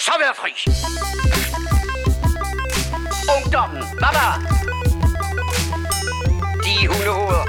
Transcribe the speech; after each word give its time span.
så 0.00 0.12
være 0.22 0.34
fri. 0.40 0.52
Ungdommen, 3.36 3.82
baba. 4.02 4.26
De 6.64 6.74
hundehoveder. 6.90 7.44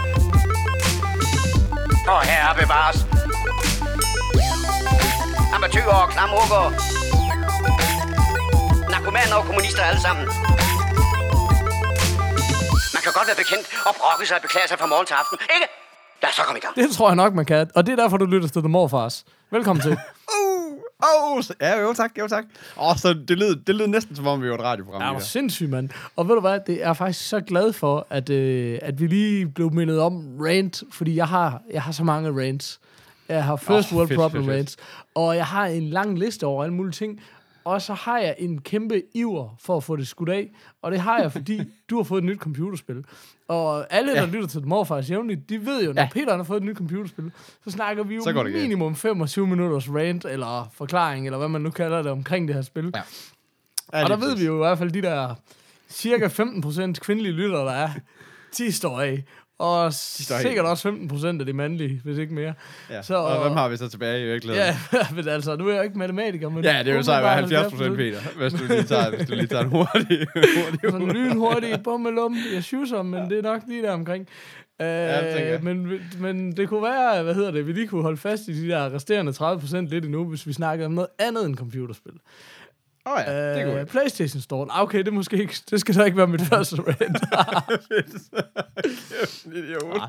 Og 2.14 2.22
herre 2.29 2.56
bevares. 2.62 2.98
Amatøger 5.56 5.96
og 6.04 6.10
klamrukker. 6.10 6.64
Narkomaner 8.92 9.36
og 9.36 9.46
kommunister 9.46 9.83
alle 9.83 10.02
sammen. 10.02 10.26
Man 12.96 13.02
kan 13.04 13.12
godt 13.18 13.28
være 13.29 13.40
bekendt 13.44 13.65
og 13.88 13.94
brokke 13.99 14.26
sig 14.28 14.36
og 14.38 14.42
beklage 14.42 14.68
sig 14.68 14.79
fra 14.79 14.86
morgen 14.86 15.06
til 15.06 15.13
aften, 15.13 15.38
ikke? 15.56 15.68
Lad 16.22 16.30
os 16.30 16.36
så 16.36 16.44
komme 16.44 16.59
i 16.59 16.62
gang. 16.62 16.76
Det 16.76 16.95
tror 16.95 17.09
jeg 17.09 17.16
nok, 17.16 17.34
man 17.34 17.45
kan. 17.45 17.72
Og 17.76 17.86
det 17.86 17.91
er 17.91 17.95
derfor, 18.04 18.18
du 18.18 18.26
lytter 18.26 18.49
til 18.49 18.62
The 18.62 18.70
Morfars. 18.70 19.26
Velkommen 19.52 19.84
til. 19.84 19.98
Åh, 21.04 21.38
oh, 21.38 21.44
ja, 21.62 21.80
jo 21.80 21.94
tak, 21.94 22.12
jo 22.20 22.27
tak. 22.27 22.45
Åh, 22.77 22.90
oh, 22.90 22.95
så 22.98 23.13
det 23.13 23.38
lød, 23.40 23.55
det 23.55 23.76
lød 23.76 23.88
næsten 23.88 24.16
som 24.16 24.27
om, 24.27 24.41
vi 24.44 24.49
var 24.49 24.55
et 24.55 24.62
radioprogram. 24.62 25.02
Ja, 25.02 25.08
der. 25.08 25.20
sindssygt, 25.20 25.70
mand. 25.70 25.89
Og 26.16 26.27
ved 26.27 26.35
du 26.35 26.41
hvad, 26.41 26.59
det 26.67 26.75
er 26.84 26.88
jeg 26.88 26.98
faktisk 26.98 27.30
så 27.30 27.39
glad 27.39 27.73
for, 27.73 28.08
at, 28.09 28.30
øh, 28.30 28.80
at 28.81 29.02
vi 29.02 29.08
lige 29.08 29.48
blev 29.48 29.73
mindet 29.73 29.99
om 29.99 30.25
rant, 30.39 30.84
fordi 30.91 31.16
jeg 31.16 31.27
har, 31.27 31.61
jeg 31.73 31.81
har 31.81 31.91
så 31.91 32.03
mange 32.03 32.41
rants. 32.41 32.80
Jeg 33.30 33.44
har 33.44 33.55
first 33.55 33.91
Åh, 33.91 33.98
world 33.98 34.08
fedt, 34.08 34.20
problem 34.20 34.44
fedt, 34.44 34.49
fedt. 34.52 34.58
rants, 34.58 34.77
og 35.16 35.35
jeg 35.35 35.45
har 35.45 35.66
en 35.66 35.89
lang 35.89 36.20
liste 36.20 36.45
over 36.45 36.63
alle 36.63 36.73
mulige 36.75 36.91
ting, 36.94 37.22
og 37.63 37.81
så 37.81 37.93
har 37.93 38.20
jeg 38.20 38.35
en 38.38 38.61
kæmpe 38.61 39.01
iver 39.13 39.55
for 39.59 39.77
at 39.77 39.83
få 39.83 39.95
det 39.95 40.07
skudt 40.07 40.29
af, 40.29 40.52
og 40.81 40.91
det 40.91 40.99
har 40.99 41.19
jeg, 41.19 41.31
fordi 41.31 41.61
du 41.89 41.95
har 41.97 42.03
fået 42.03 42.17
et 42.21 42.25
nyt 42.25 42.39
computerspil. 42.39 43.03
Og 43.47 43.93
alle, 43.93 44.11
der 44.15 44.21
Ja. 44.21 44.25
lytter 44.27 44.47
til 44.47 44.67
Morfars 44.67 45.09
jævnligt, 45.09 45.49
de 45.49 45.66
ved 45.66 45.83
jo, 45.85 45.93
når 45.93 46.02
Ja. 46.02 46.09
Peter 46.13 46.35
har 46.38 46.43
fået 46.43 46.57
et 46.57 46.63
nyt 46.63 46.77
computerspil, 46.77 47.31
så 47.63 47.71
snakker 47.71 48.03
vi 48.03 48.16
jo 48.16 48.21
Så 48.23 48.29
minimum 48.61 48.95
25 48.95 49.47
minutters 49.47 49.89
rant, 49.89 50.25
eller 50.25 50.69
forklaring, 50.73 51.25
eller 51.25 51.38
hvad 51.38 51.47
man 51.47 51.61
nu 51.61 51.69
kalder 51.69 52.02
det, 52.02 52.11
omkring 52.11 52.47
det 52.47 52.55
her 52.55 52.61
spil. 52.61 52.91
Ja. 52.95 54.03
Og 54.03 54.09
der 54.09 54.16
ved 54.17 54.38
vi 54.38 54.45
jo 54.45 54.53
i 54.55 54.57
hvert 54.57 54.77
fald, 54.77 54.91
de 54.91 55.02
der 55.02 55.35
cirka 55.89 56.27
15% 56.27 56.93
kvindelige 56.99 57.33
lyttere, 57.33 57.66
der 57.66 57.71
er, 57.71 57.89
de 58.58 58.71
står 58.71 59.02
af. 59.02 59.23
Og 59.62 59.94
sikkert 59.94 60.66
også 60.66 60.90
15% 60.90 61.28
af 61.40 61.45
de 61.45 61.54
mandlige, 61.54 62.02
hvis 62.04 62.17
ikke 62.17 62.34
mere. 62.34 62.54
Ja. 62.90 63.02
Så- 63.02 63.08
Så, 63.08 63.16
og 63.16 63.42
hvem 63.44 63.58
har 63.58 63.70
vi 63.70 63.78
så 63.78 63.90
tilbage 63.90 64.22
i 64.23 64.26
virkeligheden? 64.26 64.73
Ja, 64.94 65.00
men 65.16 65.28
altså, 65.28 65.56
nu 65.56 65.66
er 65.67 65.70
jeg 65.72 65.78
jo 65.78 65.84
ikke 65.84 65.98
matematiker, 65.98 66.50
men... 66.50 66.64
Ja, 66.64 66.84
det 66.86 66.94
vil 66.95 67.04
så 67.04 67.12
være 67.12 67.44
umiddelbart 67.44 67.72
70 67.72 67.72
procent, 67.73 67.95
Peter, 67.98 68.20
hvis 68.38 68.54
du 68.62 68.66
lige 68.67 68.84
tager, 68.84 69.09
hvis 69.16 69.28
du 69.28 69.34
lige 69.36 69.48
tager 69.48 69.64
en 69.64 69.70
hurtig, 69.70 70.28
hurtig 70.64 70.80
Sådan 70.92 71.08
lynhurtigt, 71.12 71.84
bummelum, 71.84 72.36
jeg 72.54 72.64
syser, 72.64 73.02
men 73.02 73.30
det 73.30 73.38
er 73.38 73.42
nok 73.42 73.62
lige 73.67 73.82
der 73.84 73.92
omkring. 73.92 74.28
Tænker 74.80 75.45
jeg. 75.52 75.59
men, 75.64 75.92
men 76.20 76.52
det 76.58 76.70
kunne 76.70 76.84
være, 76.84 77.23
hvad 77.23 77.34
hedder 77.36 77.52
det, 77.52 77.67
vi 77.67 77.72
lige 77.73 77.88
kunne 77.88 78.02
holde 78.02 78.17
fast 78.17 78.48
i 78.48 78.64
de 78.64 78.70
der 78.70 78.94
resterende 78.94 79.32
30% 79.32 79.78
lidt 79.89 80.06
endnu, 80.06 80.26
hvis 80.30 80.48
vi 80.48 80.54
snakkede 80.54 80.86
om 80.86 80.92
noget 80.92 81.08
andet 81.20 81.45
end 81.45 81.56
computerspil. 81.56 82.14
Åh 83.05 83.13
oh, 83.13 83.19
ja, 83.27 83.53
det 83.53 83.61
er 83.61 83.67
Øh, 83.71 83.75
godt. 83.77 83.88
PlayStation 83.89 84.41
Store. 84.41 84.67
Ah, 84.71 84.81
Okay, 84.83 84.99
det, 84.99 85.07
er 85.07 85.11
måske 85.11 85.38
ikke, 85.38 85.55
det 85.69 85.80
skal 85.80 85.95
da 85.95 86.03
ikke 86.03 86.17
være 86.17 86.27
mit 86.27 86.41
første 86.52 86.75
rant. 86.81 87.17
Idiot. 89.55 90.02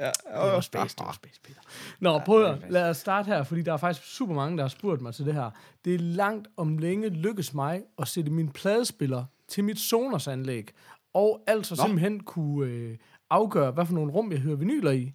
ja, 0.00 0.06
Det 0.06 0.52
var 0.52 0.60
space, 0.60 0.96
det 0.96 1.06
var 1.06 1.12
space, 1.12 1.40
Peter. 1.44 1.60
Nå, 2.00 2.18
prøv 2.18 2.44
at 2.44 2.58
lad 2.70 2.90
os 2.90 2.96
starte 2.96 3.26
her, 3.26 3.42
fordi 3.42 3.62
der 3.62 3.72
er 3.72 3.76
faktisk 3.76 4.06
super 4.16 4.34
mange, 4.34 4.56
der 4.56 4.62
har 4.64 4.68
spurgt 4.68 5.00
mig 5.02 5.14
til 5.14 5.26
det 5.26 5.34
her. 5.34 5.50
Det 5.84 5.94
er 5.94 5.98
langt 5.98 6.48
om 6.56 6.78
længe 6.78 7.08
lykkes 7.08 7.54
mig 7.54 7.82
at 7.98 8.08
sætte 8.08 8.30
min 8.30 8.48
pladespiller 8.48 9.24
til 9.48 9.64
mit 9.64 9.78
Sonos-anlæg, 9.78 10.70
og 11.14 11.42
altså 11.46 11.74
Nå. 11.74 11.82
simpelthen 11.82 12.20
kunne 12.20 12.66
øh, 12.70 12.96
afgøre, 13.30 13.70
hvad 13.70 13.86
for 13.86 13.94
nogle 13.94 14.12
rum, 14.12 14.32
jeg 14.32 14.40
hører 14.40 14.56
vinyler 14.56 14.90
i. 14.90 15.12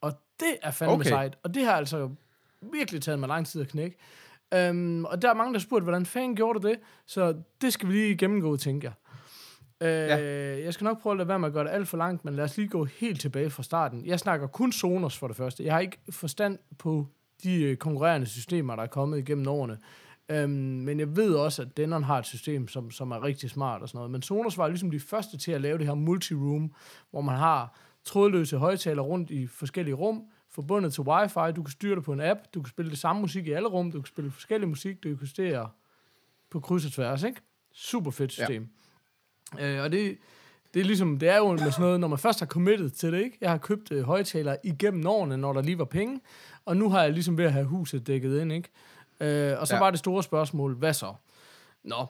Og 0.00 0.12
det 0.40 0.56
er 0.62 0.70
fandme. 0.70 0.94
Okay. 0.94 1.08
sejt, 1.08 1.36
og 1.42 1.54
det 1.54 1.64
har 1.64 1.72
altså 1.72 2.10
virkelig 2.72 3.02
taget 3.02 3.18
mig 3.18 3.28
lang 3.28 3.46
tid 3.46 3.60
at 3.60 3.68
knække. 3.68 3.96
Um, 4.70 5.04
og 5.04 5.22
der 5.22 5.30
er 5.30 5.34
mange, 5.34 5.52
der 5.52 5.58
har 5.58 5.62
spurgt, 5.62 5.84
hvordan 5.84 6.06
fanden 6.06 6.36
gjorde 6.36 6.60
du 6.60 6.68
det? 6.68 6.78
Så 7.06 7.34
det 7.60 7.72
skal 7.72 7.88
vi 7.88 7.92
lige 7.92 8.16
gennemgå, 8.16 8.56
tænker 8.56 8.88
jeg. 8.88 8.96
Øh, 9.88 10.08
ja. 10.08 10.64
Jeg 10.64 10.74
skal 10.74 10.84
nok 10.84 11.02
prøve 11.02 11.12
at 11.12 11.16
lade 11.16 11.28
være 11.28 11.38
med 11.38 11.48
at 11.48 11.54
gøre 11.54 11.64
det 11.64 11.70
alt 11.70 11.88
for 11.88 11.96
langt, 11.96 12.24
men 12.24 12.34
lad 12.34 12.44
os 12.44 12.56
lige 12.56 12.68
gå 12.68 12.84
helt 12.84 13.20
tilbage 13.20 13.50
fra 13.50 13.62
starten. 13.62 14.06
Jeg 14.06 14.20
snakker 14.20 14.46
kun 14.46 14.72
Sonos 14.72 15.18
for 15.18 15.26
det 15.26 15.36
første. 15.36 15.64
Jeg 15.64 15.72
har 15.72 15.80
ikke 15.80 15.98
forstand 16.10 16.58
på 16.78 17.06
de 17.42 17.62
øh, 17.62 17.76
konkurrerende 17.76 18.26
systemer, 18.26 18.76
der 18.76 18.82
er 18.82 18.86
kommet 18.86 19.18
igennem 19.18 19.48
årene. 19.48 19.78
Øhm, 20.30 20.50
men 20.50 21.00
jeg 21.00 21.16
ved 21.16 21.34
også, 21.34 21.62
at 21.62 21.76
Denon 21.76 22.02
har 22.02 22.18
et 22.18 22.26
system, 22.26 22.68
som, 22.68 22.90
som 22.90 23.10
er 23.10 23.24
rigtig 23.24 23.50
smart 23.50 23.82
og 23.82 23.88
sådan 23.88 23.98
noget. 23.98 24.10
Men 24.10 24.22
Sonos 24.22 24.58
var 24.58 24.68
ligesom 24.68 24.90
de 24.90 25.00
første 25.00 25.38
til 25.38 25.52
at 25.52 25.60
lave 25.60 25.78
det 25.78 25.86
her 25.86 25.94
multiroom, 25.94 26.72
hvor 27.10 27.20
man 27.20 27.36
har 27.36 27.78
trådløse 28.04 28.58
højtaler 28.58 29.02
rundt 29.02 29.30
i 29.30 29.46
forskellige 29.46 29.94
rum, 29.94 30.22
forbundet 30.50 30.94
til 30.94 31.02
wifi. 31.02 31.52
Du 31.56 31.62
kan 31.62 31.70
styre 31.70 31.96
det 31.96 32.04
på 32.04 32.12
en 32.12 32.20
app. 32.20 32.40
Du 32.54 32.62
kan 32.62 32.70
spille 32.70 32.90
det 32.90 32.98
samme 32.98 33.22
musik 33.22 33.46
i 33.46 33.52
alle 33.52 33.68
rum. 33.68 33.92
Du 33.92 33.98
kan 34.00 34.06
spille 34.06 34.30
forskellig 34.30 34.68
musik. 34.68 35.02
Du 35.02 35.08
kan 35.08 35.18
justere 35.20 35.68
på 36.50 36.60
kryds 36.60 36.86
og 36.86 36.92
tværs, 36.92 37.22
ikke? 37.22 37.40
Super 37.72 38.10
fedt 38.10 38.32
system. 38.32 38.68
Ja. 39.58 39.76
Øh, 39.76 39.84
og 39.84 39.92
det, 39.92 40.18
det 40.74 40.80
er 40.80 40.84
ligesom, 40.84 41.18
det 41.18 41.28
er 41.28 41.36
jo 41.36 41.50
med 41.50 41.58
sådan 41.58 41.74
noget, 41.78 42.00
når 42.00 42.08
man 42.08 42.18
først 42.18 42.38
har 42.38 42.46
committed 42.46 42.90
til 42.90 43.12
det, 43.12 43.24
ikke? 43.24 43.38
Jeg 43.40 43.50
har 43.50 43.58
købt 43.58 43.92
øh, 43.92 44.02
højtalere 44.02 44.56
igennem 44.64 45.06
årene, 45.06 45.36
når 45.36 45.52
der 45.52 45.62
lige 45.62 45.78
var 45.78 45.84
penge, 45.84 46.20
og 46.64 46.76
nu 46.76 46.90
har 46.90 47.02
jeg 47.02 47.12
ligesom 47.12 47.38
ved 47.38 47.44
at 47.44 47.52
have 47.52 47.64
huset 47.64 48.06
dækket 48.06 48.40
ind, 48.40 48.52
ikke? 48.52 48.68
Øh, 49.20 49.60
og 49.60 49.66
så 49.66 49.74
ja. 49.74 49.80
Var 49.80 49.90
det 49.90 49.98
store 49.98 50.22
spørgsmål, 50.22 50.74
hvad 50.74 50.94
så? 50.94 51.14
Nå, 51.82 52.06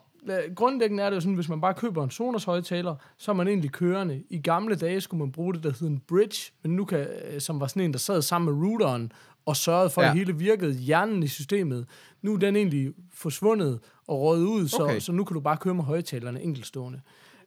grundlæggende 0.55 1.03
er 1.03 1.09
det 1.09 1.15
jo 1.15 1.21
sådan, 1.21 1.35
hvis 1.35 1.49
man 1.49 1.61
bare 1.61 1.73
køber 1.73 2.03
en 2.03 2.11
Sonos 2.11 2.43
højtaler, 2.43 2.95
så 3.17 3.31
er 3.31 3.35
man 3.35 3.47
egentlig 3.47 3.71
kørende. 3.71 4.23
I 4.29 4.37
gamle 4.37 4.75
dage 4.75 5.01
skulle 5.01 5.19
man 5.19 5.31
bruge 5.31 5.53
det, 5.53 5.63
der 5.63 5.71
hed 5.79 5.87
en 5.87 6.01
bridge, 6.07 6.51
men 6.63 6.75
nu 6.75 6.85
kan, 6.85 7.07
øh, 7.33 7.41
som 7.41 7.59
var 7.59 7.67
sådan 7.67 7.83
en, 7.83 7.93
der 7.93 7.99
sad 7.99 8.21
sammen 8.21 8.55
med 8.55 8.67
routeren 8.67 9.11
og 9.45 9.55
sørgede 9.55 9.89
for, 9.89 10.01
ja. 10.01 10.09
at 10.09 10.13
hele 10.17 10.35
virkede, 10.35 10.73
hjernen 10.73 11.23
i 11.23 11.27
systemet. 11.27 11.85
Nu 12.21 12.33
er 12.33 12.37
den 12.37 12.55
egentlig 12.55 12.93
forsvundet 13.13 13.79
og 14.07 14.21
røget 14.21 14.45
ud, 14.45 14.67
så, 14.67 14.83
Okay. 14.83 14.99
så 14.99 15.11
nu 15.11 15.23
kan 15.23 15.33
du 15.33 15.39
bare 15.39 15.57
køre 15.57 15.73
med 15.73 15.83
højtalerne 15.83 16.41
enkeltstående. 16.41 17.01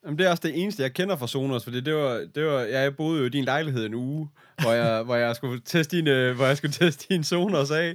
Jamen, 0.05 0.19
det 0.19 0.27
er 0.27 0.31
også 0.31 0.43
det 0.47 0.63
eneste, 0.63 0.83
jeg 0.83 0.93
kender 0.93 1.17
fra 1.17 1.27
Sonos, 1.27 1.65
fordi 1.65 1.81
det 1.81 1.95
var, 1.95 2.27
det 2.35 2.47
var, 2.47 2.61
jeg 2.61 2.97
boede 2.97 3.21
jo 3.21 3.27
i 3.27 3.29
din 3.29 3.45
lejlighed 3.45 3.87
en 3.87 3.95
uge, 3.95 4.29
hvor 4.63 4.73
jeg, 4.73 5.03
hvor 5.03 5.15
jeg 5.17 5.37
skulle 5.37 5.61
teste 5.65 5.97
din, 5.97 6.09
øh, 6.09 6.37
hvor 6.37 6.47
jeg 6.47 6.57
skulle 6.57 6.73
teste 6.73 7.07
din 7.15 7.25
Sonos 7.25 7.71
af, 7.71 7.89
øh, 7.89 7.95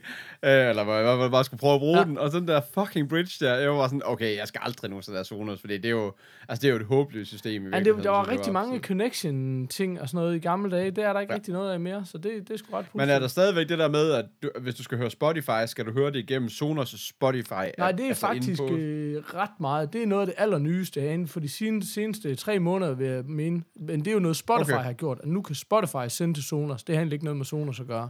eller 0.69 0.83
hvor 0.83 0.93
jeg, 0.93 1.15
hvor 1.15 1.23
jeg 1.23 1.31
bare 1.31 1.43
skulle 1.43 1.59
prøve 1.59 1.73
at 1.73 1.79
bruge 1.79 1.97
Ja. 1.97 2.03
den, 2.03 2.17
og 2.17 2.31
sådan 2.31 2.47
der 2.47 2.61
fucking 2.73 3.09
bridge 3.09 3.45
der, 3.45 3.55
jeg 3.55 3.69
var 3.71 3.87
sådan, 3.87 4.01
okay, 4.05 4.37
jeg 4.37 4.47
skal 4.47 4.61
aldrig 4.63 4.89
nogensinde 4.89 5.17
have 5.17 5.25
Sonos, 5.25 5.59
fordi 5.59 5.77
det 5.77 5.85
er 5.85 5.89
jo, 5.89 6.13
altså 6.49 6.61
det 6.61 6.67
er 6.67 6.73
jo 6.73 6.79
et 6.79 6.85
håbløst 6.85 7.29
system 7.29 7.67
i 7.67 7.69
Ja, 7.73 7.79
det, 7.83 8.03
der 8.03 8.09
var 8.09 8.27
rigtig 8.27 8.53
mange 8.53 8.77
så- 8.79 8.87
connection-ting 8.87 10.01
og 10.01 10.09
sådan 10.09 10.17
noget 10.25 10.35
i 10.35 10.39
gamle 10.39 10.71
dage. 10.71 10.91
Det 10.91 11.03
er 11.03 11.13
der 11.13 11.19
ikke 11.19 11.33
ja. 11.33 11.37
Rigtig 11.37 11.53
noget 11.53 11.71
af 11.71 11.79
mere, 11.79 12.05
så 12.05 12.17
det, 12.17 12.31
det 12.47 12.49
er 12.53 12.57
sgu 12.57 12.75
ret 12.75 12.85
Men 12.95 13.09
er 13.09 13.19
der 13.19 13.27
stadigvæk 13.27 13.69
det 13.69 13.79
der 13.79 13.89
med, 13.89 14.11
at 14.11 14.25
du, 14.43 14.49
hvis 14.61 14.75
du 14.75 14.83
skal 14.83 14.97
høre 14.97 15.09
Spotify, 15.09 15.65
skal 15.67 15.85
du 15.85 15.91
høre 15.91 16.11
det 16.11 16.15
igennem 16.19 16.47
Sonos' 16.49 17.09
Spotify? 17.09 17.51
Nej, 17.77 17.91
det 17.91 18.03
er 18.03 18.07
altså 18.07 18.27
faktisk 18.27 18.61
øh, 18.71 19.15
ret 19.17 19.59
meget. 19.59 19.93
Det 19.93 20.03
er 20.03 20.07
noget 20.07 20.21
af 20.21 20.27
det 20.27 20.35
allernyeste 20.37 21.01
herinde 21.01 21.27
for 21.27 21.39
de 21.39 21.49
seneste, 21.49 21.93
seneste 21.93 22.35
tre 22.35 22.59
måneder, 22.59 22.93
vil 22.93 23.07
jeg 23.07 23.23
mene. 23.25 23.61
Men 23.79 23.99
det 23.99 24.07
er 24.07 24.11
jo 24.13 24.19
noget, 24.19 24.37
Spotify. 24.37 24.71
Okay. 24.71 24.83
har 24.83 24.93
gjort. 24.93 25.19
At 25.23 25.27
nu 25.29 25.41
kan 25.41 25.55
Spotify 25.55 26.07
sende 26.07 26.33
til 26.33 26.43
Sonos. 26.49 26.83
Det 26.83 26.95
har 26.95 27.01
egentlig 27.01 27.13
ikke 27.15 27.25
noget 27.25 27.37
med 27.37 27.45
Sonos 27.45 27.79
at 27.79 27.87
gøre. 27.87 28.09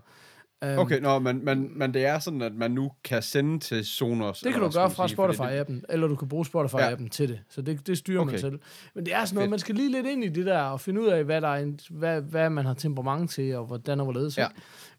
Um, 0.66 0.69
Okay, 0.77 1.00
nå, 1.00 1.19
men, 1.19 1.45
men, 1.45 1.79
men 1.79 1.94
det 1.94 2.05
er 2.05 2.19
sådan, 2.19 2.41
at 2.41 2.53
man 2.53 2.72
nu 2.72 2.91
kan 3.03 3.22
sende 3.22 3.59
til 3.59 3.85
Sonos. 3.85 4.39
Det 4.39 4.53
kan 4.53 4.61
du 4.61 4.69
gøre 4.69 4.91
fra 4.91 5.07
fordi 5.07 5.16
det- 5.16 5.39
Spotify-appen, 5.39 5.81
eller 5.89 6.07
du 6.07 6.16
kan 6.16 6.27
bruge 6.27 6.45
Spotify-appen 6.55 7.03
ja. 7.03 7.07
til 7.11 7.29
det. 7.29 7.39
Så 7.50 7.61
det, 7.61 7.88
det 7.88 7.97
styrer 7.97 8.22
okay. 8.22 8.31
man 8.31 8.39
selv. 8.39 8.59
Men 8.95 9.05
det 9.05 9.13
er 9.13 9.25
sådan 9.25 9.35
noget, 9.35 9.45
Fedt. 9.45 9.50
man 9.50 9.59
skal 9.59 9.75
lige 9.75 9.91
lidt 9.91 10.07
ind 10.07 10.23
i 10.23 10.29
det 10.29 10.45
der, 10.45 10.61
og 10.61 10.81
finde 10.81 11.01
ud 11.01 11.07
af, 11.07 11.23
hvad, 11.23 11.41
der 11.41 11.47
er 11.47 11.63
en, 11.63 11.79
hvad, 11.89 12.22
hvad 12.22 12.50
man 12.50 12.66
har 12.66 12.73
temperament 12.73 13.31
til, 13.31 13.55
og 13.55 13.66
hvordan 13.66 14.00
og 14.00 14.05
hvorledes. 14.05 14.38
Ja. 14.38 14.47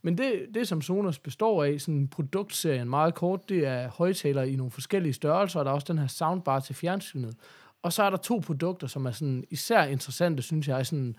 Men 0.02 0.18
det, 0.18 0.32
det, 0.54 0.68
som 0.68 0.82
Sonos 0.82 1.18
består 1.18 1.64
af, 1.64 1.80
sådan 1.80 2.08
produktserien 2.08 2.88
meget 2.90 3.14
kort, 3.14 3.48
det 3.48 3.66
er 3.66 3.88
højtalere 3.88 4.50
i 4.50 4.56
nogle 4.56 4.70
forskellige 4.70 5.12
størrelser, 5.12 5.58
og 5.58 5.64
der 5.64 5.70
er 5.70 5.74
også 5.74 5.86
den 5.92 5.98
her 5.98 6.06
soundbar 6.06 6.60
til 6.60 6.74
fjernsynet. 6.74 7.34
Og 7.82 7.92
så 7.92 8.02
er 8.02 8.10
der 8.10 8.16
to 8.16 8.42
produkter, 8.46 8.86
som 8.86 9.06
er 9.06 9.10
sådan 9.10 9.44
især 9.50 9.82
interessante, 9.84 10.42
synes 10.42 10.68
jeg, 10.68 10.86
sådan, 10.86 11.16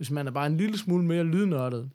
hvis 0.00 0.10
man 0.10 0.26
er 0.26 0.30
bare 0.30 0.46
en 0.46 0.56
lille 0.56 0.78
smule 0.78 1.04
mere 1.04 1.24
lydnørdet. 1.24 1.90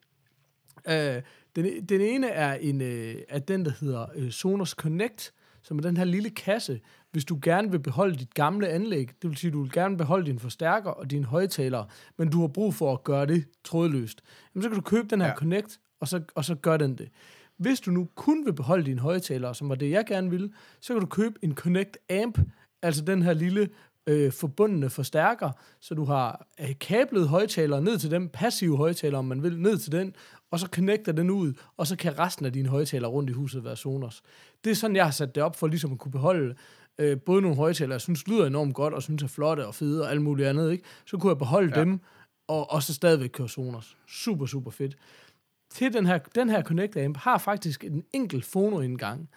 Øh, 0.89 1.21
den, 1.55 1.85
den 1.85 2.01
ene 2.01 2.27
er 2.27 2.53
en 2.53 2.81
øh, 2.81 3.15
er 3.29 3.39
den, 3.39 3.65
der 3.65 3.71
hedder 3.79 4.05
øh, 4.15 4.31
Sonos 4.31 4.69
Connect, 4.69 5.33
som 5.63 5.77
er 5.77 5.81
den 5.81 5.97
her 5.97 6.03
lille 6.03 6.29
kasse, 6.29 6.81
hvis 7.11 7.25
du 7.25 7.39
gerne 7.41 7.71
vil 7.71 7.79
beholde 7.79 8.15
dit 8.15 8.33
gamle 8.33 8.67
anlæg, 8.67 9.09
det 9.21 9.29
vil 9.29 9.37
sige, 9.37 9.51
du 9.51 9.61
vil 9.61 9.71
gerne 9.71 9.97
beholde 9.97 10.25
din 10.25 10.39
forstærker 10.39 10.89
og 10.89 11.11
dine 11.11 11.25
højtalere, 11.25 11.87
men 12.17 12.29
du 12.29 12.41
har 12.41 12.47
brug 12.47 12.73
for 12.73 12.93
at 12.93 13.03
gøre 13.03 13.25
det 13.25 13.45
trådløst, 13.63 14.21
jamen 14.55 14.63
så 14.63 14.69
kan 14.69 14.75
du 14.75 14.81
købe 14.81 15.07
den 15.07 15.21
her. 15.21 15.27
Ja. 15.27 15.35
Connect, 15.35 15.79
og 15.99 16.07
så, 16.07 16.21
og 16.35 16.45
så 16.45 16.55
gør 16.55 16.77
den 16.77 16.97
det. 16.97 17.09
Hvis 17.57 17.79
du 17.79 17.91
nu 17.91 18.09
kun 18.15 18.45
vil 18.45 18.53
beholde 18.53 18.85
dine 18.85 18.99
højtalere, 19.01 19.55
som 19.55 19.69
var 19.69 19.75
det, 19.75 19.89
jeg 19.89 20.05
gerne 20.05 20.29
ville, 20.29 20.53
så 20.81 20.93
kan 20.93 21.01
du 21.01 21.07
købe 21.07 21.35
en 21.41 21.55
Connect 21.55 21.97
Amp, 22.09 22.39
altså 22.81 23.01
den 23.01 23.21
her 23.21 23.33
lille 23.33 23.69
øh, 24.07 24.31
forbundne 24.31 24.89
forstærker, 24.89 25.51
så 25.79 25.95
du 25.95 26.05
har 26.05 26.47
øh, 26.61 26.75
kablet 26.79 27.27
højtalere 27.27 27.81
ned 27.81 27.97
til 27.97 28.11
den, 28.11 28.29
passive 28.29 28.77
højtalere, 28.77 29.19
om 29.19 29.25
man 29.25 29.43
vil, 29.43 29.59
ned 29.59 29.77
til 29.77 29.91
den, 29.91 30.15
og 30.51 30.59
så 30.59 30.67
connecter 30.67 31.11
den 31.11 31.29
ud, 31.29 31.53
og 31.77 31.87
så 31.87 31.95
kan 31.95 32.19
resten 32.19 32.45
af 32.45 32.53
dine 32.53 32.69
højtalere 32.69 33.11
rundt 33.11 33.29
i 33.29 33.33
huset 33.33 33.63
være 33.63 33.75
Sonos. 33.75 34.21
Det 34.63 34.71
er 34.71 34.75
sådan, 34.75 34.95
jeg 34.95 35.05
har 35.05 35.11
sat 35.11 35.35
det 35.35 35.43
op 35.43 35.55
for 35.55 35.67
ligesom 35.67 35.91
at 35.91 35.99
kunne 35.99 36.11
beholde 36.11 36.55
øh, 36.97 37.17
både 37.19 37.41
nogle 37.41 37.57
højtalere, 37.57 37.93
jeg 37.93 38.01
synes 38.01 38.27
lyder 38.27 38.45
enormt 38.45 38.75
godt, 38.75 38.93
og 38.93 39.03
synes 39.03 39.23
er 39.23 39.27
flotte 39.27 39.67
og 39.67 39.75
fede 39.75 40.03
og 40.03 40.11
alt 40.11 40.21
muligt 40.21 40.47
andet, 40.47 40.71
ikke? 40.71 40.83
så 41.05 41.17
kunne 41.17 41.29
jeg 41.29 41.37
beholde 41.37 41.71
ja. 41.75 41.81
Dem, 41.81 41.99
og, 42.47 42.71
og 42.71 42.83
så 42.83 42.93
stadigvæk 42.93 43.29
køre 43.29 43.49
Sonos. 43.49 43.97
Super, 44.07 44.45
super 44.45 44.71
fedt. 44.71 44.95
Til 45.69 45.93
den 45.93 46.05
her, 46.05 46.17
den 46.17 46.49
her 46.49 46.63
Connect 46.63 46.97
Amp 46.97 47.17
har 47.17 47.37
faktisk 47.37 47.83
en 47.83 48.03
enkelt 48.13 48.45
fonoindgang, 48.45 49.29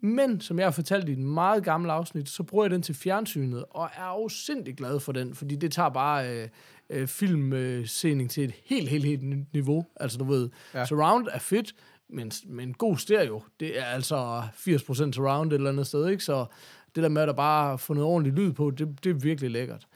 Men, 0.00 0.40
som 0.40 0.58
jeg 0.58 0.66
har 0.66 0.70
fortalt 0.70 1.08
i 1.08 1.12
et 1.12 1.18
meget 1.18 1.64
gammelt 1.64 1.90
afsnit, 1.90 2.28
så 2.28 2.42
bruger 2.42 2.64
jeg 2.64 2.70
den 2.70 2.82
til 2.82 2.94
fjernsynet, 2.94 3.64
og 3.70 3.84
er 3.84 4.02
afsindig 4.02 4.76
glad 4.76 5.00
for 5.00 5.12
den, 5.12 5.34
fordi 5.34 5.56
det 5.56 5.72
tager 5.72 5.88
bare 5.88 6.30
øh, 6.30 6.48
øh, 6.90 7.06
filmscening 7.06 8.30
til 8.30 8.44
et 8.44 8.54
helt, 8.64 8.88
helt, 8.88 9.04
helt 9.04 9.22
nyt 9.22 9.52
niveau. 9.52 9.86
Altså, 9.96 10.18
du 10.18 10.24
ved, 10.24 10.50
ja. 10.74 10.84
Surround 10.84 11.26
er 11.32 11.38
fedt, 11.38 11.74
men, 12.08 12.32
men 12.46 12.74
god 12.74 12.96
stereo, 12.96 13.42
det 13.60 13.78
er 13.78 13.84
altså 13.84 14.40
80% 14.40 15.12
surround 15.12 15.52
et 15.52 15.56
eller 15.56 15.70
andet 15.70 15.86
sted, 15.86 16.08
ikke? 16.08 16.24
Så 16.24 16.46
det 16.94 17.02
der 17.02 17.08
med, 17.08 17.22
at 17.22 17.28
der 17.28 17.34
bare 17.34 17.78
får 17.78 17.94
noget 17.94 18.08
ordentligt 18.08 18.36
lyd 18.36 18.52
på, 18.52 18.70
det, 18.70 19.04
det 19.04 19.10
er 19.10 19.14
virkelig 19.14 19.50
lækkert. 19.50 19.86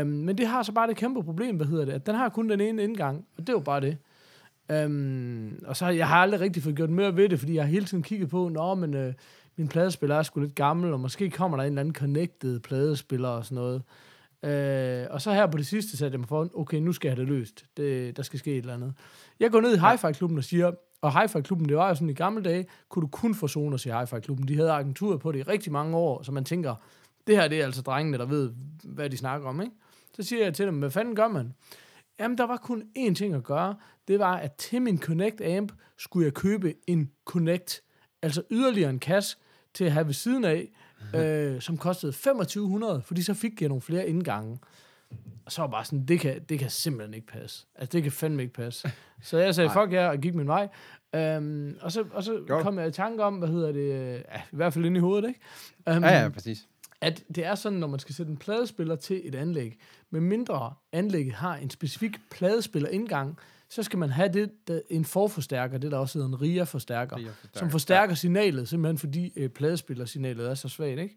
Um, 0.00 0.06
men 0.06 0.38
det 0.38 0.46
har 0.46 0.62
så 0.62 0.72
bare 0.72 0.88
det 0.88 0.96
kæmpe 0.96 1.22
problem, 1.22 1.56
hvad 1.56 1.66
hedder 1.66 1.84
det, 1.84 1.92
at 1.92 2.06
den 2.06 2.14
har 2.14 2.28
kun 2.28 2.48
den 2.48 2.60
ene 2.60 2.82
indgang, 2.82 3.26
og 3.36 3.40
det 3.40 3.48
er 3.48 3.52
jo 3.52 3.60
bare 3.60 3.80
det. 3.80 3.96
Um, 4.86 5.58
og 5.66 5.76
så 5.76 5.84
har 5.84 5.92
jeg 5.92 6.08
har 6.08 6.16
aldrig 6.16 6.40
rigtig 6.40 6.62
fået 6.62 6.76
gjort 6.76 6.90
mere 6.90 7.16
ved 7.16 7.28
det, 7.28 7.38
fordi 7.38 7.54
jeg 7.54 7.62
har 7.62 7.70
hele 7.70 7.86
tiden 7.86 8.02
kigget 8.02 8.28
på, 8.28 8.48
nå, 8.48 8.74
men 8.74 8.94
øh, 8.94 9.14
min 9.58 9.68
pladespiller 9.68 10.16
er 10.16 10.22
sgu 10.22 10.40
lidt 10.40 10.54
gammel, 10.54 10.92
og 10.92 11.00
måske 11.00 11.30
kommer 11.30 11.56
der 11.56 11.64
en 11.64 11.68
eller 11.68 11.80
anden 11.80 11.94
connected 11.94 12.60
pladespiller 12.60 13.28
og 13.28 13.44
sådan 13.44 13.56
noget. 13.56 13.82
Øh, 14.42 15.06
og 15.10 15.22
så 15.22 15.32
her 15.32 15.46
på 15.46 15.58
det 15.58 15.66
sidste 15.66 15.96
satte 15.96 16.14
jeg 16.14 16.20
mig 16.20 16.28
for, 16.28 16.50
okay, 16.54 16.78
nu 16.78 16.92
skal 16.92 17.08
jeg 17.08 17.16
have 17.16 17.26
det 17.26 17.32
løst. 17.32 17.66
Det, 17.76 18.16
der 18.16 18.22
skal 18.22 18.38
ske 18.38 18.52
et 18.52 18.58
eller 18.58 18.74
andet. 18.74 18.94
Jeg 19.40 19.50
går 19.50 19.60
ned 19.60 19.76
i 19.76 19.78
Hi-Fi-klubben 19.78 20.38
og 20.38 20.44
siger, 20.44 20.72
og 21.00 21.20
Hi-Fi-klubben, 21.20 21.68
det 21.68 21.76
var 21.76 21.88
jo 21.88 21.94
sådan 21.94 22.10
i 22.10 22.14
gamle 22.14 22.42
dage, 22.42 22.66
kunne 22.88 23.02
du 23.02 23.06
kun 23.06 23.34
få 23.34 23.48
Sonos 23.48 23.86
i 23.86 23.88
Hi-Fi-klubben. 23.88 24.48
De 24.48 24.56
havde 24.56 24.70
agenturet 24.70 25.20
på 25.20 25.32
det 25.32 25.38
i 25.38 25.42
rigtig 25.42 25.72
mange 25.72 25.96
år, 25.96 26.22
så 26.22 26.32
man 26.32 26.44
tænker, 26.44 26.74
det 27.26 27.36
her 27.36 27.48
det 27.48 27.60
er 27.60 27.64
altså 27.64 27.82
drengene, 27.82 28.18
der 28.18 28.26
ved, 28.26 28.52
hvad 28.84 29.10
de 29.10 29.16
snakker 29.16 29.48
om, 29.48 29.60
ikke? 29.60 29.74
Så 30.16 30.22
siger 30.22 30.44
jeg 30.44 30.54
til 30.54 30.66
dem, 30.66 30.78
hvad 30.78 30.90
fanden 30.90 31.16
gør 31.16 31.28
man? 31.28 31.54
Jamen, 32.20 32.38
der 32.38 32.46
var 32.46 32.56
kun 32.56 32.82
én 32.98 33.14
ting 33.14 33.34
at 33.34 33.44
gøre. 33.44 33.76
Det 34.08 34.18
var, 34.18 34.36
at 34.36 34.52
til 34.52 34.82
min 34.82 34.98
Connect 34.98 35.40
Amp 35.40 35.72
skulle 35.96 36.24
jeg 36.24 36.34
købe 36.34 36.74
en 36.86 37.10
Connect, 37.24 37.82
altså 38.22 38.42
yderligere 38.50 38.90
en 38.90 38.98
kasse 38.98 39.36
til 39.78 39.84
at 39.84 39.92
have 39.92 40.06
ved 40.06 40.14
siden 40.14 40.44
af, 40.44 40.68
øh, 41.14 41.60
som 41.60 41.78
kostede 41.78 42.12
2500, 42.12 43.02
fordi 43.04 43.22
så 43.22 43.34
fik 43.34 43.60
jeg 43.60 43.68
nogle 43.68 43.82
flere 43.82 44.08
indgange. 44.08 44.58
Og 45.46 45.52
så 45.52 45.60
var 45.62 45.68
bare 45.68 45.84
sådan, 45.84 46.04
det 46.06 46.20
kan, 46.20 46.42
det 46.48 46.58
kan 46.58 46.70
simpelthen 46.70 47.14
ikke 47.14 47.26
passe. 47.26 47.66
Altså, 47.74 47.92
det 47.92 48.02
kan 48.02 48.12
fandme 48.12 48.42
ikke 48.42 48.54
passe. 48.54 48.90
Så 49.22 49.38
jeg 49.38 49.54
sagde, 49.54 49.70
fuck 49.70 49.92
jer, 49.92 50.08
og 50.08 50.18
gik 50.18 50.34
min 50.34 50.46
vej. 50.46 50.68
Um, 51.36 51.76
og 51.80 51.92
så, 51.92 52.04
og 52.12 52.24
så 52.24 52.44
kom 52.48 52.78
jeg 52.78 52.88
i 52.88 52.92
tanke 52.92 53.24
om, 53.24 53.34
hvad 53.34 53.48
hedder 53.48 53.72
det, 53.72 54.14
ja, 54.32 54.38
i 54.52 54.56
hvert 54.56 54.72
fald 54.72 54.84
inde 54.84 54.96
i 54.96 55.00
hovedet, 55.00 55.28
ikke? 55.28 55.40
Um, 55.96 56.04
Ja, 56.04 56.22
ja, 56.22 56.28
præcis. 56.28 56.68
at 57.00 57.24
det 57.34 57.44
er 57.46 57.54
sådan, 57.54 57.78
når 57.78 57.86
man 57.86 58.00
skal 58.00 58.14
sætte 58.14 58.30
en 58.32 58.36
pladespiller 58.38 58.96
til 58.96 59.20
et 59.24 59.34
anlæg, 59.34 59.78
med 60.10 60.20
mindre 60.20 60.74
anlægget 60.92 61.34
har 61.34 61.56
en 61.56 61.70
specifik 61.70 62.16
pladespiller 62.30 62.88
indgang, 62.88 63.38
så 63.70 63.82
skal 63.82 63.98
man 63.98 64.10
have 64.10 64.28
det, 64.28 64.68
der, 64.68 64.80
en 64.90 65.04
forforstærker, 65.04 65.78
det 65.78 65.92
der 65.92 65.98
også 65.98 66.18
hedder 66.18 66.28
en 66.28 66.42
RIA-forstærker, 66.42 67.16
RIA-forstærker, 67.16 67.58
som 67.58 67.70
forstærker 67.70 68.14
signalet, 68.14 68.68
simpelthen 68.68 68.98
fordi 68.98 69.32
øh, 69.36 69.48
pladespillersignalet 69.48 70.50
er 70.50 70.54
så 70.54 70.68
svagt, 70.68 70.98
ikke? 70.98 71.16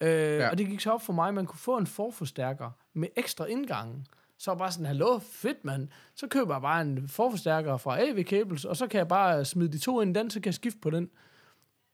Øh, 0.00 0.38
ja. 0.38 0.50
Og 0.50 0.58
det 0.58 0.66
gik 0.66 0.80
så 0.80 0.90
op 0.90 1.02
for 1.02 1.12
mig, 1.12 1.28
at 1.28 1.34
man 1.34 1.46
kunne 1.46 1.58
få 1.58 1.78
en 1.78 1.86
forforstærker 1.86 2.70
med 2.94 3.08
ekstra 3.16 3.44
indgange. 3.44 4.04
Så 4.38 4.50
var 4.50 4.58
bare 4.58 4.72
sådan, 4.72 4.86
hallo, 4.86 5.18
fedt 5.18 5.64
mand. 5.64 5.88
Så 6.14 6.26
køber 6.26 6.54
jeg 6.54 6.62
bare 6.62 6.82
en 6.82 7.08
forforstærker 7.08 7.76
fra 7.76 8.00
AV 8.00 8.22
Cables, 8.22 8.64
og 8.64 8.76
så 8.76 8.86
kan 8.86 8.98
jeg 8.98 9.08
bare 9.08 9.44
smide 9.44 9.72
de 9.72 9.78
to 9.78 10.00
ind 10.00 10.16
i 10.16 10.20
den, 10.20 10.30
så 10.30 10.40
kan 10.40 10.46
jeg 10.46 10.54
skifte 10.54 10.78
på 10.80 10.90
den. 10.90 11.10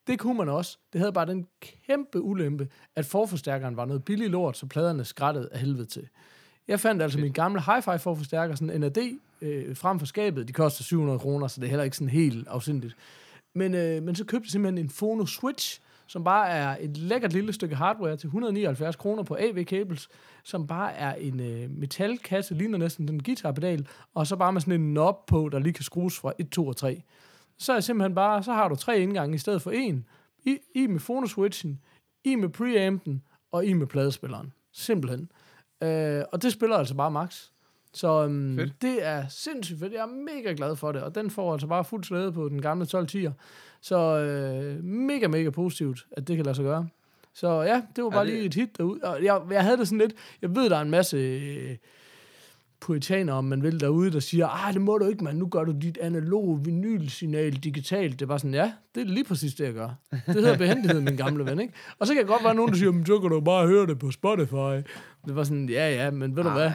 Det 0.06 0.18
kunne 0.18 0.36
man 0.36 0.48
også. 0.48 0.78
Det 0.92 0.98
havde 0.98 1.12
bare 1.12 1.26
den 1.26 1.46
kæmpe 1.60 2.20
ulempe, 2.20 2.68
at 2.96 3.06
forforstærkeren 3.06 3.76
var 3.76 3.84
noget 3.84 4.04
billig 4.04 4.30
lort, 4.30 4.56
så 4.56 4.66
pladerne 4.66 5.04
skrættede 5.04 5.48
af 5.52 5.58
helvede 5.58 5.86
til. 5.86 6.08
Jeg 6.68 6.80
fandt 6.80 7.02
altså 7.02 7.18
min 7.18 7.32
gamle 7.32 7.60
hi-fi 7.60 7.96
forforstærker, 7.96 8.54
sådan 8.54 8.70
en 8.70 8.80
NAD, 8.80 9.18
øh, 9.42 9.76
frem 9.76 9.98
for 9.98 10.06
skabet. 10.06 10.48
De 10.48 10.52
koster 10.52 10.84
700 10.84 11.18
kroner, 11.18 11.46
så 11.46 11.60
det 11.60 11.66
er 11.66 11.70
heller 11.70 11.84
ikke 11.84 11.96
sådan 11.96 12.08
helt 12.08 12.48
afsindigt. 12.48 12.96
Men, 13.54 13.74
øh, 13.74 14.02
men 14.02 14.14
så 14.14 14.24
købte 14.24 14.46
jeg 14.46 14.50
simpelthen 14.50 14.84
en 14.84 14.90
Phono 14.98 15.26
Switch, 15.26 15.80
som 16.06 16.24
bare 16.24 16.48
er 16.48 16.76
et 16.80 16.96
lækkert 16.96 17.32
lille 17.32 17.52
stykke 17.52 17.74
hardware 17.74 18.16
til 18.16 18.26
179 18.26 18.96
kroner 18.96 19.22
på 19.22 19.36
AV 19.40 19.64
Cables, 19.64 20.08
som 20.44 20.66
bare 20.66 20.92
er 20.94 21.14
en 21.14 21.40
øh, 21.40 21.70
metalkasse, 21.70 22.54
ligner 22.54 22.78
næsten 22.78 23.08
den 23.08 23.22
guitarpedal, 23.22 23.88
og 24.14 24.26
så 24.26 24.36
bare 24.36 24.52
med 24.52 24.60
sådan 24.60 24.80
en 24.80 24.90
knob 24.90 25.26
på, 25.26 25.48
der 25.52 25.58
lige 25.58 25.72
kan 25.72 25.84
skrues 25.84 26.18
fra 26.18 26.32
1, 26.38 26.50
2 26.50 26.66
og 26.66 26.76
3. 26.76 27.02
Så 27.58 27.72
er 27.72 27.80
simpelthen 27.80 28.14
bare, 28.14 28.42
så 28.42 28.52
har 28.52 28.68
du 28.68 28.74
tre 28.74 29.00
indgange 29.00 29.34
i 29.34 29.38
stedet 29.38 29.62
for 29.62 29.70
en. 29.70 30.06
I, 30.44 30.58
i 30.74 30.86
med 30.86 31.00
Phono 31.00 31.26
Switchen, 31.26 31.80
i 32.24 32.34
med 32.34 32.48
preampen, 32.48 33.22
og 33.52 33.64
i 33.64 33.72
med 33.72 33.86
pladespilleren. 33.86 34.52
Simpelthen. 34.72 35.30
Øh, 35.82 36.24
og 36.32 36.42
det 36.42 36.52
spiller 36.52 36.76
altså 36.76 36.94
bare 36.94 37.10
max. 37.10 37.46
Så 37.92 38.28
Fedt. 38.56 38.82
det 38.82 39.06
er 39.06 39.24
sindssygt 39.28 39.78
fedt. 39.78 39.92
Jeg 39.92 40.00
er 40.02 40.06
mega 40.36 40.54
glad 40.56 40.76
for 40.76 40.92
det, 40.92 41.02
og 41.02 41.14
den 41.14 41.30
får 41.30 41.52
altså 41.52 41.66
bare 41.66 41.84
fuld 41.84 42.04
slæde 42.04 42.32
på 42.32 42.48
den 42.48 42.62
gamle 42.62 42.86
1210'er. 42.94 43.30
Så 43.80 43.96
øh, 44.18 44.84
mega, 44.84 45.28
mega 45.28 45.50
positivt, 45.50 46.06
at 46.12 46.28
det 46.28 46.36
kan 46.36 46.44
lade 46.44 46.54
sig 46.56 46.64
gøre. 46.64 46.88
Så 47.34 47.62
ja, 47.62 47.82
det 47.96 48.04
var 48.04 48.10
bare 48.10 48.24
det- 48.26 48.32
lige 48.34 48.44
et 48.44 48.54
hit 48.54 48.78
derude. 48.78 49.00
Og 49.02 49.24
jeg, 49.24 49.40
jeg 49.50 49.64
havde 49.64 49.76
det 49.76 49.88
sådan 49.88 49.98
lidt, 49.98 50.12
jeg 50.42 50.56
ved, 50.56 50.70
der 50.70 50.76
er 50.76 50.80
en 50.82 50.90
masse 50.90 51.16
øh, 51.16 51.76
puritaner, 52.80 53.32
om 53.32 53.44
man 53.44 53.62
vil, 53.62 53.80
derude, 53.80 54.10
der 54.12 54.20
siger, 54.20 54.48
ah, 54.66 54.72
det 54.74 54.80
må 54.82 54.98
du 54.98 55.06
ikke, 55.08 55.24
man. 55.24 55.36
Nu 55.36 55.46
gør 55.46 55.64
du 55.64 55.72
dit 55.82 55.98
analoge 56.00 56.64
vinylsignal 56.64 57.52
digitalt. 57.52 58.20
Det 58.20 58.28
var 58.28 58.38
sådan, 58.38 58.54
ja, 58.54 58.72
det 58.94 59.00
er 59.00 59.04
lige 59.04 59.24
præcis 59.24 59.54
det, 59.54 59.64
jeg 59.64 59.72
gør. 59.74 59.90
Det 60.10 60.20
hedder 60.34 60.58
behændighed, 60.58 61.00
min 61.00 61.16
gamle 61.16 61.44
ven, 61.44 61.60
ikke? 61.60 61.74
Og 61.98 62.06
så 62.06 62.12
kan 62.12 62.20
jeg 62.20 62.26
godt 62.28 62.44
være 62.44 62.54
nogen, 62.54 62.70
der 62.72 62.76
siger, 62.78 62.92
"Men 62.92 63.06
så 63.06 63.18
kan 63.18 63.30
du 63.30 63.40
bare 63.40 63.66
høre 63.66 63.86
det 63.86 63.98
på 63.98 64.10
Spotify. 64.10 64.86
Det 65.26 65.36
var 65.36 65.44
sådan, 65.44 65.68
ja, 65.68 65.90
ja, 66.04 66.10
men 66.10 66.36
ved 66.36 66.42
du 66.44 66.50
hvad? 66.50 66.70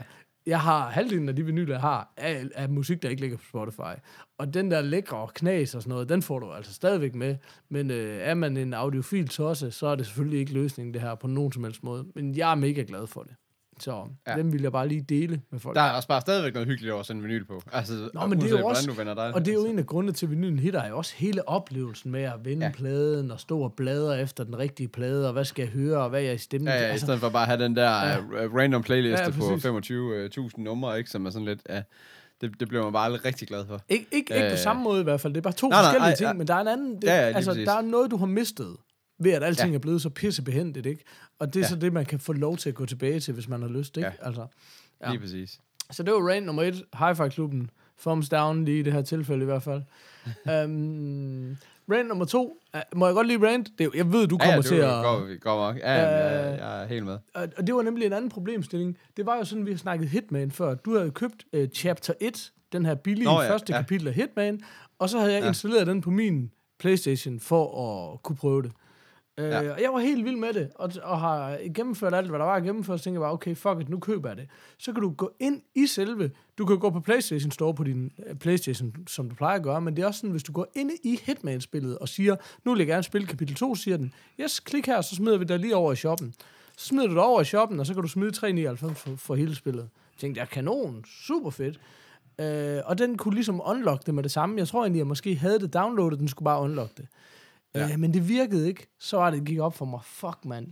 Jeg 0.46 0.60
har 0.60 0.88
halvdelen 0.88 1.28
af 1.28 1.36
de 1.36 1.44
vinyler, 1.44 1.74
jeg 1.74 1.80
har, 1.80 2.12
er, 2.16 2.44
er 2.54 2.68
musik, 2.68 3.02
der 3.02 3.08
ikke 3.08 3.20
ligger 3.20 3.36
på 3.36 3.44
Spotify. 3.44 4.00
Og 4.38 4.54
den 4.54 4.70
der 4.70 4.82
lækre 4.82 5.28
knas 5.34 5.74
og 5.74 5.82
sådan 5.82 5.90
noget, 5.90 6.08
den 6.08 6.22
får 6.22 6.38
du 6.38 6.52
altså 6.52 6.74
stadigvæk 6.74 7.14
med. 7.14 7.36
Men 7.68 7.90
øh, 7.90 8.18
er 8.20 8.34
man 8.34 8.56
en 8.56 8.74
audiofil 8.74 9.28
tosse, 9.28 9.70
så 9.70 9.86
er 9.86 9.96
det 9.96 10.06
selvfølgelig 10.06 10.40
ikke 10.40 10.52
løsningen, 10.52 10.94
det 10.94 11.02
her, 11.02 11.14
på 11.14 11.26
nogen 11.26 11.52
som 11.52 11.64
helst 11.64 11.82
måde. 11.84 12.06
Men 12.14 12.36
jeg 12.36 12.50
er 12.50 12.54
mega 12.54 12.84
glad 12.88 13.06
for 13.06 13.22
det. 13.22 13.34
Så 13.80 14.04
ja. 14.26 14.36
Den 14.36 14.52
vil 14.52 14.62
jeg 14.62 14.72
bare 14.72 14.88
lige 14.88 15.00
dele 15.02 15.40
med 15.50 15.60
folk. 15.60 15.76
Der 15.76 15.82
er 15.82 15.90
også 15.92 16.08
bare 16.08 16.20
stadigvæk 16.20 16.52
noget 16.54 16.68
hyggeligt 16.68 16.92
over 16.92 17.00
at 17.00 17.06
sende 17.06 17.22
vinyl 17.22 17.44
på. 17.44 17.62
Altså, 17.72 18.08
Nå, 18.14 18.26
men 18.26 18.40
det 18.40 18.52
er 18.52 18.58
jo 18.58 18.66
også, 18.66 18.86
du 18.86 18.92
vender 18.92 19.14
dig. 19.14 19.34
og 19.34 19.44
det 19.44 19.50
er 19.50 19.54
jo 19.54 19.64
en 19.64 19.78
af 19.78 19.86
grundene 19.86 20.12
til, 20.12 20.26
at 20.26 20.30
vinylen 20.30 20.58
hitter, 20.58 20.80
er 20.82 20.88
jo 20.88 20.96
også 20.96 21.14
hele 21.16 21.48
oplevelsen 21.48 22.12
med 22.12 22.22
at 22.22 22.32
vende 22.44 22.66
ja. 22.66 22.72
Pladen 22.72 23.30
og 23.30 23.40
stå 23.40 23.60
og 23.60 23.72
bladre 23.72 24.20
efter 24.20 24.44
den 24.44 24.58
rigtige 24.58 24.88
plade, 24.88 25.26
og 25.26 25.32
hvad 25.32 25.44
skal 25.44 25.62
jeg 25.62 25.70
høre, 25.70 25.98
og 25.98 26.08
hvad 26.10 26.20
er 26.20 26.24
jeg 26.24 26.34
i 26.34 26.38
stemmen 26.38 26.68
Ja, 26.68 26.78
til. 26.78 26.84
ja, 26.86 26.94
i 26.94 26.98
stedet 26.98 27.20
for 27.20 27.28
bare 27.28 27.42
at 27.42 27.48
have 27.48 27.64
den 27.64 27.76
der 27.76 27.90
Ja. 27.90 28.08
ja. 28.12 28.16
random 28.58 28.82
playliste 28.82 29.22
Ja, 29.24 29.24
ja, 29.24 29.30
på 29.30 30.48
25.000 30.56 30.62
numre, 30.62 30.98
ikke, 30.98 31.10
som 31.10 31.26
er 31.26 31.30
sådan 31.30 31.46
lidt... 31.46 31.60
Ja, 31.68 31.82
det, 32.40 32.60
det 32.60 32.68
bliver 32.68 32.84
man 32.84 32.92
bare 32.92 33.04
aldrig 33.04 33.24
rigtig 33.24 33.48
glad 33.48 33.66
for. 33.66 33.80
Ikke, 33.88 34.06
ikke, 34.12 34.34
ikke 34.34 34.48
på 34.48 34.52
Øh. 34.52 34.58
samme 34.58 34.82
måde 34.82 35.00
i 35.00 35.04
hvert 35.04 35.20
fald. 35.20 35.34
Det 35.34 35.38
er 35.40 35.42
bare 35.42 35.52
to 35.52 35.68
Nej, 35.68 35.80
nej, 35.82 35.84
forskellige 35.84 36.10
ej, 36.10 36.14
ting, 36.16 36.28
ja. 36.28 36.32
men 36.32 36.46
der 36.46 36.54
er 36.54 36.60
en 36.60 36.68
anden... 36.68 36.96
Det, 36.96 37.04
Ja, 37.04 37.14
ja, 37.16 37.20
altså, 37.22 37.50
præcis. 37.50 37.66
der 37.68 37.74
er 37.76 37.80
noget, 37.82 38.10
du 38.10 38.16
har 38.16 38.26
mistet 38.26 38.76
ved, 39.18 39.32
at 39.32 39.42
alting 39.42 39.66
ja. 39.68 39.70
Ja. 39.72 39.74
er 39.74 39.78
blevet 39.78 40.02
så 40.02 40.10
pissebehendigt, 40.10 40.86
ikke? 40.86 41.04
Og 41.38 41.46
det 41.54 41.56
er 41.56 41.60
ja. 41.60 41.64
Ja. 41.64 41.68
så 41.68 41.76
det, 41.76 41.92
man 41.92 42.06
kan 42.06 42.18
få 42.18 42.32
lov 42.32 42.56
til 42.56 42.68
at 42.68 42.74
gå 42.74 42.86
tilbage 42.86 43.20
til, 43.20 43.34
hvis 43.34 43.48
man 43.48 43.62
har 43.62 43.68
lyst, 43.68 43.96
ikke? 43.96 44.06
Ja. 44.20 44.26
Altså, 44.26 44.46
Ja. 45.00 45.06
Ja. 45.06 45.10
Lige 45.12 45.20
præcis. 45.20 45.60
så 45.90 46.02
det 46.02 46.12
var 46.14 46.28
rant 46.30 46.46
nummer 46.46 46.62
et. 46.62 46.74
Hi-Fi-klubben. 46.98 47.70
Thumbs 48.00 48.28
down 48.28 48.64
lige 48.64 48.78
i 48.78 48.82
det 48.82 48.92
her 48.92 49.02
tilfælde 49.02 49.42
i 49.42 49.44
hvert 49.44 49.62
fald. 49.62 49.82
um, 50.64 51.56
rant 51.92 52.08
nummer 52.08 52.24
to. 52.24 52.58
Uh, 52.74 52.80
må 52.98 53.06
jeg 53.06 53.14
godt 53.14 53.26
lige 53.26 53.46
rant? 53.46 53.68
Det, 53.78 53.90
jeg 53.94 54.12
ved, 54.12 54.26
du 54.28 54.36
Ja, 54.40 54.44
kommer 54.44 54.56
ja, 54.56 54.62
til 54.62 54.76
det 54.76 54.82
at... 54.82 55.04
går, 55.04 55.38
går 55.38 55.66
nok. 55.66 55.76
Ja, 55.78 55.94
ja, 55.94 56.38
Øh, 56.44 56.50
jeg, 56.50 56.58
jeg 56.58 56.82
er 56.82 56.86
helt 56.86 57.04
med. 57.04 57.18
Og 57.34 57.48
og 57.56 57.66
det 57.66 57.74
var 57.74 57.82
nemlig 57.82 58.06
en 58.06 58.12
anden 58.12 58.30
problemstilling. 58.30 58.98
Det 59.16 59.26
var 59.26 59.36
jo 59.36 59.44
sådan, 59.44 59.66
vi 59.66 59.70
har 59.70 59.78
snakket 59.78 60.08
Hitman 60.08 60.50
før. 60.50 60.74
Du 60.74 60.96
havde 60.96 61.10
købt 61.10 61.44
uh, 61.52 61.64
Chapter 61.74 62.14
1, 62.20 62.52
den 62.72 62.86
her 62.86 62.94
billige 62.94 63.24
Nå, 63.24 63.30
ja, 63.30 63.42
ja, 63.42 63.52
første 63.52 63.72
ja. 63.72 63.76
ja. 63.76 63.82
kapitel 63.82 64.08
af 64.08 64.14
Hitman, 64.14 64.60
og 64.98 65.08
så 65.08 65.18
havde 65.18 65.32
jeg 65.32 65.38
ja. 65.40 65.44
Ja. 65.44 65.50
installeret 65.50 65.86
den 65.86 66.00
på 66.00 66.10
min 66.10 66.50
Playstation 66.78 67.40
for 67.40 67.64
at 68.12 68.22
kunne 68.22 68.36
prøve 68.36 68.62
det. 68.62 68.72
Uh, 69.38 69.44
ja. 69.44 69.72
Og 69.72 69.82
jeg 69.82 69.92
var 69.92 69.98
helt 69.98 70.24
vild 70.24 70.36
med 70.36 70.52
det, 70.52 70.70
og, 70.74 70.92
og 71.02 71.20
har 71.20 71.58
gennemført 71.74 72.14
alt, 72.14 72.28
hvad 72.28 72.38
der 72.38 72.44
var 72.44 72.54
at 72.54 72.62
gennemføre, 72.62 72.98
så 72.98 73.04
tænkte 73.04 73.14
jeg 73.14 73.24
bare, 73.24 73.32
okay, 73.32 73.56
fuck 73.56 73.80
it, 73.80 73.88
nu 73.88 73.98
køber 73.98 74.28
jeg 74.28 74.36
det. 74.36 74.48
Så 74.78 74.92
kan 74.92 75.02
du 75.02 75.10
gå 75.10 75.30
ind 75.40 75.62
i 75.74 75.86
selve, 75.86 76.30
du 76.58 76.66
kan 76.66 76.78
gå 76.78 76.90
på 76.90 77.00
Playstation 77.00 77.50
Store 77.50 77.74
på 77.74 77.84
din 77.84 78.12
uh, 78.30 78.36
Playstation, 78.38 78.94
som 79.06 79.28
du 79.28 79.34
plejer 79.34 79.56
at 79.56 79.62
gøre, 79.62 79.80
men 79.80 79.96
det 79.96 80.02
er 80.02 80.06
også 80.06 80.20
sådan, 80.20 80.30
hvis 80.30 80.42
du 80.42 80.52
går 80.52 80.66
ind 80.74 80.90
i 81.04 81.20
Hitman-spillet 81.24 81.98
og 81.98 82.08
siger, 82.08 82.36
nu 82.64 82.70
vil 82.70 82.78
jeg 82.78 82.86
gerne 82.86 83.02
spille 83.02 83.26
kapitel 83.26 83.54
2, 83.54 83.74
siger 83.74 83.96
den, 83.96 84.12
yes, 84.40 84.60
klik 84.60 84.86
her, 84.86 85.00
så 85.00 85.14
smider 85.14 85.38
vi 85.38 85.44
dig 85.44 85.58
lige 85.58 85.76
over 85.76 85.92
i 85.92 85.96
shoppen. 85.96 86.34
Så 86.76 86.86
smider 86.86 87.06
du 87.06 87.14
det 87.14 87.22
over 87.22 87.40
i 87.40 87.44
shoppen, 87.44 87.80
og 87.80 87.86
så 87.86 87.94
kan 87.94 88.02
du 88.02 88.08
smide 88.08 88.66
3,99 88.70 88.74
for, 88.74 89.16
for 89.16 89.34
hele 89.34 89.54
spillet. 89.54 89.82
Jeg 89.82 90.20
tænkte, 90.20 90.40
jeg 90.40 90.48
kanon, 90.48 91.04
super 91.04 91.50
fedt. 91.50 91.80
Øh, 92.38 92.80
og 92.84 92.98
den 92.98 93.16
kunne 93.16 93.34
ligesom 93.34 93.60
unlock 93.64 94.06
det 94.06 94.14
med 94.14 94.22
det 94.22 94.30
samme. 94.30 94.58
Jeg 94.58 94.68
tror 94.68 94.82
egentlig, 94.82 94.98
jeg 94.98 95.06
måske 95.06 95.36
havde 95.36 95.58
det 95.60 95.74
downloadet, 95.74 96.18
den 96.18 96.28
skulle 96.28 96.44
bare 96.44 96.60
unlock 96.60 96.96
det. 96.96 97.06
Ja. 97.76 97.92
Øh, 97.92 97.98
men 97.98 98.14
det 98.14 98.28
virkede 98.28 98.68
ikke. 98.68 98.86
Så 98.98 99.16
var 99.16 99.30
det, 99.30 99.38
det 99.40 99.48
gik 99.48 99.58
op 99.58 99.74
for 99.76 99.84
mig. 99.84 100.00
Fuck, 100.04 100.44
mand. 100.44 100.66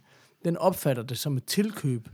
Den 0.45 0.57
opfatter 0.57 1.03
det 1.03 1.19
som 1.19 1.37
et 1.37 1.45
tilkøb. 1.45 2.09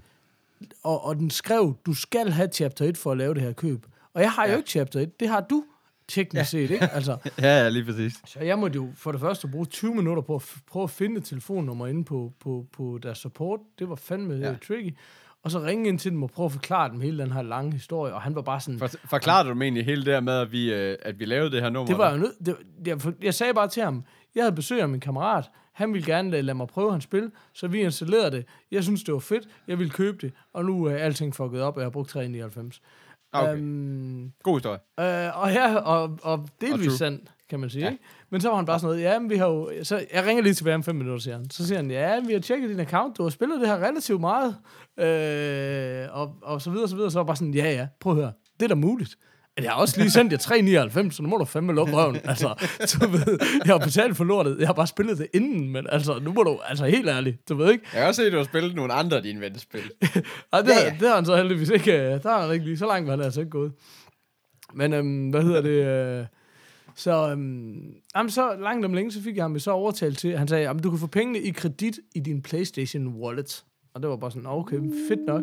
Og, 0.82 1.04
og 1.04 1.16
den 1.16 1.30
skrev, 1.30 1.76
du 1.86 1.94
skal 1.94 2.30
have 2.30 2.48
chapter 2.52 2.84
1 2.84 2.96
for 2.98 3.12
at 3.12 3.18
lave 3.18 3.34
det 3.34 3.42
her 3.42 3.52
køb. 3.52 3.86
Og 4.14 4.22
jeg 4.22 4.32
har 4.32 4.44
ja. 4.46 4.50
jo 4.52 4.56
ikke 4.56 4.70
chapter 4.70 5.00
1. 5.00 5.20
Det 5.20 5.28
har 5.28 5.40
du 5.40 5.64
teknisk 6.08 6.38
ja. 6.38 6.44
set, 6.44 6.70
ikke? 6.70 6.88
Altså, 6.96 7.16
Ja, 7.38 7.62
ja, 7.62 7.68
lige 7.68 7.84
præcis. 7.84 8.14
så 8.26 8.40
jeg 8.40 8.58
måtte 8.58 8.76
jo 8.76 8.88
for 8.96 9.12
det 9.12 9.20
første 9.20 9.48
bruge 9.48 9.66
20 9.66 9.94
minutter 9.94 10.22
på 10.22 10.34
at 10.34 10.54
prøve 10.66 10.82
at 10.82 10.90
finde 10.90 11.16
et 11.18 11.24
telefonnummer 11.24 11.86
inde 11.86 12.04
på, 12.04 12.32
på, 12.40 12.66
på 12.72 12.98
deres 13.02 13.18
support. 13.18 13.60
Det 13.78 13.88
var 13.88 13.94
fandme 13.94 14.34
ja. 14.34 14.48
Ja. 14.48 14.56
tricky. 14.68 14.96
Og 15.42 15.50
så 15.50 15.60
ringe 15.60 15.88
ind 15.88 15.98
til 15.98 16.12
dem 16.12 16.22
og 16.22 16.30
prøve 16.30 16.46
at 16.46 16.52
forklare 16.52 16.90
dem 16.90 17.00
hele 17.00 17.18
den 17.22 17.32
her 17.32 17.42
lange 17.42 17.72
historie. 17.72 18.14
Og 18.14 18.22
han 18.22 18.34
var 18.34 18.42
bare 18.42 18.60
sådan... 18.60 18.78
For, 18.78 18.88
forklarer 19.04 19.42
du 19.42 19.48
dem 19.48 19.62
egentlig 19.62 19.84
hele 19.84 20.04
det 20.04 20.12
her 20.12 20.20
med, 20.20 20.32
at 20.32 20.52
vi, 20.52 20.72
øh, 20.72 20.96
at 21.02 21.18
vi 21.18 21.24
lavede 21.24 21.50
det 21.50 21.62
her 21.62 21.70
nummer? 21.70 21.86
Det 21.86 21.98
var 21.98 22.08
der? 22.08 22.16
jo 22.16 22.18
nød, 22.18 22.34
det, 22.46 22.56
jeg, 22.86 23.00
jeg 23.22 23.34
sagde 23.34 23.54
bare 23.54 23.68
til 23.68 23.82
ham, 23.82 24.04
jeg 24.34 24.42
havde 24.44 24.54
besøg 24.54 24.80
af 24.80 24.88
min 24.88 25.00
kammerat, 25.00 25.44
Han 25.72 25.92
ville 25.92 26.06
gerne 26.06 26.30
lade, 26.30 26.42
lade 26.42 26.56
mig 26.56 26.66
prøve 26.68 26.90
hans 26.92 27.04
spil, 27.04 27.30
så 27.52 27.68
vi 27.68 27.80
installerede 27.80 28.30
det. 28.30 28.44
Jeg 28.70 28.84
synes, 28.84 29.04
det 29.04 29.14
var 29.14 29.20
fedt. 29.20 29.48
Jeg 29.68 29.78
ville 29.78 29.90
købe 29.90 30.18
det, 30.20 30.32
og 30.52 30.64
nu 30.64 30.84
er 30.84 30.94
alting 30.96 31.34
fucket 31.34 31.60
op, 31.60 31.76
og 31.76 31.80
jeg 31.80 31.86
har 31.86 31.90
brugt 31.90 32.08
399. 32.08 32.80
Okay. 33.32 33.56
Øhm, 33.56 34.32
God 34.42 34.56
historie. 34.58 34.78
Øh, 35.00 35.42
og 35.42 35.52
ja, 35.52 35.76
og, 35.76 36.18
og 36.22 36.48
delvis 36.60 36.86
true. 36.86 36.96
sandt, 36.96 37.30
kan 37.50 37.60
man 37.60 37.70
sige. 37.70 37.84
Ja. 37.84 37.90
Ikke? 37.90 38.04
Men 38.30 38.40
så 38.40 38.48
var 38.48 38.56
han 38.56 38.66
bare 38.66 38.78
sådan 38.78 38.94
noget, 38.96 39.02
ja, 39.14 39.18
men 39.18 39.30
vi 39.30 39.36
har 39.36 39.46
jo... 39.46 39.70
Så 39.82 40.04
jeg 40.14 40.24
ringer 40.26 40.42
lige 40.42 40.54
tilbage 40.54 40.74
om 40.74 40.82
fem 40.82 40.94
minutter, 40.96 41.22
siger 41.22 41.36
han. 41.36 41.50
Så 41.50 41.66
siger 41.66 41.78
han, 41.78 41.90
ja, 41.90 42.20
vi 42.26 42.32
har 42.32 42.40
tjekket 42.40 42.70
din 42.70 42.80
account, 42.80 43.18
du 43.18 43.22
har 43.22 43.30
spillet 43.30 43.60
det 43.60 43.68
her 43.68 43.76
relativt 43.76 44.20
meget, 44.20 44.56
øh, 44.98 46.08
og, 46.20 46.34
og 46.42 46.62
så 46.62 46.70
videre, 46.70 46.88
så 46.88 46.96
videre. 46.96 47.10
Så 47.10 47.18
var 47.18 47.24
bare 47.24 47.36
sådan, 47.36 47.54
ja, 47.54 47.70
ja, 47.72 47.86
prøv 48.00 48.12
at 48.12 48.18
høre, 48.18 48.32
det 48.60 48.64
er 48.64 48.68
da 48.68 48.74
muligt. 48.74 49.16
Men 49.56 49.64
Jeg 49.64 49.72
har 49.72 49.80
også 49.80 50.00
lige 50.00 50.10
sendt 50.10 50.32
jer 50.32 50.38
399, 50.38 51.14
så 51.14 51.22
nu 51.22 51.28
må 51.28 51.36
du 51.36 51.44
fandme 51.44 51.72
lukke 51.72 51.92
røven. 51.96 52.16
Altså, 52.24 52.48
du 53.00 53.06
ved, 53.08 53.38
jeg 53.64 53.74
har 53.74 53.78
betalt 53.78 54.16
for 54.16 54.24
lortet. 54.24 54.56
Jeg 54.58 54.68
har 54.68 54.72
bare 54.74 54.86
spillet 54.86 55.18
det 55.18 55.26
inden, 55.34 55.70
men 55.72 55.86
altså, 55.88 56.18
nu 56.22 56.32
må 56.32 56.42
du, 56.42 56.58
altså 56.64 56.84
helt 56.86 57.08
ærligt, 57.08 57.48
du 57.48 57.54
ved 57.56 57.72
ikke. 57.72 57.84
Jeg 57.94 58.00
har 58.02 58.08
også 58.08 58.20
set, 58.22 58.26
at 58.26 58.32
du 58.32 58.36
har 58.36 58.44
spillet 58.44 58.74
nogle 58.74 58.92
andre 58.92 59.16
af 59.16 59.22
dine 59.22 59.40
vennespil. 59.40 59.80
Ej, 60.52 60.60
det, 60.62 60.68
ja, 60.68 60.84
ja. 60.84 60.96
det 61.00 61.08
har 61.08 61.14
han 61.14 61.24
så 61.26 61.36
heldigvis 61.36 61.68
ikke. 61.70 61.92
øh, 61.92 62.22
Der 62.22 62.28
har 62.30 62.40
han 62.42 62.52
ikke 62.54 62.64
lige. 62.64 62.78
Så 62.78 62.86
langt 62.86 63.06
var 63.06 63.12
han 63.16 63.24
altså 63.24 63.40
ikke 63.40 63.50
gået. 63.50 63.72
Men 64.74 64.92
øhm, 64.92 65.30
hvad 65.30 65.42
hedder 65.42 65.60
det? 65.60 65.70
Øh, 66.20 66.26
så, 67.00 67.30
øhm, 67.30 67.94
jamen, 68.16 68.30
så 68.30 68.56
langt 68.56 68.84
om 68.84 68.94
længe, 68.94 69.12
så 69.12 69.22
fik 69.22 69.36
jeg 69.36 69.44
ham 69.44 69.58
så 69.58 69.70
overtalt 69.70 70.18
til, 70.18 70.38
han 70.38 70.48
sagde, 70.48 70.68
at 70.68 70.84
du 70.84 70.90
kan 70.90 70.98
få 70.98 71.06
pengene 71.06 71.40
i 71.40 71.50
kredit 71.50 72.00
i 72.14 72.20
din 72.20 72.42
PlayStation 72.42 73.06
Wallet. 73.06 73.64
Og 73.94 74.02
det 74.02 74.10
var 74.10 74.16
bare 74.16 74.30
sådan, 74.30 74.46
okay, 74.46 74.76
fedt 75.08 75.26
nok. 75.26 75.42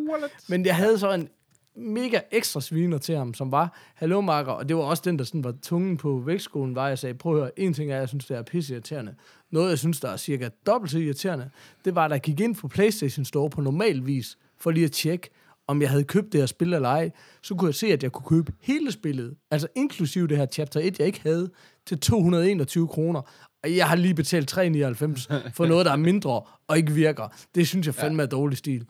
Men 0.49 0.65
jeg 0.65 0.75
havde 0.75 0.99
så 0.99 1.13
en 1.13 1.29
mega 1.75 2.19
ekstra 2.31 2.61
sviner 2.61 2.97
til 2.97 3.15
ham, 3.15 3.33
som 3.33 3.51
var, 3.51 3.77
hallo 3.95 4.21
Marker, 4.21 4.51
og 4.51 4.69
det 4.69 4.77
var 4.77 4.83
også 4.83 5.03
den, 5.05 5.19
der 5.19 5.25
sådan 5.25 5.43
var 5.43 5.53
tungen 5.63 5.97
på 5.97 6.17
vægtskolen, 6.25 6.75
var, 6.75 6.87
jeg 6.87 6.99
sagde, 6.99 7.13
prøv 7.13 7.33
at 7.33 7.39
høre, 7.39 7.59
en 7.59 7.73
ting 7.73 7.91
er, 7.91 7.97
jeg 7.97 8.09
synes, 8.09 8.25
det 8.25 8.37
er 8.37 8.41
pisse 8.41 8.73
irriterende. 8.73 9.15
Noget, 9.51 9.69
jeg 9.69 9.79
synes, 9.79 9.99
der 9.99 10.09
er 10.09 10.17
cirka 10.17 10.49
dobbelt 10.65 10.91
så 10.91 10.99
irriterende, 10.99 11.49
det 11.85 11.95
var, 11.95 12.05
at 12.05 12.11
jeg 12.11 12.21
gik 12.21 12.39
ind 12.39 12.55
på 12.55 12.67
PlayStation 12.67 13.25
Store 13.25 13.49
på 13.49 13.61
normal 13.61 14.05
vis, 14.05 14.37
for 14.57 14.71
lige 14.71 14.85
at 14.85 14.91
tjekke, 14.91 15.29
om 15.67 15.81
jeg 15.81 15.89
havde 15.89 16.03
købt 16.03 16.31
det 16.33 16.41
her 16.41 16.45
spil 16.45 16.73
eller 16.73 16.89
ej, 16.89 17.11
så 17.43 17.55
kunne 17.55 17.67
jeg 17.67 17.75
se, 17.75 17.87
at 17.87 18.03
jeg 18.03 18.11
kunne 18.11 18.37
købe 18.37 18.53
hele 18.61 18.91
spillet, 18.91 19.35
altså 19.51 19.67
inklusive 19.75 20.27
det 20.27 20.37
her 20.37 20.45
chapter 20.45 20.79
1, 20.83 20.99
jeg 20.99 21.07
ikke 21.07 21.21
havde, 21.23 21.49
til 21.85 21.99
221 21.99 22.87
kroner. 22.87 23.21
Og 23.63 23.75
jeg 23.75 23.87
har 23.87 23.95
lige 23.95 24.13
betalt 24.13 24.47
399 24.49 25.27
for 25.53 25.65
noget, 25.65 25.85
der 25.85 25.91
er 25.91 25.95
mindre 25.95 26.41
og 26.67 26.77
ikke 26.77 26.91
virker. 26.91 27.27
Det 27.55 27.67
synes 27.67 27.87
jeg 27.87 27.95
fandme 27.95 28.23
er 28.23 28.27
dårlig 28.27 28.57
stil. 28.57 28.85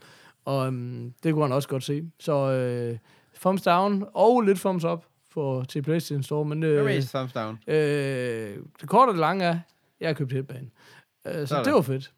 Og 0.45 0.67
øhm, 0.67 1.13
det 1.23 1.33
kunne 1.33 1.43
han 1.45 1.51
også 1.51 1.67
godt 1.69 1.83
se. 1.83 2.03
Så 2.19 2.51
øh, 2.51 2.97
thumbs 3.41 3.61
down 3.61 4.05
og 4.13 4.41
lidt 4.41 4.59
thumbs 4.59 4.83
up 4.83 5.05
for, 5.31 5.63
til 5.63 5.81
PlayStation 5.81 6.23
Store. 6.23 6.45
Men 6.45 6.63
øh, 6.63 6.85
Raise 6.85 7.07
thumbs 7.17 7.33
down. 7.33 7.59
øh, 7.67 8.57
det 8.81 8.89
korte 8.89 9.09
og 9.09 9.13
det 9.13 9.19
lange 9.19 9.45
er, 9.45 9.59
jeg 9.99 10.09
har 10.09 10.13
købt 10.13 10.31
Headbane. 10.31 10.67
Øh, 11.27 11.33
så 11.33 11.45
Sådan. 11.45 11.65
det 11.65 11.73
var 11.73 11.81
fedt. 11.81 12.11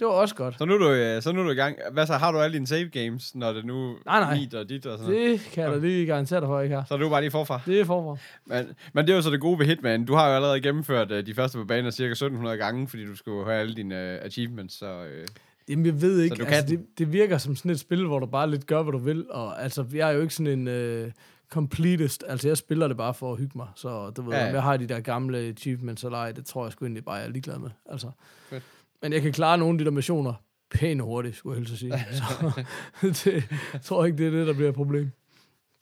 Det 0.00 0.06
var 0.08 0.12
også 0.12 0.34
godt. 0.34 0.58
Så 0.58 0.64
nu, 0.64 0.74
er 0.74 0.78
du, 0.78 0.90
øh, 0.90 1.22
så 1.22 1.32
nu 1.32 1.40
er 1.40 1.44
du 1.44 1.50
i 1.50 1.54
gang. 1.54 1.76
Hvad 1.92 2.06
så, 2.06 2.14
har 2.14 2.32
du 2.32 2.38
alle 2.38 2.54
dine 2.54 2.66
save 2.66 2.88
games, 2.88 3.34
når 3.34 3.52
det 3.52 3.64
nu 3.64 3.96
Nej, 4.06 4.20
nej. 4.20 4.38
mit 4.38 4.54
og 4.54 4.68
dit 4.68 4.86
og 4.86 4.98
sådan 4.98 5.14
noget? 5.14 5.30
Det 5.40 5.50
kan 5.52 5.64
jeg 5.64 5.72
da 5.72 5.78
lige 5.78 6.06
garantere 6.06 6.40
dig 6.40 6.48
for, 6.48 6.60
ikke 6.60 6.74
har. 6.74 6.84
Så 6.88 6.94
er 6.94 6.98
du 6.98 7.08
bare 7.08 7.20
lige 7.20 7.30
forfra. 7.30 7.60
Det 7.66 7.80
er 7.80 7.84
forfra. 7.84 8.16
Men, 8.46 8.66
men 8.92 9.06
det 9.06 9.12
er 9.12 9.16
jo 9.16 9.22
så 9.22 9.30
det 9.30 9.40
gode 9.40 9.58
ved 9.58 9.66
Hitman. 9.66 10.04
Du 10.04 10.14
har 10.14 10.28
jo 10.28 10.34
allerede 10.34 10.60
gennemført 10.60 11.12
uh, 11.12 11.18
de 11.18 11.34
første 11.34 11.58
på 11.58 11.64
banen 11.64 11.92
cirka 11.92 12.10
1700 12.10 12.56
gange, 12.56 12.88
fordi 12.88 13.06
du 13.06 13.16
skulle 13.16 13.44
have 13.44 13.60
alle 13.60 13.74
dine 13.74 13.94
uh, 13.94 14.24
achievements. 14.26 14.78
Så, 14.78 15.00
uh, 15.00 15.26
Jamen, 15.68 15.86
jeg 15.86 16.02
ved 16.02 16.20
ikke. 16.20 16.36
du 16.36 16.44
altså, 16.44 16.66
kan 16.66 16.78
det, 16.78 16.86
det 16.98 17.12
virker 17.12 17.38
som 17.38 17.56
sådan 17.56 17.70
et 17.70 17.80
spil, 17.80 18.06
hvor 18.06 18.18
du 18.18 18.26
bare 18.26 18.50
lidt 18.50 18.66
gør, 18.66 18.82
hvad 18.82 18.92
du 18.92 18.98
vil. 18.98 19.26
Og 19.30 19.62
altså, 19.62 19.84
jeg 19.94 20.08
er 20.08 20.12
jo 20.12 20.20
ikke 20.20 20.34
sådan 20.34 20.58
en 20.58 20.68
øh, 20.68 21.10
completist. 21.50 22.24
Altså, 22.28 22.48
jeg 22.48 22.56
spiller 22.56 22.88
det 22.88 22.96
bare 22.96 23.14
for 23.14 23.32
at 23.32 23.38
hygge 23.38 23.52
mig. 23.58 23.66
Så 23.76 24.10
du 24.10 24.22
ved, 24.22 24.32
Ja, 24.32 24.38
ja, 24.38 24.42
ja. 24.44 24.48
om 24.48 24.54
jeg 24.54 24.62
har 24.62 24.76
de 24.76 24.86
der 24.86 25.00
gamle 25.00 25.38
achievements 25.38 26.04
eller 26.04 26.18
ej, 26.18 26.32
det 26.32 26.46
tror 26.46 26.64
jeg 26.64 26.72
sgu 26.72 26.84
egentlig 26.84 27.04
bare, 27.04 27.14
jeg 27.14 27.26
er 27.26 27.30
ligeglad 27.30 27.58
med. 27.58 27.70
Altså. 27.90 28.10
Fedt. 28.50 28.62
Men 29.02 29.12
jeg 29.12 29.22
kan 29.22 29.32
klare 29.32 29.58
nogle 29.58 29.74
af 29.74 29.78
de 29.78 29.84
der 29.84 29.90
missioner 29.90 30.34
pænt 30.70 31.02
hurtigt, 31.02 31.36
skulle 31.36 31.56
jeg 31.56 31.66
helst 31.66 31.78
sige. 31.80 31.92
Så 32.18 32.64
det, 33.30 33.50
jeg 33.72 33.82
tror 33.82 34.04
ikke, 34.04 34.18
det 34.18 34.26
er 34.26 34.30
det, 34.30 34.46
der 34.46 34.52
bliver 34.54 34.68
et 34.68 34.74
problem. 34.74 35.10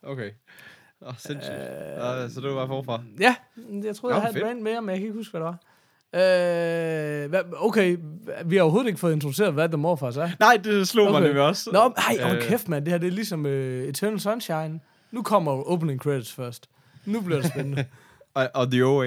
okay. 0.02 0.30
Åh, 1.02 1.08
oh, 1.08 1.14
sindssygt. 1.18 1.54
Uh, 1.54 2.30
så 2.30 2.40
du 2.42 2.48
er 2.48 2.54
bare 2.54 2.66
forfra. 2.66 3.02
Ja, 3.20 3.34
jeg 3.84 3.96
troede, 3.96 4.12
Nå, 4.14 4.16
jeg 4.16 4.22
havde 4.22 4.32
fedt. 4.34 4.44
et 4.44 4.50
rant 4.50 4.62
mere, 4.62 4.82
men 4.82 4.90
jeg 4.90 4.98
kan 4.98 5.06
ikke 5.06 5.16
huske, 5.18 5.30
hvad 5.30 5.40
det 5.40 5.46
var. 5.46 5.58
Øh, 6.14 7.44
okay, 7.56 7.96
vi 8.44 8.56
har 8.56 8.62
overhovedet 8.62 8.88
ikke 8.88 9.00
fået 9.00 9.12
introduceret, 9.12 9.52
hvad 9.52 9.68
The 9.68 9.76
Morfars 9.76 10.16
er. 10.16 10.30
Nej, 10.40 10.60
det 10.64 10.88
slog 10.88 11.06
okay. 11.08 11.12
mig 11.12 11.22
nemlig 11.22 11.42
også. 11.42 11.70
Nå, 11.72 11.78
nej, 11.96 12.28
hold 12.28 12.36
Øh. 12.36 12.42
kæft, 12.42 12.68
mand. 12.68 12.84
Det 12.84 12.92
her 12.92 12.98
det 12.98 13.06
er 13.06 13.10
ligesom 13.10 13.44
uh, 13.44 13.50
Eternal 13.52 14.20
Sunshine. 14.20 14.80
Nu 15.10 15.22
kommer 15.22 15.70
opening 15.70 16.00
credits 16.00 16.32
først. 16.32 16.68
Nu 17.04 17.20
bliver 17.20 17.40
det 17.40 17.50
spændende. 17.50 17.84
Og, 18.34 18.50
og 18.54 18.70
The 18.70 18.84
OA. 18.86 19.06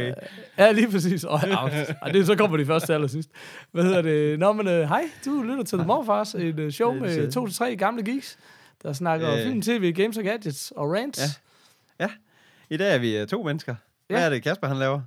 ja, 0.58 0.72
lige 0.72 0.92
præcis. 0.92 1.24
Og, 1.24 1.40
og, 1.62 1.72
og 2.02 2.14
det, 2.14 2.26
så 2.26 2.36
kommer 2.36 2.58
de 2.58 2.66
først 2.66 2.86
til 2.86 2.94
allersidst. 2.94 3.30
Hvad 3.72 3.84
hedder 3.84 4.02
det? 4.02 4.40
Nå, 4.40 4.54
men 4.54 4.68
uh, 4.68 4.74
hej, 4.74 5.04
du 5.26 5.42
lytter 5.44 5.64
til 5.64 5.78
The 5.78 5.88
Morfars, 5.88 6.36
et 6.36 6.60
uh, 6.60 6.70
show 6.70 6.96
er 6.96 7.00
med 7.00 7.32
to 7.32 7.48
til 7.48 7.56
tre 7.58 7.76
gamle 7.76 8.04
geeks, 8.04 8.38
der 8.84 8.94
snakker 8.94 9.34
Øh. 9.34 9.44
film, 9.44 9.62
tv, 9.62 9.94
games 9.94 10.18
og 10.18 10.24
gadgets 10.24 10.74
og 10.76 10.92
rants. 10.92 11.42
Ja. 12.00 12.08
I 12.70 12.78
dag 12.78 12.94
er 12.96 13.00
vi 13.00 13.22
uh, 13.22 13.28
to 13.28 13.44
mennesker. 13.44 13.76
Hvad 14.08 14.20
Ja. 14.20 14.26
er 14.26 14.30
det, 14.30 14.44
Kasper 14.44 14.68
han 14.68 14.78
laver? 14.78 15.02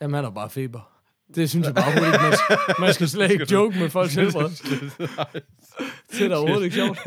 Jamen, 0.00 0.14
han 0.14 0.24
har 0.24 0.30
bare 0.30 0.50
feber. 0.50 0.90
Det 1.34 1.50
synes 1.50 1.66
jeg 1.66 1.74
bare 1.74 1.90
ikke. 1.90 2.18
Man 2.22 2.32
skal, 2.36 2.58
man 2.80 2.94
skal 2.94 3.08
slet 3.08 3.30
ikke 3.40 3.46
joke 3.52 3.78
med 3.78 3.90
folks 3.90 4.14
helbred. 4.20 4.50
Det 6.10 6.20
er 6.24 6.28
da 6.28 6.34
overhovedet 6.36 6.64
ikke 6.64 6.76
sjovt. 6.76 6.98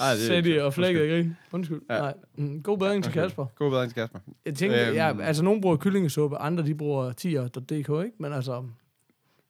Ej, 0.00 0.10
det 0.12 0.20
Sagde 0.20 0.36
ikke 0.36 0.54
de 0.58 0.64
og 0.64 0.74
flækkede 0.74 1.08
grin. 1.08 1.36
Undskyld. 1.52 1.80
Ja. 1.90 1.98
Nej. 1.98 2.14
Mm, 2.36 2.62
god 2.62 2.78
bedring 2.78 3.04
til 3.04 3.12
Kasper. 3.12 3.46
God 3.56 3.70
bedring 3.70 3.90
til 3.94 4.00
Kasper. 4.02 4.18
Jeg 4.46 4.54
tænker, 4.54 4.86
Øhm. 4.86 4.96
ja, 4.96 5.20
altså 5.22 5.42
nogen 5.42 5.60
bruger 5.60 5.76
kyllingesuppe, 5.76 6.36
andre 6.36 6.64
de 6.64 6.74
bruger 6.74 7.12
tier.dk, 7.12 7.70
ikke? 8.04 8.10
Men 8.18 8.32
altså, 8.32 8.64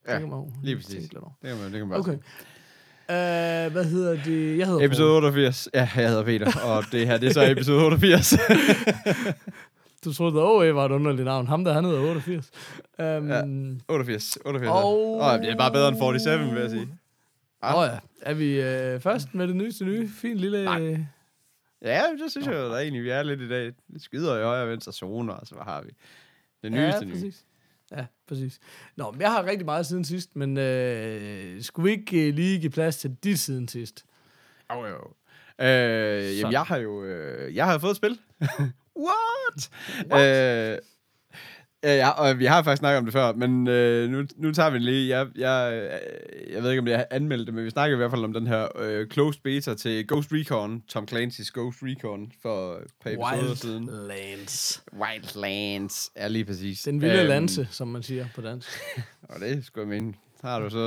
Ja, 0.09 0.13
tænker 0.13 0.29
man 0.29 0.39
jo 0.39 0.51
lige 0.63 0.77
præcis. 0.77 1.09
Det 1.09 1.11
kan 1.11 1.57
man, 1.63 1.73
det 1.73 1.79
kan 1.79 1.87
man 1.89 1.99
Okay. 1.99 2.17
Uh, 3.09 3.73
hvad 3.73 3.85
hedder 3.85 4.11
det? 4.25 4.59
Jeg 4.59 4.67
hedder 4.67 4.85
Episode 4.87 5.15
88. 5.17 5.69
Ja, 5.75 5.89
jeg 5.97 6.09
hedder 6.09 6.25
Peter, 6.25 6.61
og 6.65 6.85
det 6.93 7.07
her, 7.07 7.19
det 7.19 7.29
er 7.29 7.33
så 7.33 7.51
episode 7.51 7.85
88. 7.85 8.35
Paul. 8.49 8.59
Du 10.05 10.13
troede, 10.13 10.39
at 10.41 10.45
OA 10.45 10.71
var 10.73 10.85
et 10.85 10.93
underligt 10.93 11.25
navn. 11.25 11.47
Ham 11.47 11.65
der, 11.65 11.73
han 11.73 11.85
hedder 11.85 12.01
88. 12.01 12.51
Um, 12.99 13.05
Ja. 13.29 13.37
ja. 13.37 13.43
88. 13.89 14.39
88. 14.45 14.71
Og- 14.71 15.21
Og 15.21 15.39
det 15.39 15.51
er 15.51 15.57
bare 15.57 15.73
bedre 15.73 15.89
end 15.89 15.97
47, 15.97 16.39
vil 16.53 16.61
jeg 16.63 16.71
sige. 16.71 16.89
Åh 17.63 17.75
oh, 17.75 17.89
ja. 17.93 17.99
Er 18.23 18.35
vi 18.35 18.59
uh, 18.59 19.01
først 19.01 19.35
med 19.35 19.49
det 19.49 19.57
nyeste 19.57 19.85
nye? 19.85 20.09
Fin 20.09 20.37
lille... 20.37 20.65
Nej. 20.65 20.83
øh, 20.83 21.01
Ja, 21.83 22.03
det 22.23 22.31
synes 22.31 22.47
jeg 22.47 22.55
da 22.55 22.61
egentlig, 22.75 23.03
vi 23.03 23.11
er 23.11 23.23
lidt 23.23 23.41
i 23.41 23.49
dag. 23.49 23.73
Lidt 23.89 24.03
skyder 24.03 24.39
i 24.39 24.43
højre 24.43 24.63
og 24.63 24.69
venstre 24.69 24.93
zoner, 24.93 25.35
altså 25.35 25.55
hvad 25.55 25.65
har 25.65 25.83
vi? 25.83 25.91
Det 26.63 26.73
nyeste 26.73 26.99
ja, 26.99 27.05
nye. 27.05 27.13
præcis. 27.13 27.45
Ja, 27.93 28.07
præcis. 28.29 28.59
Nå, 28.97 29.11
men 29.11 29.21
jeg 29.21 29.33
har 29.33 29.45
rigtig 29.45 29.65
meget 29.65 29.87
siden 29.87 30.05
sidst, 30.05 30.37
men 30.37 30.59
øh, 30.59 31.63
skulle 31.63 31.85
vi 31.85 31.91
ikke 31.91 32.29
øh, 32.29 32.35
lige 32.35 32.61
give 32.61 32.71
plads 32.71 32.97
til 32.97 33.17
dit 33.25 33.39
siden 33.39 33.69
sidst? 33.69 34.05
Jo, 34.73 34.87
jo. 34.87 35.13
Øh, 35.65 36.39
jamen, 36.39 36.53
jeg 36.53 36.63
har 36.63 36.77
jo 36.77 37.05
øh, 37.05 37.57
jeg 37.57 37.67
har 37.67 37.79
fået 37.79 37.91
et 37.91 37.97
spil. 37.97 38.19
What? 39.07 39.71
What? 40.13 40.73
Øh, 40.73 40.79
Ja, 41.85 42.09
og 42.09 42.39
vi 42.39 42.45
har 42.45 42.63
faktisk 42.63 42.79
snakket 42.79 42.99
om 42.99 43.05
det 43.05 43.13
før, 43.13 43.33
men 43.33 43.69
øh, 43.69 44.11
nu, 44.11 44.25
nu 44.37 44.53
tager 44.53 44.71
vi 44.71 44.75
det 44.75 44.83
lige. 44.85 45.19
Jeg, 45.19 45.27
jeg, 45.37 45.73
øh, 45.75 46.53
jeg 46.55 46.63
ved 46.63 46.71
ikke, 46.71 46.79
om 46.81 46.85
det 46.87 46.95
er 46.95 47.05
anmeldt 47.11 47.47
det, 47.47 47.55
men 47.55 47.65
vi 47.65 47.71
snakker 47.71 47.97
i 47.97 47.99
hvert 47.99 48.11
fald 48.11 48.25
om 48.25 48.33
den 48.33 48.47
her 48.47 48.69
øh, 48.79 49.07
closed 49.09 49.41
beta 49.45 49.75
til 49.75 50.07
Ghost 50.09 50.29
Recon, 50.33 50.83
Tom 50.89 51.09
Clancy's 51.11 51.51
Ghost 51.55 51.79
Recon, 51.83 52.33
for 52.43 52.75
et 52.77 52.83
par 53.05 53.11
episoder 53.11 53.55
siden. 53.55 53.89
Wildlands. 53.91 54.83
Wildlands. 55.01 56.11
Ja, 56.17 56.29
lige 56.29 56.45
præcis. 56.45 56.83
Den 56.83 57.01
vilde 57.01 57.19
Øhm, 57.21 57.29
lanse, 57.29 57.69
som 57.71 57.89
man 57.89 58.03
siger 58.03 58.27
på 58.35 58.41
dansk. 58.41 58.69
Og 59.31 59.41
det 59.41 59.65
skulle 59.67 59.89
jeg 59.95 60.03
mene. 60.03 60.15
Har 60.45 60.61
du 60.61 60.71
så? 60.71 60.79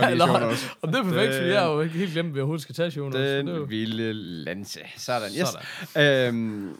Jeg 0.00 0.16
notes. 0.16 0.68
Om 0.82 0.92
det 0.92 0.98
er 0.98 1.02
perfekt, 1.02 1.32
Den- 1.32 1.38
fordi 1.40 1.50
jeg 1.50 1.60
har 1.60 1.70
jo 1.72 1.80
ikke 1.80 1.94
helt 1.98 2.12
glemt, 2.12 2.28
at 2.28 2.34
vi 2.34 2.40
overhovedet 2.40 2.62
skal 2.62 2.74
tage 2.74 2.90
show 2.90 3.04
notes, 3.04 3.18
så 3.18 3.22
det 3.38 3.48
er 3.48 3.54
jo- 3.54 3.60
Den 3.60 3.70
vilde 3.70 4.12
lanse. 4.12 4.80
Sådan, 4.96 5.28
yes. 5.40 5.48
Sådan. 5.94 6.34
Øhm, 6.34 6.68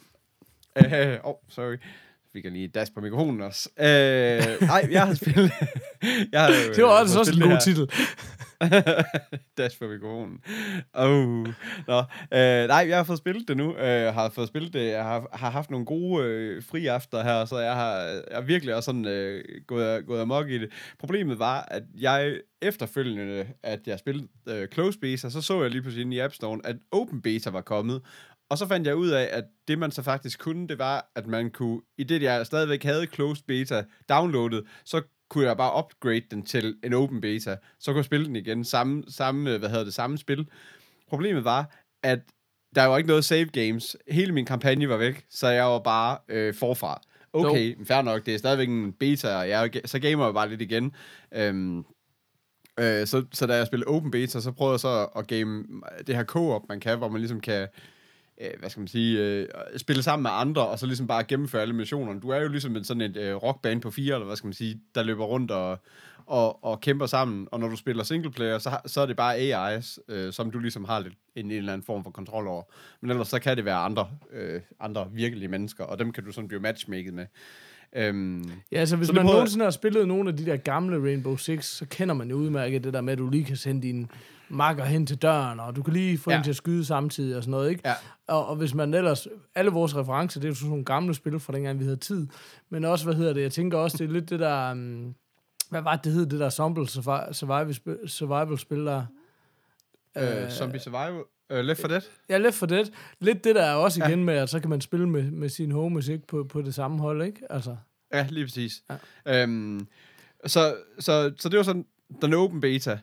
øh, 0.85 1.17
oh, 1.25 1.35
sorry. 1.49 1.77
Vi 2.37 2.41
kan 2.41 2.53
lige 2.53 2.69
dash 2.69 2.93
på 2.93 3.01
mikrofonen 3.01 3.41
også. 3.41 3.69
Øh, 3.79 4.67
nej, 4.69 4.89
jeg 4.91 5.07
har 5.07 5.15
spillet... 5.15 5.53
jeg 6.33 6.41
har, 6.41 6.49
jo, 6.49 6.75
Det 6.77 6.85
var 6.85 7.01
øh, 7.01 7.09
fået 7.09 7.19
også 7.19 7.33
en 7.33 7.51
god 7.51 7.59
titel. 7.65 7.91
Dash 9.59 9.79
på 9.79 9.89
mikrofonen. 9.89 10.41
Oh. 10.95 11.47
Nå, 11.87 11.99
øh, 12.33 12.69
nej, 12.69 12.85
jeg 12.89 12.97
har 12.97 13.05
fået 13.05 13.19
spillet 13.19 13.49
det 13.49 13.57
nu. 13.57 13.77
Øh, 13.77 14.15
har 14.15 14.29
fået 14.29 14.49
spillet 14.49 14.73
det. 14.73 14.91
Jeg 14.91 15.03
har, 15.03 15.29
har 15.33 15.51
haft 15.51 15.71
nogle 15.71 15.87
gode 15.87 16.25
øh, 16.25 16.63
fri 16.63 16.87
aftener 16.87 17.23
her, 17.23 17.45
så 17.45 17.59
jeg 17.59 17.75
har, 17.75 17.97
jeg 18.01 18.23
har 18.35 18.41
virkelig 18.41 18.75
også 18.75 18.87
sådan 18.87 19.05
øh, 19.05 19.45
gået, 19.67 20.07
gået 20.07 20.21
amok 20.21 20.51
i 20.51 20.59
det. 20.59 20.69
Problemet 20.99 21.39
var, 21.39 21.69
at 21.71 21.83
jeg 21.99 22.41
efterfølgende, 22.63 23.47
at 23.63 23.81
jeg 23.87 23.99
spillede 23.99 24.29
øh, 24.49 24.69
close 24.69 24.99
beta, 24.99 25.31
så 25.31 25.43
så 25.43 25.63
jeg 25.63 25.71
lige 25.71 25.83
pludselig 25.83 26.13
i 26.13 26.19
App 26.19 26.35
Store, 26.35 26.61
at 26.65 26.77
open 26.93 27.23
beta 27.23 27.51
var 27.51 27.61
kommet. 27.61 28.03
Og 28.51 28.59
så 28.59 28.67
fandt 28.67 28.87
jeg 28.87 28.97
ud 28.97 29.09
af, 29.09 29.29
at 29.33 29.45
det 29.69 29.79
man 29.79 29.91
så 29.91 30.03
faktisk 30.03 30.39
kunne, 30.39 30.69
det 30.69 30.79
var, 30.79 31.11
at 31.15 31.27
man 31.27 31.51
kunne, 31.51 31.81
i 31.99 32.05
det 32.05 32.23
jeg 32.23 32.47
stadigvæk 32.47 32.83
havde 32.83 33.07
closed 33.07 33.45
beta 33.47 33.85
downloadet, 34.09 34.65
så 34.85 35.03
kunne 35.31 35.47
jeg 35.47 35.57
bare 35.57 35.85
upgrade 35.85 36.23
den 36.31 36.43
til 36.43 36.77
en 36.85 36.93
open 36.93 37.21
beta, 37.21 37.57
så 37.81 37.91
kunne 37.91 37.97
jeg 37.97 38.05
spille 38.05 38.27
den 38.27 38.37
igen, 38.37 38.65
samme, 38.65 39.05
samme 39.09 39.59
hvad 39.59 39.69
hedder 39.69 39.85
det, 39.85 39.95
samme 39.95 40.19
spil. 40.19 40.49
Problemet 41.09 41.45
var, 41.45 41.77
at 42.03 42.19
der 42.75 42.85
var 42.85 42.97
ikke 42.97 43.09
noget 43.09 43.25
save 43.25 43.47
games. 43.47 43.97
Hele 44.11 44.33
min 44.33 44.45
kampagne 44.45 44.89
var 44.89 44.97
væk, 44.97 45.25
så 45.31 45.49
jeg 45.49 45.65
var 45.65 45.79
bare 45.79 46.19
øh, 46.29 46.55
forfra. 46.55 47.01
Okay, 47.33 47.87
fair 47.87 48.03
nok, 48.03 48.27
det 48.27 48.35
er 48.35 48.39
stadigvæk 48.39 48.69
en 48.69 48.93
beta, 48.93 49.37
og 49.37 49.49
jeg, 49.49 49.71
så 49.85 49.99
gamer 49.99 50.25
jeg 50.25 50.35
bare 50.35 50.49
lidt 50.49 50.63
igen. 50.63 50.93
Øhm, 51.35 51.85
Øh, 52.81 53.07
så, 53.07 53.25
så 53.33 53.47
da 53.47 53.57
jeg 53.57 53.67
spillede 53.67 53.89
Open 53.89 54.11
Beta, 54.11 54.41
så 54.41 54.53
prøvede 54.53 54.73
jeg 54.73 54.81
så 54.81 55.09
at 55.17 55.27
game 55.27 55.65
det 56.07 56.17
her 56.17 56.25
co-op, 56.25 56.63
man 56.69 56.81
kan, 56.81 56.99
hvor 56.99 57.09
man 57.09 57.21
ligesom 57.21 57.41
kan, 57.41 57.69
øh, 58.41 58.51
hvad 58.59 58.71
skal 58.71 58.81
man 58.81 58.89
sige, 58.89 59.21
øh, 59.21 59.49
spille 59.77 60.03
sammen 60.03 60.23
med 60.23 60.31
andre, 60.33 60.67
og 60.67 60.79
så 60.79 60.87
ligesom 60.87 61.07
bare 61.07 61.25
gennemføre 61.25 61.63
alle 61.63 61.75
missionerne. 61.75 62.21
Du 62.21 62.29
er 62.29 62.41
jo 62.41 62.49
ligesom 62.49 62.77
en 62.77 62.85
sådan 62.85 63.01
et 63.01 63.17
øh, 63.17 63.35
rockband 63.35 63.81
på 63.81 63.91
fire, 63.91 64.15
eller 64.15 64.27
hvad 64.27 64.37
skal 64.37 64.47
man 64.47 64.55
sige, 64.55 64.81
der 64.95 65.03
løber 65.03 65.25
rundt 65.25 65.51
og, 65.51 65.79
og, 66.27 66.65
og 66.65 66.81
kæmper 66.81 67.07
sammen. 67.07 67.49
Og 67.53 67.61
når 67.61 67.69
du 67.69 67.77
spiller 67.77 68.05
singleplayer, 68.05 68.59
så, 68.59 68.79
så 68.87 69.01
er 69.01 69.07
det 69.07 69.17
bare 69.17 69.37
AI's, 69.37 69.99
øh, 70.09 70.33
som 70.33 70.51
du 70.51 70.59
ligesom 70.59 70.85
har 70.85 71.01
lidt 71.01 71.15
en, 71.35 71.45
en 71.45 71.51
eller 71.51 71.73
anden 71.73 71.85
form 71.85 72.05
for 72.05 72.11
kontrol 72.11 72.47
over. 72.47 72.63
Men 73.01 73.11
ellers 73.11 73.29
så 73.29 73.39
kan 73.39 73.57
det 73.57 73.65
være 73.65 73.77
andre, 73.77 74.09
øh, 74.33 74.61
andre 74.81 75.09
virkelige 75.13 75.49
mennesker, 75.49 75.85
og 75.85 75.99
dem 75.99 76.13
kan 76.13 76.25
du 76.25 76.33
sådan 76.33 76.49
blive 76.49 76.61
matchmaket 76.61 77.15
med. 77.15 77.27
Øhm, 77.93 78.51
Ja, 78.73 78.79
altså 78.81 78.97
hvis 78.97 79.07
Så 79.07 79.13
man 79.15 79.23
prøver- 79.23 79.35
nogensinde 79.35 79.65
har 79.65 79.71
spillet 79.71 80.09
nogle 80.09 80.31
af 80.31 80.37
de 80.37 80.47
der 80.47 80.57
gamle 80.57 81.03
Rainbow 81.03 81.37
Six, 81.37 81.65
så 81.65 81.87
kender 81.91 82.15
man 82.15 82.31
jo 82.31 82.37
udmærket 82.37 82.85
det 82.85 82.93
der 82.95 83.01
med, 83.01 83.13
at 83.13 83.19
du 83.19 83.31
lige 83.31 83.45
kan 83.45 83.57
sende 83.57 83.83
din 83.83 84.11
makker 84.49 84.85
hen 84.85 85.07
til 85.07 85.17
døren, 85.23 85.61
og 85.61 85.77
du 85.77 85.83
kan 85.83 85.93
lige 85.93 86.19
få 86.19 86.31
ja. 86.31 86.37
En 86.39 86.43
til 86.45 86.51
at 86.51 86.57
skyde 86.57 86.85
samtidig 86.85 87.37
og 87.37 87.43
sådan 87.43 87.51
noget, 87.51 87.71
ikke? 87.71 87.83
Ja. 87.85 87.95
Og, 88.27 88.47
og 88.47 88.57
hvis 88.57 88.75
man 88.75 88.95
ellers, 88.95 89.29
alle 89.55 89.71
vores 89.71 89.97
referencer, 89.97 90.41
det 90.41 90.47
er 90.47 90.51
jo 90.51 90.55
sådan 90.55 90.69
nogle 90.71 90.85
gamle 90.85 91.15
spil 91.15 91.41
fra 91.41 91.53
dengang, 91.53 91.79
vi 91.79 91.85
havde 91.85 91.97
tid, 91.97 92.27
men 92.71 92.85
også, 92.85 93.05
hvad 93.05 93.15
hedder 93.15 93.33
det, 93.33 93.43
jeg 93.43 93.53
tænker 93.53 93.79
også, 93.79 93.97
det 93.99 94.05
er 94.09 94.13
lidt 94.13 94.31
det 94.31 94.41
der, 94.41 94.73
um, 94.73 95.15
hvad 95.71 95.83
var 95.83 95.97
det, 95.97 96.05
det 96.05 96.13
hed, 96.13 96.27
det 96.27 96.41
der 96.41 96.51
Zombie 96.51 96.83
survi- 96.85 97.33
survival, 98.09 98.87
der? 98.87 99.07
øh, 100.45 100.51
Zombie 100.51 100.81
Survival, 100.81 101.23
øh, 101.53 101.65
Left 101.65 101.81
4 101.81 101.89
Dead. 101.91 102.01
Ja, 102.29 102.39
lidt 102.39 102.55
for 102.55 102.67
det. 102.67 102.93
Lidt 103.21 103.45
det 103.45 103.55
der 103.55 103.63
er 103.63 103.75
også 103.75 104.01
Ja. 104.01 104.09
igen 104.09 104.25
med, 104.25 104.35
at 104.35 104.49
så 104.51 104.61
kan 104.61 104.71
man 104.71 104.81
spille 104.81 105.09
med, 105.09 105.31
med 105.31 105.49
sin 105.49 105.71
homies, 105.73 106.09
ikke? 106.09 106.27
På, 106.27 106.45
på 106.45 106.63
det 106.63 106.75
samme 106.75 106.99
hold, 106.99 107.23
ikke? 107.23 107.41
Altså, 107.53 107.77
Ja, 108.13 108.27
lige 108.31 108.45
præcis. 108.45 108.83
Ja. 109.27 109.43
Øhm, 109.43 109.87
så, 110.47 110.77
så, 110.99 111.33
så 111.39 111.49
det 111.49 111.57
var 111.57 111.63
sådan 111.63 111.87
den 112.23 112.35
open 112.35 112.61
beta, 112.61 112.99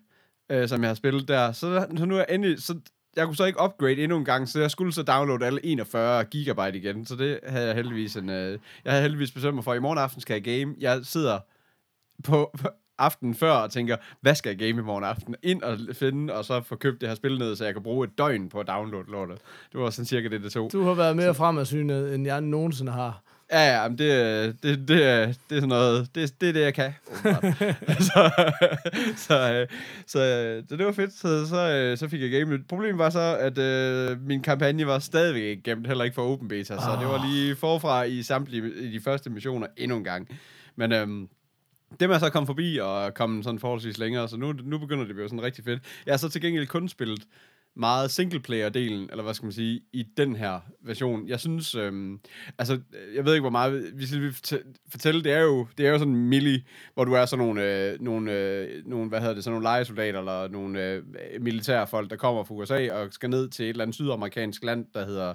øh, 0.50 0.68
som 0.70 0.82
jeg 0.82 0.90
har 0.90 0.96
spillet 0.96 1.28
der. 1.28 1.52
Så, 1.52 1.88
så 1.98 2.06
nu 2.06 2.16
er 2.16 2.20
jeg 2.20 2.28
endelig... 2.30 2.62
Så 2.64 2.80
jeg 3.16 3.26
kunne 3.26 3.36
så 3.36 3.46
ikke 3.46 3.62
upgrade 3.64 3.96
endnu 4.04 4.18
en 4.18 4.26
gang, 4.26 4.50
så 4.50 4.60
jeg 4.62 4.72
skulle 4.72 4.94
så 4.94 5.04
downloade 5.04 5.46
alle 5.46 5.66
41 5.66 6.24
gigabyte 6.26 6.78
igen. 6.78 7.06
Så 7.06 7.16
det 7.16 7.40
havde 7.48 7.68
jeg 7.68 7.76
heldigvis 7.76 8.16
en... 8.16 8.30
Øh, 8.30 8.60
jeg 8.86 8.92
havde 8.94 9.02
heldigvis 9.02 9.32
bestemt 9.32 9.56
mig 9.56 9.64
for, 9.64 9.74
i 9.74 9.80
morgen 9.80 9.98
aften 10.00 10.22
skal 10.22 10.34
jeg 10.34 10.44
game. 10.60 10.76
Jeg 10.80 11.00
sidder 11.06 11.40
på 12.24 12.54
aftenen 12.98 13.36
før 13.36 13.52
og 13.52 13.72
tænker, 13.72 13.98
hvad 14.22 14.36
skal 14.36 14.50
jeg 14.50 14.58
game 14.58 14.82
i 14.82 14.84
morgen 14.86 15.04
aften? 15.04 15.36
Ind 15.44 15.62
og 15.64 15.78
finde, 15.94 16.34
og 16.34 16.46
så 16.46 16.62
få 16.62 16.76
købt 16.76 17.02
det 17.02 17.10
her 17.10 17.16
spil 17.16 17.38
ned, 17.40 17.56
så 17.56 17.66
jeg 17.66 17.74
kan 17.74 17.84
bruge 17.84 18.04
et 18.08 18.18
døgn 18.18 18.50
på 18.50 18.60
at 18.60 18.68
downloade 18.68 19.12
lortet. 19.12 19.38
Det 19.72 19.80
var 19.80 19.90
sådan 19.90 20.06
cirka 20.06 20.28
det, 20.28 20.44
det 20.44 20.52
tog. 20.52 20.72
du 20.72 20.84
har 20.84 20.94
været 20.94 21.16
mere 21.16 21.34
fremadsynet, 21.36 22.16
end 22.16 22.26
jeg 22.28 22.42
nogensinde 22.42 22.92
har. 22.92 23.22
Ja, 23.52 23.82
ja, 23.82 23.88
men 23.90 23.98
det, 23.98 24.64
det, 24.64 24.88
det, 24.88 25.04
er- 25.06 25.26
det 25.26 25.36
er 25.50 25.56
sådan 25.56 25.70
noget, 25.70 26.10
det, 26.16 26.42
det 26.42 26.50
er 26.50 26.54
det, 26.54 26.62
jeg 26.62 26.74
kan. 26.74 26.94
åbenbart. 27.26 27.44
så, 28.14 28.32
så, 29.28 29.54
øh, 29.54 29.68
så, 30.08 30.20
øh, 30.20 30.64
så 30.70 30.76
det 30.78 30.86
var 30.86 30.92
fedt, 30.92 31.14
så, 31.14 31.48
så, 31.48 31.70
øh, 31.72 31.98
så 31.98 32.08
fik 32.08 32.22
jeg 32.22 32.32
game. 32.32 32.64
Problemet 32.70 32.98
var 32.98 33.10
så, 33.10 33.38
at 33.40 33.58
øh, 33.58 34.22
min 34.28 34.42
kampagne 34.42 34.88
var 34.88 35.00
stadigvæk 35.00 35.42
ikke 35.44 35.64
gemt, 35.64 35.88
heller 35.88 36.04
ikke 36.04 36.16
for 36.16 36.22
open 36.34 36.48
beta, 36.48 36.74
så 36.78 36.98
det 37.00 37.08
var 37.08 37.26
lige 37.28 37.56
forfra 37.56 38.04
i 38.04 38.24
samtlige 38.24 38.72
i 38.82 38.92
de 38.92 39.00
første 39.00 39.30
missioner 39.30 39.68
endnu 39.78 39.98
en 39.98 40.04
gang. 40.04 40.28
Men 40.76 40.92
øhm, 40.92 41.28
det 42.00 42.12
er 42.12 42.20
så 42.20 42.30
kommet 42.30 42.48
forbi 42.48 42.78
og 42.82 43.14
kommet 43.14 43.44
sådan 43.44 43.60
forholdsvis 43.60 43.98
længere, 43.98 44.28
så 44.28 44.38
nu, 44.38 44.52
nu 44.64 44.78
begynder 44.78 45.04
det 45.04 45.10
at 45.10 45.16
blive 45.16 45.30
sådan 45.30 45.44
rigtig 45.44 45.64
fedt. 45.64 45.84
Jeg 46.06 46.12
har 46.14 46.18
så 46.18 46.30
til 46.30 46.42
gengæld 46.42 46.68
kun 46.68 46.90
spillet 46.90 47.28
meget 47.76 48.12
singleplayer-delen, 48.12 49.12
eller 49.12 49.22
hvad 49.24 49.34
skal 49.34 49.46
man 49.46 49.54
sige, 49.54 49.82
i 49.94 50.04
den 50.18 50.36
her 50.36 50.60
version. 50.82 51.28
Jeg 51.28 51.40
synes, 51.40 51.76
øhm, 51.76 52.20
altså, 52.58 52.80
jeg 53.16 53.26
ved 53.26 53.34
ikke, 53.34 53.42
hvor 53.42 53.50
meget 53.50 53.92
vi 53.94 54.06
skal 54.06 54.34
fortælle, 54.92 55.24
det 55.24 55.32
er 55.32 55.42
jo, 55.42 55.68
det 55.78 55.88
er 55.88 55.92
jo 55.92 55.98
sådan 55.98 56.14
en 56.14 56.30
milli, 56.30 56.68
hvor 56.94 57.06
du 57.06 57.14
er 57.14 57.26
sådan 57.26 57.46
nogle, 57.46 57.64
øh, 57.64 58.02
nogle, 58.02 58.32
øh, 58.32 58.86
nogle 58.86 59.10
hvad 59.10 59.20
hedder 59.20 59.34
det, 59.34 59.44
sådan 59.44 59.54
nogle 59.54 59.64
legesoldater, 59.64 60.20
eller 60.20 60.48
nogle 60.48 60.84
øh, 60.84 61.04
militære 61.42 61.88
folk, 61.88 62.10
der 62.10 62.16
kommer 62.16 62.44
fra 62.44 62.56
USA 62.56 62.94
og 62.94 63.08
skal 63.12 63.30
ned 63.30 63.50
til 63.50 63.66
et 63.66 63.70
eller 63.70 63.84
andet 63.84 63.96
sydamerikansk 63.96 64.64
land, 64.64 64.86
der 64.94 65.06
hedder 65.06 65.34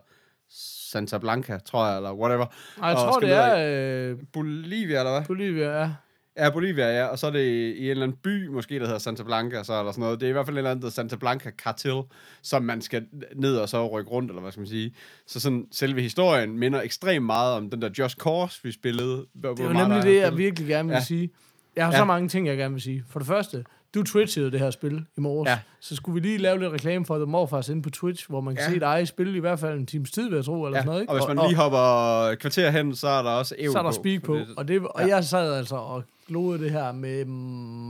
Santa 0.90 1.18
Blanca, 1.18 1.58
tror 1.58 1.86
jeg, 1.86 1.96
eller 1.96 2.12
whatever. 2.14 2.46
Ej, 2.82 2.88
jeg 2.88 2.96
tror, 2.96 3.20
det 3.20 3.32
er 3.32 4.10
øh, 4.10 4.18
Bolivia, 4.32 4.98
eller 4.98 5.10
hvad? 5.10 5.26
Bolivia, 5.26 5.80
ja. 5.80 5.90
Ja, 6.38 6.50
Bolivia, 6.50 6.86
ja. 6.98 7.04
Og 7.04 7.18
så 7.18 7.26
er 7.26 7.30
det 7.30 7.44
i 7.46 7.84
en 7.84 7.90
eller 7.90 8.02
anden 8.02 8.18
by, 8.22 8.46
måske, 8.46 8.74
der 8.78 8.84
hedder 8.84 8.98
Santa 8.98 9.22
Blanca, 9.22 9.64
så, 9.64 9.78
eller 9.78 9.92
sådan 9.92 10.02
noget. 10.02 10.20
Det 10.20 10.26
er 10.26 10.30
i 10.30 10.32
hvert 10.32 10.46
fald 10.46 10.54
en 10.54 10.58
eller 10.58 10.70
anden, 10.70 10.90
Santa 10.90 11.16
Blanca 11.16 11.50
Cartel, 11.50 12.02
som 12.42 12.62
man 12.62 12.82
skal 12.82 13.06
ned 13.36 13.56
og 13.56 13.68
så 13.68 13.88
rykke 13.88 14.10
rundt, 14.10 14.30
eller 14.30 14.40
hvad 14.42 14.52
skal 14.52 14.60
man 14.60 14.68
sige. 14.68 14.94
Så 15.26 15.40
sådan, 15.40 15.66
selve 15.72 16.02
historien 16.02 16.58
minder 16.58 16.82
ekstremt 16.82 17.26
meget 17.26 17.54
om 17.54 17.70
den 17.70 17.82
der 17.82 17.90
Just 17.98 18.18
Cause, 18.18 18.60
vi 18.62 18.72
spillede. 18.72 19.26
Det 19.42 19.60
er 19.60 19.72
nemlig 19.72 20.02
det, 20.02 20.16
jeg 20.20 20.36
virkelig 20.36 20.68
gerne 20.68 20.88
vil 20.88 20.94
Ja. 20.94 21.00
sige. 21.04 21.30
Jeg 21.76 21.84
har 21.86 21.92
ja. 21.92 21.98
så 21.98 22.04
mange 22.04 22.28
ting, 22.28 22.46
jeg 22.46 22.56
gerne 22.56 22.74
vil 22.74 22.82
sige. 22.82 23.04
For 23.10 23.18
det 23.18 23.28
første, 23.28 23.64
du 23.94 24.02
twitchede 24.02 24.50
det 24.50 24.60
her 24.60 24.70
spil 24.70 25.04
i 25.16 25.20
morges. 25.20 25.48
Ja. 25.50 25.58
Så 25.80 25.96
skulle 25.96 26.14
vi 26.22 26.28
lige 26.28 26.38
lave 26.38 26.58
lidt 26.58 26.72
reklame 26.72 27.06
for 27.06 27.16
The 27.16 27.26
Morfars 27.26 27.68
inde 27.68 27.82
på 27.82 27.90
Twitch, 27.90 28.28
hvor 28.28 28.40
man 28.40 28.54
kan 28.56 28.64
Ja. 28.68 28.70
se 28.74 28.80
dig 28.80 29.08
spille 29.08 29.36
i 29.36 29.40
hvert 29.40 29.58
fald 29.58 29.78
en 29.78 29.86
times 29.86 30.10
tid, 30.10 30.28
vil 30.28 30.36
jeg 30.36 30.44
tro, 30.44 30.64
eller 30.64 30.78
Ja, 30.78 30.82
sådan 30.82 30.86
noget. 30.86 31.00
Ikke? 31.00 31.12
og 31.12 31.18
hvis 31.18 31.36
man 31.36 31.46
lige 31.48 31.56
hopper 31.56 32.34
kvarter 32.40 32.70
hen, 32.70 32.94
så 32.96 33.08
er 33.08 33.22
der 33.22 33.30
også 33.30 33.54
EU 33.58 33.72
så 33.72 33.78
er 33.78 33.82
der 33.82 33.90
på. 33.90 33.94
speak 33.94 34.22
på. 34.22 34.34
Det- 34.34 34.46
Og, 34.56 34.68
det, 34.68 34.80
og 34.80 34.90
ja. 35.00 35.06
ja. 35.06 35.14
jeg 35.14 35.24
sad 35.24 35.54
altså 35.54 35.76
og 35.76 36.02
glodede 36.28 36.64
det 36.64 36.70
her 36.72 36.92
med 36.92 37.24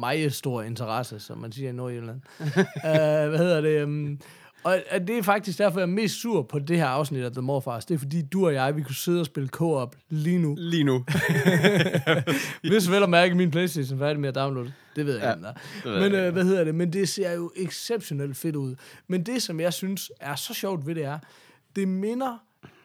meget 0.01 0.35
stor 0.35 0.63
interesse, 0.63 1.21
som 1.21 1.39
man 1.39 1.53
siger 1.53 1.69
i 1.69 1.73
Nordjylland. 1.73 2.21
uh, 2.41 2.47
hvad 3.31 3.39
hedder 3.39 3.61
det? 3.61 3.85
Um, 3.85 4.19
og 4.91 5.09
det 5.09 5.19
er 5.19 5.23
faktisk 5.23 5.59
derfor, 5.59 5.81
jeg 5.81 5.87
er 5.87 5.91
mest 5.91 6.21
sur 6.21 6.43
på 6.43 6.59
det 6.59 6.77
her 6.77 6.87
afsnit 6.87 7.25
af 7.25 7.33
The 7.33 7.43
Morfars. 7.43 7.85
Det 7.85 7.95
er 7.95 7.99
fordi, 7.99 8.23
du 8.23 8.47
og 8.47 8.55
jeg, 8.55 8.77
vi 8.77 8.83
kunne 8.83 8.95
sidde 8.95 9.21
og 9.21 9.27
spille 9.27 9.49
co-op 9.49 9.97
lige 10.09 10.39
nu. 10.39 10.55
Lige 10.59 10.85
nu. 10.85 11.05
Hvis 12.71 12.91
vel 12.91 13.03
at 13.03 13.11
mærke, 13.11 13.35
min 13.35 13.51
Playstation 13.51 13.99
færdig 13.99 14.21
med 14.21 14.29
at 14.29 14.35
downloade. 14.35 14.73
Det 14.97 15.07
ved 15.07 15.15
jeg 15.19 15.37
Ja, 15.43 15.51
ikke, 15.51 15.91
ved 15.91 16.01
Men 16.01 16.13
øh, 16.13 16.33
hvad 16.33 16.45
hedder 16.45 16.65
det? 16.65 16.75
Men 16.75 16.93
det 16.93 17.09
ser 17.09 17.33
jo 17.33 17.53
exceptionelt 17.57 18.37
fedt 18.37 18.57
ud. 18.57 18.75
Men 19.09 19.23
det, 19.23 19.43
som 19.43 19.61
jeg 19.61 19.73
synes 19.73 20.11
er 20.21 20.35
så 20.35 20.55
sjovt 20.55 20.87
ved 20.87 20.95
det 20.95 21.05
er, 21.05 21.19
det 21.77 21.89
minder 21.89 22.39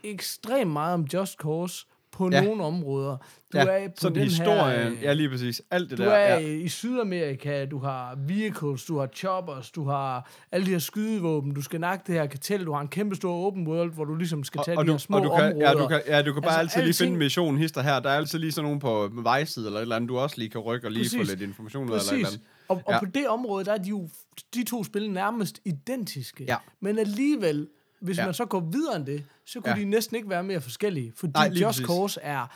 ekstremt 0.03 0.71
meget 0.71 0.93
om 0.93 1.07
Just 1.13 1.37
Cause 1.37 1.85
på 2.13 2.29
Ja. 2.31 2.43
nogle 2.43 2.63
områder. 2.63 3.17
Du 3.53 3.57
ja, 3.57 3.65
er 3.65 3.87
på 3.87 3.93
sådan 3.97 4.15
den 4.15 4.23
historien. 4.23 4.93
her... 4.93 5.01
ja, 5.01 5.13
lige 5.13 5.29
præcis. 5.29 5.61
Alt 5.71 5.89
det 5.89 5.97
Du 5.97 6.03
der. 6.03 6.11
er 6.11 6.39
ja. 6.39 6.47
i 6.47 6.67
Sydamerika, 6.67 7.65
du 7.65 7.79
har 7.79 8.17
vehicles, 8.27 8.85
du 8.85 8.99
har 8.99 9.07
choppers, 9.15 9.71
du 9.71 9.83
har 9.87 10.29
alle 10.51 10.65
de 10.65 10.71
her 10.71 10.79
skydevåben, 10.79 11.53
du 11.53 11.61
skal 11.61 11.79
nakke 11.79 12.03
det 12.07 12.15
her 12.15 12.25
kartel, 12.25 12.65
du 12.65 12.73
har 12.73 12.81
en 12.81 12.87
kæmpe 12.87 13.15
stor 13.15 13.45
open 13.47 13.67
world, 13.67 13.93
hvor 13.93 14.05
du 14.05 14.15
ligesom 14.15 14.43
skal 14.43 14.61
tage 14.65 14.77
og, 14.77 14.83
de 14.83 14.87
du, 14.87 14.93
her 14.93 14.97
små 14.97 15.17
og 15.17 15.23
du 15.23 15.29
kan, 15.29 15.45
områder. 15.45 15.67
ja, 15.69 15.73
du 15.73 15.87
kan, 15.87 16.01
ja, 16.07 16.21
du 16.21 16.33
kan 16.33 16.41
bare 16.41 16.59
Altså, 16.59 16.79
altid 16.79 16.81
lige 16.87 16.93
finde 16.93 17.11
alting- 17.11 17.13
en 17.13 17.19
mission 17.19 17.57
hister 17.57 17.81
her. 17.81 17.99
Der 17.99 18.09
er 18.09 18.15
altid 18.17 18.39
lige 18.39 18.51
sådan 18.51 18.65
nogen 18.65 18.79
på 18.79 19.09
vejside 19.13 19.65
eller 19.65 19.79
et 19.79 19.81
eller 19.81 19.95
andet, 19.95 20.09
du 20.09 20.17
også 20.17 20.35
lige 20.37 20.49
kan 20.49 20.61
rykke 20.61 20.87
og 20.87 20.91
lige 20.91 21.09
få 21.09 21.17
Præcis. 21.17 21.29
lidt 21.29 21.41
information 21.49 21.83
af 21.83 21.87
eller 21.87 21.97
et 21.99 22.11
eller 22.11 22.25
Præcis. 22.25 22.35
andet. 22.37 22.47
Og, 22.67 22.81
og 22.85 22.93
ja. 22.93 22.99
på 22.99 23.05
det 23.05 23.27
område, 23.27 23.65
der 23.65 23.73
er 23.73 23.77
de 23.77 23.89
jo 23.89 24.09
de 24.55 24.63
to 24.63 24.83
spil 24.83 25.11
nærmest 25.11 25.59
identiske. 25.65 26.43
Ja. 26.47 26.55
Men 26.81 26.99
alligevel, 26.99 27.67
hvis 28.03 28.17
Ja. 28.17 28.25
man 28.25 28.33
så 28.33 28.45
går 28.45 28.59
videre 28.59 28.95
end 28.95 29.05
det, 29.05 29.23
så 29.45 29.59
kunne 29.61 29.73
Ja. 29.75 29.79
de 29.81 29.85
næsten 29.85 30.15
ikke 30.15 30.29
være 30.29 30.43
mere 30.43 30.61
forskellige. 30.61 31.13
Fordi 31.15 31.31
Nej, 31.35 31.47
Just 31.47 31.61
præcis. 31.63 31.85
Cause 31.85 32.19
er 32.23 32.47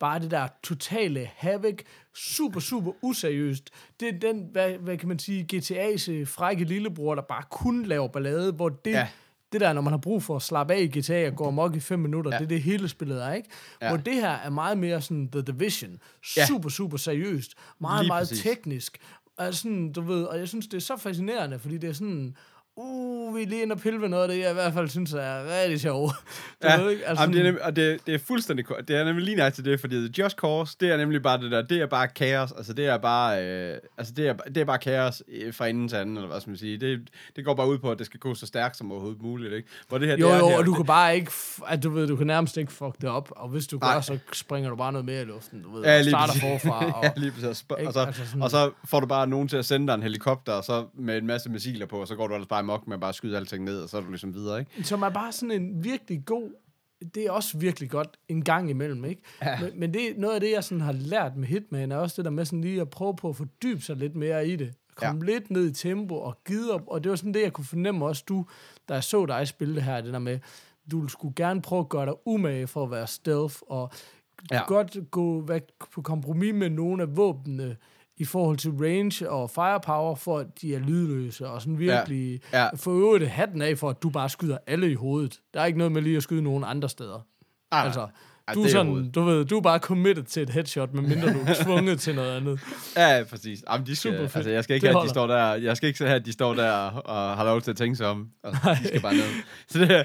bare 0.00 0.18
det 0.18 0.30
der 0.30 0.48
totale 0.62 1.30
havoc, 1.36 1.74
super, 2.14 2.60
super 2.60 2.92
useriøst. 3.02 3.70
Det 4.00 4.08
er 4.14 4.18
den, 4.18 4.48
hvad, 4.52 4.70
hvad 4.72 4.96
kan 4.98 5.08
man 5.08 5.18
sige, 5.18 5.46
GTA's 5.54 6.10
øh, 6.10 6.26
frække 6.26 6.64
lillebror, 6.64 7.14
der 7.14 7.22
bare 7.22 7.42
kun 7.50 7.82
laver 7.84 8.08
ballade, 8.08 8.52
hvor 8.52 8.68
det, 8.68 8.90
Ja. 8.90 9.08
det 9.52 9.60
der, 9.60 9.72
når 9.72 9.80
man 9.80 9.92
har 9.92 9.98
brug 9.98 10.22
for 10.22 10.36
at 10.36 10.42
slappe 10.42 10.74
af 10.74 10.80
i 10.80 10.98
GTA 11.00 11.26
og 11.26 11.36
gå 11.36 11.46
amok 11.46 11.76
i 11.76 11.80
fem 11.80 11.98
minutter, 11.98 12.30
Ja. 12.32 12.38
det 12.38 12.44
er 12.44 12.48
det 12.48 12.62
hele 12.62 12.88
spillet 12.88 13.24
er, 13.24 13.32
ikke? 13.32 13.48
Ja. 13.82 13.88
Hvor 13.88 13.96
det 13.96 14.14
her 14.14 14.30
er 14.30 14.50
meget 14.50 14.78
mere 14.78 15.00
sådan 15.00 15.28
The 15.30 15.42
Division. 15.42 15.98
Ja. 16.36 16.46
Super, 16.46 16.68
super 16.68 16.96
seriøst. 16.96 17.54
Meget, 17.80 18.02
Lige 18.04 18.08
meget 18.08 18.28
præcis. 18.28 18.42
teknisk. 18.42 18.98
Og, 19.38 19.54
sådan, 19.54 19.92
du 19.92 20.00
ved, 20.00 20.24
og 20.24 20.38
jeg 20.38 20.48
synes, 20.48 20.66
det 20.66 20.76
er 20.76 20.80
så 20.80 20.96
fascinerende, 20.96 21.58
fordi 21.58 21.78
det 21.78 21.88
er 21.90 21.94
sådan, 21.94 22.36
uh, 22.76 23.36
vi 23.36 23.42
er 23.42 23.46
lige 23.46 23.62
inde 23.62 23.72
og 23.72 23.78
pille 23.80 24.00
ved 24.00 24.08
noget 24.08 24.22
af 24.22 24.28
det, 24.28 24.38
jeg 24.38 24.50
i 24.50 24.54
hvert 24.54 24.72
fald 24.72 24.88
synes 24.88 25.12
er 25.12 25.62
rigtig 25.62 25.80
sjovt. 25.80 26.12
Du 26.62 26.68
Ja, 26.68 26.80
ved 26.82 26.90
ikke? 26.90 27.06
altså, 27.06 27.22
Jamen, 27.22 27.34
det 27.34 27.40
er 27.40 27.44
nemlig, 27.44 27.62
og 27.64 27.76
det, 27.76 28.06
det 28.06 28.14
er 28.14 28.18
fuldstændig 28.18 28.64
det 28.88 28.96
er 28.96 29.04
nemlig 29.04 29.24
lige 29.24 29.36
nøjagtigt 29.36 29.64
det, 29.64 29.80
fordi 29.80 29.94
The 30.08 30.22
Just 30.22 30.36
Cause, 30.36 30.76
det 30.80 30.90
er 30.92 30.96
nemlig 30.96 31.22
bare 31.22 31.40
det 31.40 31.50
der, 31.50 31.62
det 31.62 31.80
er 31.80 31.86
bare 31.86 32.08
kaos, 32.08 32.52
altså 32.52 32.72
det 32.72 32.86
er 32.86 32.98
bare, 32.98 33.44
øh, 33.44 33.76
altså 33.98 34.12
det 34.16 34.28
er, 34.28 34.32
det 34.34 34.56
er 34.56 34.64
bare 34.64 34.78
kaos 34.78 35.22
øh, 35.28 35.54
fra 35.54 35.66
enden 35.66 35.88
til 35.88 35.96
anden, 35.96 36.16
eller 36.16 36.28
hvad 36.28 36.40
skal 36.40 36.50
man 36.50 36.58
sige, 36.58 36.78
det, 36.78 37.00
det 37.36 37.44
går 37.44 37.54
bare 37.54 37.68
ud 37.68 37.78
på, 37.78 37.90
at 37.90 37.98
det 37.98 38.06
skal 38.06 38.20
gå 38.20 38.34
så 38.34 38.46
stærkt 38.46 38.76
som 38.76 38.92
overhovedet 38.92 39.22
muligt, 39.22 39.52
ikke? 39.54 39.68
Hvor 39.88 39.98
det 39.98 40.08
her, 40.08 40.16
jo, 40.16 40.26
det 40.26 40.34
er 40.34 40.38
jo, 40.38 40.48
her, 40.48 40.58
og 40.58 40.66
du 40.66 40.74
kan 40.74 40.84
bare 40.86 41.16
ikke, 41.16 41.32
at 41.66 41.82
du 41.82 41.90
ved, 41.90 42.06
du 42.08 42.16
kan 42.16 42.26
nærmest 42.26 42.56
ikke 42.56 42.72
fuck 42.72 43.00
det 43.00 43.08
op, 43.10 43.28
og 43.36 43.48
hvis 43.48 43.66
du 43.66 43.78
Nej. 43.78 43.94
gør, 43.94 44.00
så 44.00 44.18
springer 44.32 44.70
du 44.70 44.76
bare 44.76 44.92
noget 44.92 45.04
mere 45.04 45.22
i 45.22 45.24
luften, 45.24 45.62
du 45.62 45.72
ved, 45.76 45.82
Ja, 45.84 45.98
lige 46.00 46.10
starter 46.10 46.32
forfra. 46.40 46.84
Og, 46.98 47.04
ja, 47.04 47.12
lige 47.16 47.30
præcis. 47.32 47.64
Og, 47.68 47.78
og, 47.86 47.92
så, 47.92 48.00
Altså 48.00 48.26
sådan- 48.26 48.42
og 48.42 48.50
så 48.50 48.70
får 48.84 49.00
du 49.00 49.06
bare 49.06 49.26
nogen 49.26 49.48
til 49.48 49.56
at 49.56 49.64
sende 49.64 49.86
dig 49.86 49.94
en 49.94 50.02
helikopter, 50.02 50.52
og 50.52 50.64
så 50.64 50.84
med 50.94 51.18
en 51.18 51.26
masse 51.26 51.50
missiler 51.50 51.86
på, 51.86 52.00
og 52.00 52.08
så 52.08 52.14
går 52.16 52.26
du 52.26 52.34
ellers 52.34 52.48
bare 52.48 52.65
amok 52.70 52.86
med 52.86 52.94
at 52.94 53.00
bare 53.00 53.12
skyde 53.12 53.36
alting 53.36 53.64
ned, 53.64 53.80
og 53.80 53.88
så 53.88 53.96
er 53.96 54.00
du 54.00 54.08
ligesom 54.08 54.34
videre, 54.34 54.60
ikke? 54.60 54.84
som 54.84 55.02
er 55.02 55.08
bare 55.08 55.32
sådan 55.32 55.62
en 55.62 55.84
virkelig 55.84 56.24
god, 56.24 56.50
det 57.14 57.26
er 57.26 57.30
også 57.30 57.58
virkelig 57.58 57.90
godt 57.90 58.18
en 58.28 58.44
gang 58.44 58.70
imellem, 58.70 59.04
ikke? 59.04 59.22
Ja. 59.42 59.60
Men, 59.60 59.80
men 59.80 59.94
det, 59.94 60.00
noget 60.16 60.34
af 60.34 60.40
det, 60.40 60.50
jeg 60.50 60.64
sådan 60.64 60.80
har 60.80 60.92
lært 60.92 61.36
med 61.36 61.48
Hitman, 61.48 61.92
er 61.92 61.96
også 61.96 62.14
det 62.16 62.24
der 62.24 62.30
med 62.30 62.44
sådan 62.44 62.60
lige 62.60 62.80
at 62.80 62.90
prøve 62.90 63.16
på 63.16 63.28
at 63.28 63.36
fordybe 63.36 63.80
sig 63.80 63.96
lidt 63.96 64.16
mere 64.16 64.48
i 64.48 64.56
det. 64.56 64.74
Komme 64.94 65.24
ja. 65.26 65.32
lidt 65.32 65.50
ned 65.50 65.70
i 65.70 65.72
tempo 65.72 66.14
og 66.14 66.38
gide 66.44 66.72
op, 66.72 66.82
og 66.86 67.04
det 67.04 67.10
var 67.10 67.16
sådan 67.16 67.34
det, 67.34 67.42
jeg 67.42 67.52
kunne 67.52 67.64
fornemme 67.64 68.06
også 68.06 68.24
du, 68.28 68.46
da 68.88 68.94
jeg 68.94 69.04
så 69.04 69.26
dig 69.26 69.48
spille 69.48 69.74
det 69.74 69.82
her, 69.82 70.00
det 70.00 70.12
der 70.12 70.18
med, 70.18 70.38
du 70.90 71.08
skulle 71.08 71.34
gerne 71.34 71.62
prøve 71.62 71.80
at 71.80 71.88
gøre 71.88 72.06
dig 72.06 72.14
umage 72.24 72.66
for 72.66 72.82
at 72.82 72.90
være 72.90 73.06
stealth, 73.06 73.56
og 73.66 73.90
ja. 74.50 74.66
godt 74.66 74.96
gå 75.10 75.40
væk 75.40 75.62
på 75.92 76.02
kompromis 76.02 76.54
med 76.54 76.70
nogle 76.70 77.02
af 77.02 77.16
våbnene, 77.16 77.76
i 78.18 78.24
forhold 78.24 78.56
til 78.56 78.70
range 78.70 79.30
og 79.30 79.50
firepower, 79.50 80.14
for 80.14 80.38
at 80.38 80.46
de 80.60 80.74
er 80.74 80.78
lydløse, 80.78 81.48
og 81.48 81.60
sådan 81.62 81.78
virkelig 81.78 82.40
Ja, 82.52 82.62
ja. 82.62 82.68
for 82.76 82.90
øvrigt 82.90 83.28
hatten 83.28 83.62
af, 83.62 83.78
for 83.78 83.90
at 83.90 84.02
du 84.02 84.10
bare 84.10 84.28
skyder 84.28 84.58
alle 84.66 84.90
i 84.90 84.94
hovedet. 84.94 85.40
Der 85.54 85.60
er 85.60 85.64
ikke 85.64 85.78
noget 85.78 85.92
med 85.92 86.02
lige 86.02 86.16
at 86.16 86.22
skyde 86.22 86.42
nogen 86.42 86.64
andre 86.64 86.88
steder. 86.88 87.26
Ah, 87.70 87.84
altså, 87.84 88.06
Ej, 88.48 88.54
du 88.54 88.60
det 88.62 88.66
er 88.68 88.72
sådan, 88.72 89.10
du 89.10 89.22
ved, 89.22 89.44
du 89.44 89.56
er 89.56 89.60
bare 89.60 89.78
committed 89.78 90.22
til 90.24 90.42
et 90.42 90.50
headshot, 90.50 90.92
medmindre 90.94 91.32
du 91.32 91.38
er 91.46 91.54
tvunget 91.64 92.00
til 92.00 92.14
noget 92.14 92.36
andet. 92.36 92.60
Ja, 92.96 93.16
ja, 93.16 93.24
præcis. 93.24 93.64
Jamen, 93.70 93.86
de 93.86 93.96
skal, 93.96 94.12
Super 94.12 94.22
fedt. 94.26 94.36
altså, 94.36 94.50
jeg 94.50 94.64
skal 94.64 94.74
ikke 94.74 94.86
Det 94.86 94.94
have, 94.94 95.02
at 95.02 95.04
de 95.08 95.10
står 95.10 95.26
der, 95.26 95.54
jeg 95.54 95.76
skal 95.76 95.86
ikke 95.88 96.04
have, 96.04 96.16
at 96.16 96.26
de 96.26 96.32
står 96.32 96.54
der 96.54 96.70
og 96.90 97.36
har 97.36 97.44
lov 97.44 97.60
til 97.60 97.70
at 97.70 97.76
tænke 97.76 97.96
sig 97.96 98.06
om. 98.06 98.28
Altså, 98.44 98.76
de 98.82 98.88
skal 98.88 99.00
bare 99.00 99.14
ned. 99.14 99.22
Så 99.68 99.78
det, 99.78 99.88
jamen, 99.90 100.04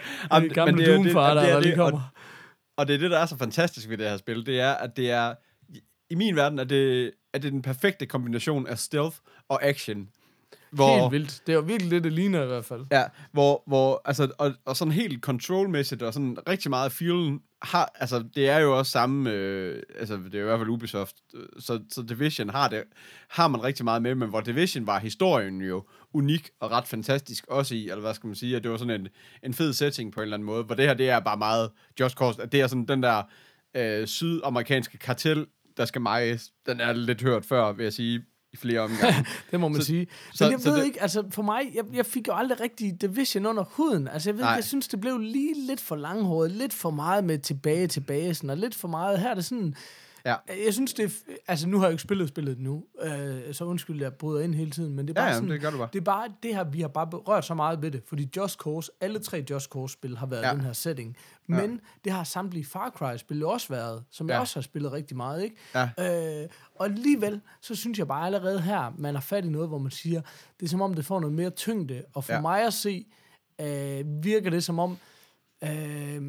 Det 0.50 0.50
er 0.52 0.54
gamle 0.54 0.72
men 0.72 0.80
det 0.80 0.88
der, 0.88 1.04
det 1.04 1.16
er 1.16 1.34
der 1.34 1.60
lige 1.60 1.72
det, 1.72 1.80
og- 1.82 1.92
kommer. 1.92 2.02
Og 2.78 2.88
det 2.88 2.94
er 2.96 3.00
det, 3.00 3.12
der 3.12 3.20
er 3.20 3.26
så 3.26 3.38
fantastisk 3.38 3.90
ved 3.90 3.98
det 3.98 4.10
her 4.10 4.18
spil, 4.18 4.46
det 4.46 4.60
er, 4.60 4.72
at 4.72 4.98
det 4.98 5.12
er, 5.12 5.34
i 6.10 6.16
min 6.16 6.36
verden, 6.36 6.60
er 6.60 6.64
det, 6.64 7.12
er 7.34 7.40
det 7.40 7.52
den 7.52 7.62
perfekte 7.62 8.06
kombination 8.06 8.68
af 8.68 8.80
stealth 8.80 9.18
og 9.50 9.64
action. 9.64 10.10
Hvor, 10.72 11.00
Helt 11.00 11.12
vildt. 11.12 11.42
Det 11.48 11.54
er 11.54 11.56
jo 11.56 11.62
virkelig 11.62 11.92
det, 11.92 12.04
det 12.04 12.14
ligner 12.14 12.44
i 12.44 12.48
hvert 12.48 12.66
fald. 12.66 12.86
Ja, 12.92 13.04
hvor, 13.32 13.64
hvor 13.68 14.02
altså, 14.06 14.32
og, 14.38 14.54
og 14.66 14.78
sådan 14.78 14.92
helt 14.92 15.24
controlmæssigt, 15.24 16.02
og 16.02 16.14
sådan 16.14 16.38
rigtig 16.50 16.70
meget 16.70 16.86
af 16.86 16.92
feelen, 16.92 17.42
har, 17.62 17.92
altså, 17.96 18.24
det 18.36 18.50
er 18.50 18.58
jo 18.58 18.78
også 18.78 18.92
samme, 18.92 19.32
øh, 19.32 19.84
altså, 20.00 20.18
det 20.18 20.36
er 20.36 20.40
jo 20.40 20.46
i 20.46 20.48
hvert 20.48 20.60
fald 20.60 20.70
Ubisoft, 20.70 21.16
øh, 21.34 21.46
så, 21.60 21.80
så 21.90 22.02
Division 22.02 22.50
har 22.50 22.68
det, 22.68 22.84
har 23.30 23.48
man 23.48 23.64
rigtig 23.64 23.86
meget 23.86 24.02
med, 24.02 24.16
men 24.16 24.30
hvor 24.30 24.42
Division 24.42 24.88
var 24.88 25.00
historien 25.00 25.62
jo 25.62 25.84
unik 26.14 26.50
og 26.60 26.72
ret 26.72 26.88
fantastisk 26.88 27.48
også 27.48 27.76
i, 27.76 27.90
eller 27.90 28.02
hvad 28.02 28.14
skal 28.14 28.28
man 28.28 28.36
sige, 28.36 28.56
at 28.56 28.64
det 28.64 28.72
var 28.72 28.78
sådan 28.78 29.02
en, 29.02 29.08
en 29.44 29.54
fed 29.54 29.74
setting 29.74 30.14
på 30.14 30.20
en 30.20 30.24
eller 30.24 30.38
anden 30.38 30.46
måde, 30.46 30.64
hvor 30.64 30.76
det 30.76 30.86
her, 30.86 30.94
det 30.94 31.10
er 31.10 31.20
bare 31.20 31.38
meget 31.38 31.72
Just 32.00 32.16
Cause, 32.16 32.42
at 32.42 32.52
det 32.52 32.62
er 32.62 32.68
sådan 32.68 32.86
den 32.86 33.04
der 33.04 33.24
øh, 33.76 34.08
sydamerikanske 34.08 34.98
kartel, 34.98 35.46
der 35.78 35.86
skal 35.86 36.02
mejes, 36.02 36.52
den 36.66 36.80
er 36.80 36.94
lidt 36.94 37.22
hørt 37.22 37.46
før, 37.46 37.72
vil 37.72 37.84
jeg 37.84 37.94
sige, 37.94 38.22
i 38.54 38.58
flere 38.58 38.80
omgange. 38.80 39.26
Det 39.52 39.60
må 39.60 39.68
man 39.68 39.82
Så- 39.82 39.88
sige. 39.88 40.00
Men 40.00 40.08
så- 40.38 40.50
jeg 40.50 40.60
så 40.60 40.70
ved 40.70 40.78
det- 40.80 40.86
ikke, 40.86 41.02
altså 41.02 41.24
for 41.32 41.42
mig, 41.42 41.62
jeg, 41.76 41.84
jeg 41.94 42.06
fik 42.06 42.28
jo 42.28 42.34
aldrig 42.34 42.60
rigtig 42.60 43.02
Division 43.02 43.46
under 43.46 43.64
huden. 43.64 44.08
Altså 44.08 44.30
jeg 44.30 44.36
ved 44.38 44.44
Nej. 44.44 44.52
jeg 44.54 44.64
synes, 44.64 44.88
det 44.88 45.02
blev 45.02 45.18
lige 45.18 45.68
lidt 45.68 45.82
for 45.82 45.96
langhåret, 45.96 46.52
lidt 46.52 46.74
for 46.74 46.90
meget 46.90 47.24
med 47.24 47.40
tilbage 47.40 47.88
tilbage, 47.88 48.34
sådan, 48.36 48.50
og 48.50 48.58
lidt 48.58 48.76
for 48.76 48.88
meget, 48.88 49.20
her 49.20 49.30
er 49.30 49.34
det 49.34 49.46
sådan, 49.46 49.76
Ja. 50.26 50.36
jeg 50.66 50.74
synes 50.74 50.94
det 50.94 51.06
er, 51.06 51.34
altså 51.48 51.68
nu 51.68 51.78
har 51.78 51.86
jeg 51.86 51.90
jo 51.90 51.94
ikke 51.94 52.02
spillet 52.04 52.28
spillet 52.30 52.60
nu, 52.60 52.86
øh, 53.02 53.54
så 53.54 53.66
undskyld, 53.66 54.02
jeg 54.02 54.14
bryder 54.14 54.42
ind 54.42 54.56
hele 54.56 54.72
tiden, 54.72 54.94
men 54.96 55.08
det 55.08 55.18
er 55.18 55.22
Ja, 55.22 55.26
bare 55.26 55.30
ja, 55.30 55.36
sådan, 55.36 55.50
det 55.50 55.62
gør 55.62 55.70
du 55.72 55.78
bare. 55.78 55.90
det 55.94 56.00
er 56.00 56.04
bare, 56.04 56.28
det 56.44 56.56
her, 56.56 56.64
vi 56.64 56.82
har 56.82 56.88
bare 56.88 57.08
berørt 57.08 57.46
så 57.46 57.54
meget 57.54 57.82
ved 57.82 57.92
det, 57.92 58.04
fordi 58.08 58.30
Just 58.38 58.60
Cause, 58.60 58.92
alle 59.02 59.20
tre 59.20 59.46
Just 59.50 59.70
Cause-spil 59.72 60.18
har 60.18 60.26
været 60.26 60.42
Ja. 60.42 60.48
ja. 60.48 60.54
den 60.54 60.62
her 60.62 60.74
setting, 60.74 61.18
men 61.48 61.82
det 62.04 62.12
har 62.12 62.24
samtlige 62.24 62.66
Far 62.66 62.90
Cry-spil 62.90 63.46
også 63.46 63.68
været, 63.70 64.04
som 64.12 64.28
jeg 64.30 64.36
Ja. 64.36 64.40
også 64.40 64.56
har 64.56 64.62
spillet 64.62 64.92
rigtig 64.92 65.18
meget, 65.18 65.44
ikke? 65.44 65.56
Ja. 65.76 66.42
Øh, 66.44 66.50
og 66.76 66.86
alligevel, 66.86 67.42
så 67.62 67.76
synes 67.76 68.00
jeg 68.00 68.08
bare 68.08 68.26
allerede 68.26 68.62
her, 68.62 68.94
man 68.98 69.14
har 69.16 69.22
fat 69.22 69.46
i 69.46 69.50
noget, 69.50 69.68
hvor 69.68 69.78
man 69.78 69.92
siger, 69.92 70.22
det 70.60 70.66
er 70.66 70.70
som 70.70 70.82
om, 70.82 70.94
det 70.94 71.06
får 71.06 71.20
noget 71.20 71.36
mere 71.36 71.50
tyngde. 71.50 72.04
Og 72.14 72.24
for 72.24 72.32
Ja. 72.34 72.38
ja. 72.38 72.42
mig 72.42 72.66
at 72.66 72.74
se, 72.74 73.06
øh, 73.62 74.24
virker 74.24 74.50
det 74.50 74.64
som 74.64 74.80
om, 74.80 74.98
øh, 75.64 76.22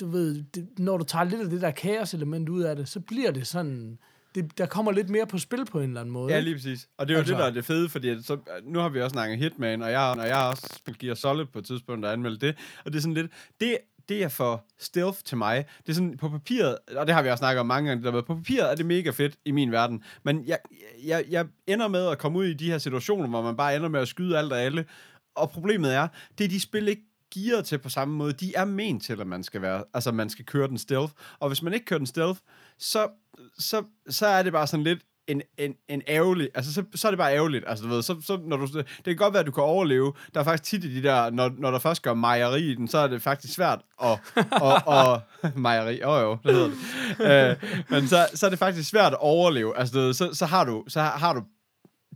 du 0.00 0.06
ved, 0.06 0.42
det, 0.54 0.68
når 0.78 0.96
du 0.96 1.04
tager 1.04 1.24
lidt 1.24 1.40
af 1.40 1.50
det 1.50 1.60
der 1.60 1.70
kaos-element 1.70 2.48
ud 2.48 2.62
af 2.62 2.76
det, 2.76 2.88
så 2.88 3.00
bliver 3.00 3.30
det 3.30 3.46
sådan, 3.46 3.98
det, 4.34 4.58
der 4.58 4.66
kommer 4.66 4.92
lidt 4.92 5.10
mere 5.10 5.26
på 5.26 5.38
spil 5.38 5.64
på 5.64 5.80
en 5.80 5.88
eller 5.88 6.00
anden 6.00 6.12
måde. 6.12 6.32
Ja, 6.32 6.40
lige 6.40 6.54
præcis. 6.54 6.88
Og 6.98 7.08
det 7.08 7.14
er 7.14 7.16
jo 7.16 7.18
altså, 7.18 7.34
det, 7.34 7.40
der 7.40 7.46
er 7.46 7.50
det 7.50 7.64
fede, 7.64 7.88
fordi 7.88 8.08
at 8.08 8.24
så, 8.24 8.38
nu 8.64 8.78
har 8.78 8.88
vi 8.88 9.00
også 9.00 9.14
snakket 9.14 9.38
Hitman, 9.38 9.82
og 9.82 9.90
jeg, 9.90 10.14
og 10.18 10.26
jeg 10.26 10.36
har 10.36 10.48
også 10.48 10.68
spillet 10.76 11.00
Gear 11.00 11.14
Solid 11.14 11.44
på 11.44 11.58
et 11.58 11.64
tidspunkt, 11.64 12.02
der 12.02 12.12
anmeldt 12.12 12.40
det. 12.40 12.56
Og 12.84 12.92
det 12.92 12.98
er 12.98 13.02
sådan 13.02 13.14
lidt, 13.14 13.32
det, 13.60 13.78
det 14.08 14.22
er 14.22 14.28
for 14.28 14.64
stealth 14.78 15.18
til 15.24 15.36
mig. 15.36 15.64
Det 15.86 15.88
er 15.88 15.94
sådan 15.94 16.16
på 16.16 16.28
papiret, 16.28 16.78
og 16.96 17.06
det 17.06 17.14
har 17.14 17.22
vi 17.22 17.30
også 17.30 17.40
snakket 17.40 17.60
om 17.60 17.66
mange 17.66 17.88
gange, 17.88 18.04
det 18.04 18.06
der 18.06 18.12
med, 18.12 18.22
på 18.22 18.34
papiret 18.34 18.70
er 18.70 18.74
det 18.74 18.86
mega 18.86 19.10
fedt 19.10 19.36
i 19.44 19.50
min 19.50 19.72
verden. 19.72 20.02
Men 20.22 20.46
jeg, 20.46 20.58
jeg, 21.04 21.24
jeg 21.30 21.46
ender 21.66 21.88
med 21.88 22.06
at 22.06 22.18
komme 22.18 22.38
ud 22.38 22.44
i 22.44 22.54
de 22.54 22.70
her 22.70 22.78
situationer, 22.78 23.28
hvor 23.28 23.42
man 23.42 23.56
bare 23.56 23.76
ender 23.76 23.88
med 23.88 24.00
at 24.00 24.08
skyde 24.08 24.38
alt 24.38 24.52
og 24.52 24.60
alle. 24.60 24.84
Og 25.34 25.50
problemet 25.50 25.94
er, 25.94 26.08
det 26.38 26.44
er 26.44 26.48
de 26.48 26.60
spil 26.60 26.88
ikke 26.88 27.02
gearet 27.34 27.64
til 27.64 27.78
på 27.78 27.88
samme 27.88 28.14
måde. 28.14 28.32
De 28.32 28.52
er 28.56 28.64
ment 28.64 29.02
til, 29.02 29.20
at 29.20 29.26
man 29.26 29.42
skal 29.42 29.62
være, 29.62 29.84
altså 29.94 30.12
man 30.12 30.30
skal 30.30 30.44
køre 30.44 30.68
den 30.68 30.78
stealth. 30.78 31.12
Og 31.38 31.48
hvis 31.48 31.62
man 31.62 31.74
ikke 31.74 31.86
kører 31.86 31.98
den 31.98 32.06
stealth, 32.06 32.40
så, 32.78 33.08
så, 33.58 33.82
så 34.08 34.26
er 34.26 34.42
det 34.42 34.52
bare 34.52 34.66
sådan 34.66 34.84
lidt 34.84 35.00
en, 35.26 35.42
en, 35.58 35.74
en 35.88 36.02
ærgerlig, 36.08 36.48
altså 36.54 36.72
så, 36.72 36.84
så 36.94 37.08
er 37.08 37.10
det 37.10 37.18
bare 37.18 37.34
ærgerligt, 37.34 37.64
altså 37.66 37.84
du 37.84 37.90
ved, 37.90 38.02
så, 38.02 38.16
så 38.20 38.40
når 38.44 38.56
du, 38.56 38.66
det 38.66 39.04
kan 39.04 39.16
godt 39.16 39.32
være, 39.32 39.40
at 39.40 39.46
du 39.46 39.52
kan 39.52 39.62
overleve, 39.62 40.12
der 40.34 40.40
er 40.40 40.44
faktisk 40.44 40.70
tit 40.70 40.84
i 40.84 40.94
de 40.94 41.02
der, 41.02 41.30
når, 41.30 41.50
når 41.58 41.70
der 41.70 41.78
først 41.78 42.02
gør 42.02 42.14
mejeri 42.14 42.70
i 42.70 42.74
den, 42.74 42.88
så 42.88 42.98
er 42.98 43.06
det 43.06 43.22
faktisk 43.22 43.54
svært 43.54 43.80
at, 44.02 44.18
og, 44.60 44.82
og, 44.86 45.20
mejeri, 45.56 46.02
åh 46.02 46.12
oh, 46.12 46.22
jo, 46.22 46.38
det 46.44 46.54
hedder 46.54 46.70
det, 47.18 47.62
øh, 47.62 47.84
men 47.88 48.08
så, 48.08 48.28
så 48.34 48.46
er 48.46 48.50
det 48.50 48.58
faktisk 48.58 48.90
svært 48.90 49.12
at 49.12 49.18
overleve, 49.18 49.78
altså 49.78 49.94
du 49.94 50.00
ved, 50.00 50.14
så, 50.14 50.34
så 50.34 50.46
har 50.46 50.64
du, 50.64 50.84
så 50.88 51.00
har, 51.00 51.18
har 51.18 51.32
du 51.32 51.42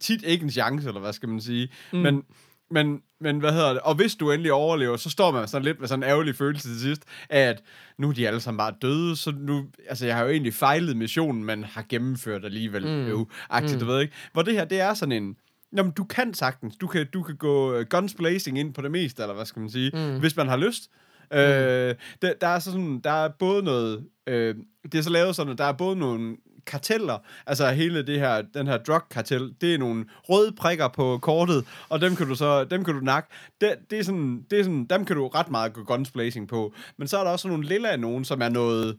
tit 0.00 0.22
ikke 0.22 0.44
en 0.44 0.50
chance, 0.50 0.88
eller 0.88 1.00
hvad 1.00 1.12
skal 1.12 1.28
man 1.28 1.40
sige, 1.40 1.68
mm. 1.92 1.98
men, 1.98 2.22
men, 2.70 3.00
men 3.20 3.38
hvad 3.38 3.52
hedder 3.52 3.72
det? 3.72 3.80
Og 3.80 3.94
hvis 3.94 4.14
du 4.14 4.30
endelig 4.30 4.52
overlever, 4.52 4.96
så 4.96 5.10
står 5.10 5.30
man 5.30 5.48
sådan 5.48 5.64
lidt 5.64 5.80
med 5.80 5.88
sådan 5.88 6.02
en 6.02 6.08
ærgerlig 6.08 6.34
følelse 6.34 6.68
til 6.68 6.80
sidst, 6.80 7.02
at 7.28 7.62
nu 7.98 8.08
er 8.08 8.12
de 8.12 8.26
alle 8.26 8.40
sammen 8.40 8.58
bare 8.58 8.74
døde, 8.82 9.16
så 9.16 9.32
nu, 9.38 9.66
altså 9.88 10.06
jeg 10.06 10.16
har 10.16 10.22
jo 10.22 10.30
egentlig 10.30 10.54
fejlet 10.54 10.96
missionen, 10.96 11.44
men 11.44 11.64
har 11.64 11.84
gennemført 11.88 12.44
alligevel, 12.44 12.86
mm. 12.86 13.08
jo, 13.08 13.26
agtigt, 13.50 13.74
mm. 13.74 13.80
du 13.80 13.86
ved 13.86 14.00
ikke. 14.00 14.14
Hvor 14.32 14.42
det 14.42 14.54
her, 14.54 14.64
det 14.64 14.80
er 14.80 14.94
sådan 14.94 15.22
en, 15.22 15.36
Jamen, 15.76 15.92
du 15.92 16.04
kan 16.04 16.34
sagtens. 16.34 16.76
Du 16.76 16.86
kan, 16.86 17.06
du 17.12 17.22
kan 17.22 17.36
gå 17.36 17.74
øh, 17.74 17.86
guns 17.90 18.14
blazing 18.14 18.58
ind 18.58 18.74
på 18.74 18.82
det 18.82 18.90
meste, 18.90 19.22
eller 19.22 19.34
hvad 19.34 19.44
skal 19.46 19.60
man 19.60 19.70
sige, 19.70 19.90
mm. 19.94 20.20
hvis 20.20 20.36
man 20.36 20.48
har 20.48 20.56
lyst. 20.56 20.90
Mm. 21.30 21.38
Øh, 21.38 21.94
der, 22.22 22.32
der 22.40 22.46
er 22.46 22.58
så 22.58 22.70
sådan, 22.70 23.00
der 23.04 23.10
er 23.10 23.28
både 23.28 23.62
noget, 23.62 24.04
øh, 24.26 24.54
det 24.92 24.98
er 24.98 25.02
så 25.02 25.10
lavet 25.10 25.36
sådan, 25.36 25.52
at 25.52 25.58
der 25.58 25.64
er 25.64 25.72
både 25.72 25.96
nogle 25.96 26.36
karteller, 26.68 27.18
altså 27.46 27.70
hele 27.70 28.06
det 28.06 28.20
her, 28.20 28.42
den 28.54 28.66
her 28.66 28.76
drug-kartel, 28.76 29.54
det 29.60 29.74
er 29.74 29.78
nogle 29.78 30.04
røde 30.28 30.52
prikker 30.52 30.88
på 30.88 31.18
kortet, 31.22 31.64
og 31.88 32.00
dem 32.00 32.16
kan 32.16 32.28
du 32.28 32.34
så, 32.34 32.64
dem 32.64 32.84
kan 32.84 32.94
du 32.94 33.00
nakke. 33.00 33.28
Det, 33.60 33.74
det, 33.90 33.98
er 33.98 34.02
sådan, 34.02 34.44
det 34.50 34.58
er 34.58 34.62
sådan, 34.62 34.84
dem 34.84 35.04
kan 35.04 35.16
du 35.16 35.28
ret 35.28 35.50
meget 35.50 35.72
gå 35.72 35.82
guns 35.82 36.10
blazing 36.10 36.48
på. 36.48 36.74
Men 36.96 37.08
så 37.08 37.18
er 37.18 37.24
der 37.24 37.30
også 37.30 37.48
nogle 37.48 37.64
lilla 37.64 37.96
nogen, 37.96 38.24
som 38.24 38.42
er 38.42 38.48
noget, 38.48 38.96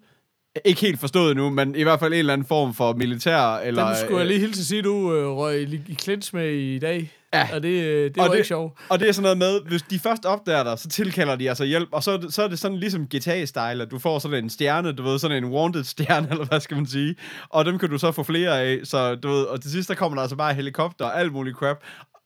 ikke 0.66 0.82
helt 0.82 1.00
forstået 1.00 1.36
nu, 1.36 1.50
men 1.50 1.76
i 1.76 1.84
hvert 1.84 2.00
fald 2.00 2.14
en 2.14 2.20
eller 2.20 2.34
anden 2.34 2.48
form 2.48 2.74
for 2.74 2.94
militær, 2.94 3.58
eller... 3.58 3.88
Den 3.88 3.96
skulle 3.96 4.20
jeg 4.20 4.28
lige 4.28 4.40
hilse 4.40 4.60
at 4.60 4.66
sige, 4.66 4.82
du 4.82 5.16
øh, 5.16 5.28
røg 5.28 5.62
i, 5.62 5.82
i 5.88 5.96
clinch 5.96 6.36
med 6.36 6.54
i 6.54 6.80
dag. 6.80 7.12
Ja. 7.34 7.48
Og 7.54 7.64
det, 7.64 7.70
øh, 7.84 8.04
det 8.04 8.18
Og 8.18 8.24
var 8.24 8.28
det- 8.28 8.36
ikke 8.38 8.48
sjovt. 8.48 8.80
Og 8.90 9.00
det 9.00 9.08
er 9.08 9.12
sådan 9.12 9.24
noget 9.24 9.38
med, 9.38 9.70
hvis 9.70 9.82
de 9.82 10.00
først 10.00 10.26
opdager 10.26 10.64
dig, 10.64 10.80
så 10.80 10.88
tilkalder 10.90 11.36
de 11.36 11.50
altså 11.50 11.64
hjælp, 11.66 11.90
og 11.92 12.04
så, 12.04 12.12
er 12.12 12.18
det- 12.18 12.34
så 12.34 12.44
er 12.44 12.48
det 12.48 12.60
sådan 12.60 12.78
ligesom 12.78 13.08
GTA-style, 13.16 13.60
at 13.82 13.88
du 13.92 14.00
får 14.00 14.20
sådan 14.20 14.44
en 14.44 14.50
stjerne, 14.50 14.92
du 14.92 15.04
ved, 15.04 15.20
sådan 15.20 15.44
en 15.44 15.50
wanted 15.52 15.84
stjerne, 15.84 16.28
eller 16.32 16.46
hvad 16.46 16.60
skal 16.60 16.78
man 16.78 16.86
sige, 16.88 17.16
og 17.50 17.66
dem 17.66 17.80
kan 17.80 17.90
du 17.90 17.98
så 17.98 18.12
få 18.12 18.24
flere 18.24 18.62
af, 18.62 18.80
så 18.84 19.16
du 19.16 19.28
ved, 19.30 19.44
og 19.44 19.62
til 19.62 19.72
sidst, 19.72 19.90
der 19.90 19.96
kommer 19.96 20.16
der 20.16 20.22
altså 20.22 20.36
bare 20.36 20.54
helikopter 20.54 21.06
og 21.06 21.20
alt 21.20 21.32
muligt 21.34 21.58
crap, 21.58 21.78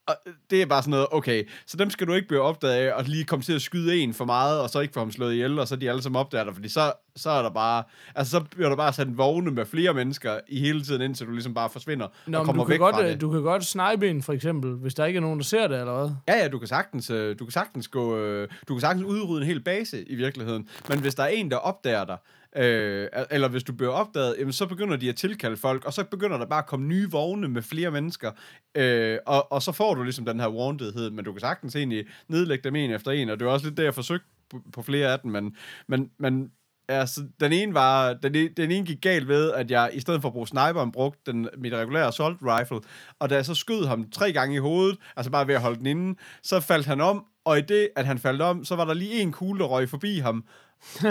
og 0.07 0.15
det 0.49 0.61
er 0.61 0.65
bare 0.65 0.81
sådan 0.81 0.91
noget, 0.91 1.07
okay, 1.11 1.49
så 1.65 1.77
dem 1.77 1.89
skal 1.89 2.07
du 2.07 2.13
ikke 2.13 2.27
blive 2.27 2.41
opdaget 2.41 2.73
af, 2.73 2.93
og 2.93 3.03
lige 3.03 3.23
komme 3.23 3.43
til 3.43 3.53
at 3.53 3.61
skyde 3.61 3.97
en 3.97 4.13
for 4.13 4.25
meget, 4.25 4.61
og 4.61 4.69
så 4.69 4.79
ikke 4.79 4.93
få 4.93 4.99
ham 4.99 5.11
slået 5.11 5.33
ihjel, 5.33 5.59
og 5.59 5.67
så 5.67 5.75
de 5.75 5.89
alle 5.89 6.01
sammen 6.01 6.19
opdager 6.19 6.43
dig, 6.43 6.53
fordi 6.53 6.69
så, 6.69 6.93
så 7.15 7.29
er 7.29 7.41
der 7.41 7.49
bare, 7.49 7.83
altså 8.15 8.31
så 8.31 8.43
bliver 8.51 8.69
der 8.69 8.75
bare 8.75 8.93
sat 8.93 9.17
vogne 9.17 9.51
med 9.51 9.65
flere 9.65 9.93
mennesker 9.93 10.39
i 10.47 10.59
hele 10.59 10.83
tiden, 10.83 11.01
indtil 11.01 11.27
du 11.27 11.31
ligesom 11.31 11.53
bare 11.53 11.69
forsvinder 11.69 12.07
Nå, 12.27 12.37
og 12.37 12.45
kommer 12.45 12.63
du 12.63 12.67
kan, 12.67 12.71
væk 12.71 12.79
godt, 12.79 12.95
fra 12.95 13.03
øh, 13.03 13.09
det. 13.09 13.21
du 13.21 13.31
kan 13.31 13.41
godt 13.41 13.65
snipe 13.65 14.09
en, 14.09 14.21
for 14.23 14.33
eksempel, 14.33 14.73
hvis 14.73 14.93
der 14.93 15.05
ikke 15.05 15.17
er 15.17 15.21
nogen, 15.21 15.39
der 15.39 15.45
ser 15.45 15.67
det, 15.67 15.79
eller 15.79 15.97
hvad? 15.97 16.09
Ja, 16.27 16.41
ja, 16.41 16.47
du 16.47 16.59
kan 16.59 16.67
sagtens, 16.67 17.09
øh, 17.09 17.39
du 17.39 17.45
kan 17.45 17.51
sagtens 17.51 17.87
gå, 17.87 18.17
øh, 18.17 18.47
du 18.67 18.73
kan 18.73 18.81
sagtens 18.81 19.05
udrydde 19.05 19.41
en 19.41 19.47
hel 19.47 19.63
base 19.63 20.03
i 20.03 20.15
virkeligheden. 20.15 20.67
Men 20.89 20.99
hvis 20.99 21.15
der 21.15 21.23
er 21.23 21.27
en, 21.27 21.51
der 21.51 21.57
opdager 21.57 22.05
dig, 22.05 22.17
øh, 22.55 23.07
eller 23.31 23.47
hvis 23.47 23.63
du 23.63 23.73
bliver 23.73 23.91
opdaget, 23.91 24.35
jamen, 24.39 24.53
så 24.53 24.65
begynder 24.65 24.97
de 24.97 25.09
at 25.09 25.15
tilkalde 25.15 25.57
folk, 25.57 25.85
og 25.85 25.93
så 25.93 26.03
begynder 26.03 26.37
der 26.37 26.45
bare 26.45 26.59
at 26.59 26.67
komme 26.67 26.87
nye 26.87 27.11
vogne 27.11 27.47
med 27.47 27.61
flere 27.61 27.91
mennesker, 27.91 28.31
øh, 28.75 29.17
og, 29.25 29.51
og 29.51 29.61
så 29.61 29.71
får 29.71 29.93
du 29.93 30.03
ligesom 30.03 30.25
den 30.25 30.39
her 30.39 30.47
wantedhed, 30.49 31.09
men 31.11 31.25
du 31.25 31.31
kan 31.31 31.39
sagtens 31.41 31.75
egentlig 31.75 32.05
nedlægge 32.27 32.63
dem 32.63 32.75
en 32.75 32.91
efter 32.91 33.11
en, 33.11 33.29
og 33.29 33.39
det 33.39 33.47
var 33.47 33.53
også 33.53 33.65
lidt 33.65 33.77
det, 33.77 33.83
jeg 33.83 33.93
forsøgte 33.93 34.27
på, 34.49 34.61
på 34.73 34.81
flere 34.81 35.11
af 35.11 35.19
dem, 35.19 35.31
men, 35.31 35.55
men, 35.87 36.09
men 36.19 36.51
Altså, 36.87 37.21
den 37.39 37.51
ene 37.53 37.73
var, 37.73 38.13
den, 38.13 38.35
ene- 38.35 38.53
den 38.57 38.71
ene 38.71 38.85
gik 38.85 39.01
galt 39.01 39.27
ved, 39.27 39.51
at 39.51 39.71
jeg 39.71 39.89
i 39.93 39.99
stedet 39.99 40.21
for 40.21 40.29
at 40.29 40.33
bruge 40.33 40.47
sniperen, 40.47 40.91
brugte 40.91 41.31
den, 41.31 41.49
mit 41.57 41.73
regulære 41.73 42.07
assault 42.07 42.37
rifle, 42.41 42.79
og 43.19 43.29
da 43.29 43.35
jeg 43.35 43.45
så 43.45 43.55
skød 43.55 43.85
ham 43.85 44.09
tre 44.09 44.33
gange 44.33 44.55
i 44.55 44.59
hovedet, 44.59 44.97
altså 45.15 45.31
bare 45.31 45.47
ved 45.47 45.55
at 45.55 45.61
holde 45.61 45.77
den 45.77 45.85
inde, 45.85 46.19
så 46.43 46.59
faldt 46.59 46.85
han 46.85 47.01
om, 47.01 47.25
og 47.45 47.57
i 47.57 47.61
det, 47.61 47.89
at 47.95 48.05
han 48.05 48.19
faldt 48.19 48.41
om, 48.41 48.65
så 48.65 48.75
var 48.75 48.85
der 48.85 48.93
lige 48.93 49.21
en 49.21 49.31
kugle, 49.31 49.59
der 49.59 49.65
røg 49.65 49.89
forbi 49.89 50.17
ham, 50.19 50.43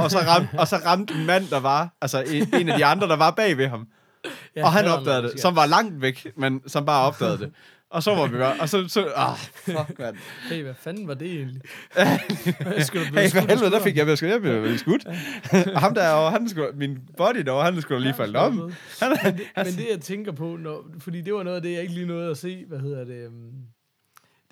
og 0.01 0.11
så 0.11 0.19
ramte, 0.19 0.59
og 0.59 0.69
så 0.69 0.77
ramte 0.77 1.15
en 1.15 1.27
mand, 1.27 1.49
der 1.51 1.61
var, 1.61 1.97
altså 2.01 2.23
en, 2.23 2.55
en 2.55 2.69
af 2.69 2.79
de 2.79 2.85
andre, 2.85 3.09
der 3.09 3.17
var 3.17 3.31
bag 3.31 3.59
ved 3.59 3.69
ham, 3.69 3.87
Ja, 4.57 4.65
og 4.65 4.73
han 4.73 4.87
opdagede 4.87 5.23
det, 5.23 5.41
som 5.41 5.57
var 5.57 5.67
langt 5.67 6.03
væk, 6.03 6.27
men 6.37 6.63
som 6.67 6.87
bare 6.87 7.07
opdagede 7.07 7.39
det. 7.39 7.53
Og 7.91 8.03
så 8.03 8.15
var 8.15 8.27
vi 8.27 8.37
bare, 8.37 8.61
og 8.61 8.69
så, 8.69 8.89
så 8.89 9.13
ah, 9.17 9.37
fuck, 9.37 9.99
mand. 9.99 10.17
Hey, 10.49 10.63
hvad 10.63 10.75
fanden 10.75 11.09
var 11.09 11.15
det 11.15 11.33
egentlig? 11.33 11.63
Hvad 12.61 12.85
skulle 12.85 13.07
Hey, 13.07 13.33
hvad 13.33 13.43
helvede, 13.43 13.71
der 13.71 13.81
fik 13.81 13.97
jeg, 13.97 14.09
jeg, 14.09 14.23
jeg 14.23 14.41
blev 14.41 14.79
skudt. 14.79 15.07
Og 15.75 15.81
ham 15.81 15.95
derovre, 15.95 16.31
han 16.31 16.49
skulle, 16.49 16.69
min 16.75 16.99
body 17.17 17.37
derovre, 17.37 17.65
han 17.65 17.83
skulle 17.83 18.03
lige 18.03 18.15
falde 18.15 18.39
om. 18.39 18.73
Han, 19.01 19.19
Men 19.25 19.39
det, 19.39 19.47
men 19.57 19.67
det, 19.67 19.87
jeg 19.91 20.01
tænker 20.01 20.33
på, 20.33 20.57
når, 20.61 20.85
fordi 20.99 21.21
det 21.21 21.35
var 21.35 21.43
noget 21.43 21.57
af 21.57 21.63
det, 21.63 21.73
jeg 21.73 21.81
ikke 21.81 21.95
lige 21.95 22.07
nåede 22.07 22.31
at 22.31 22.39
se, 22.39 22.65
hvad 22.69 22.79
hedder 22.79 23.05
det, 23.05 23.27
um, 23.27 23.35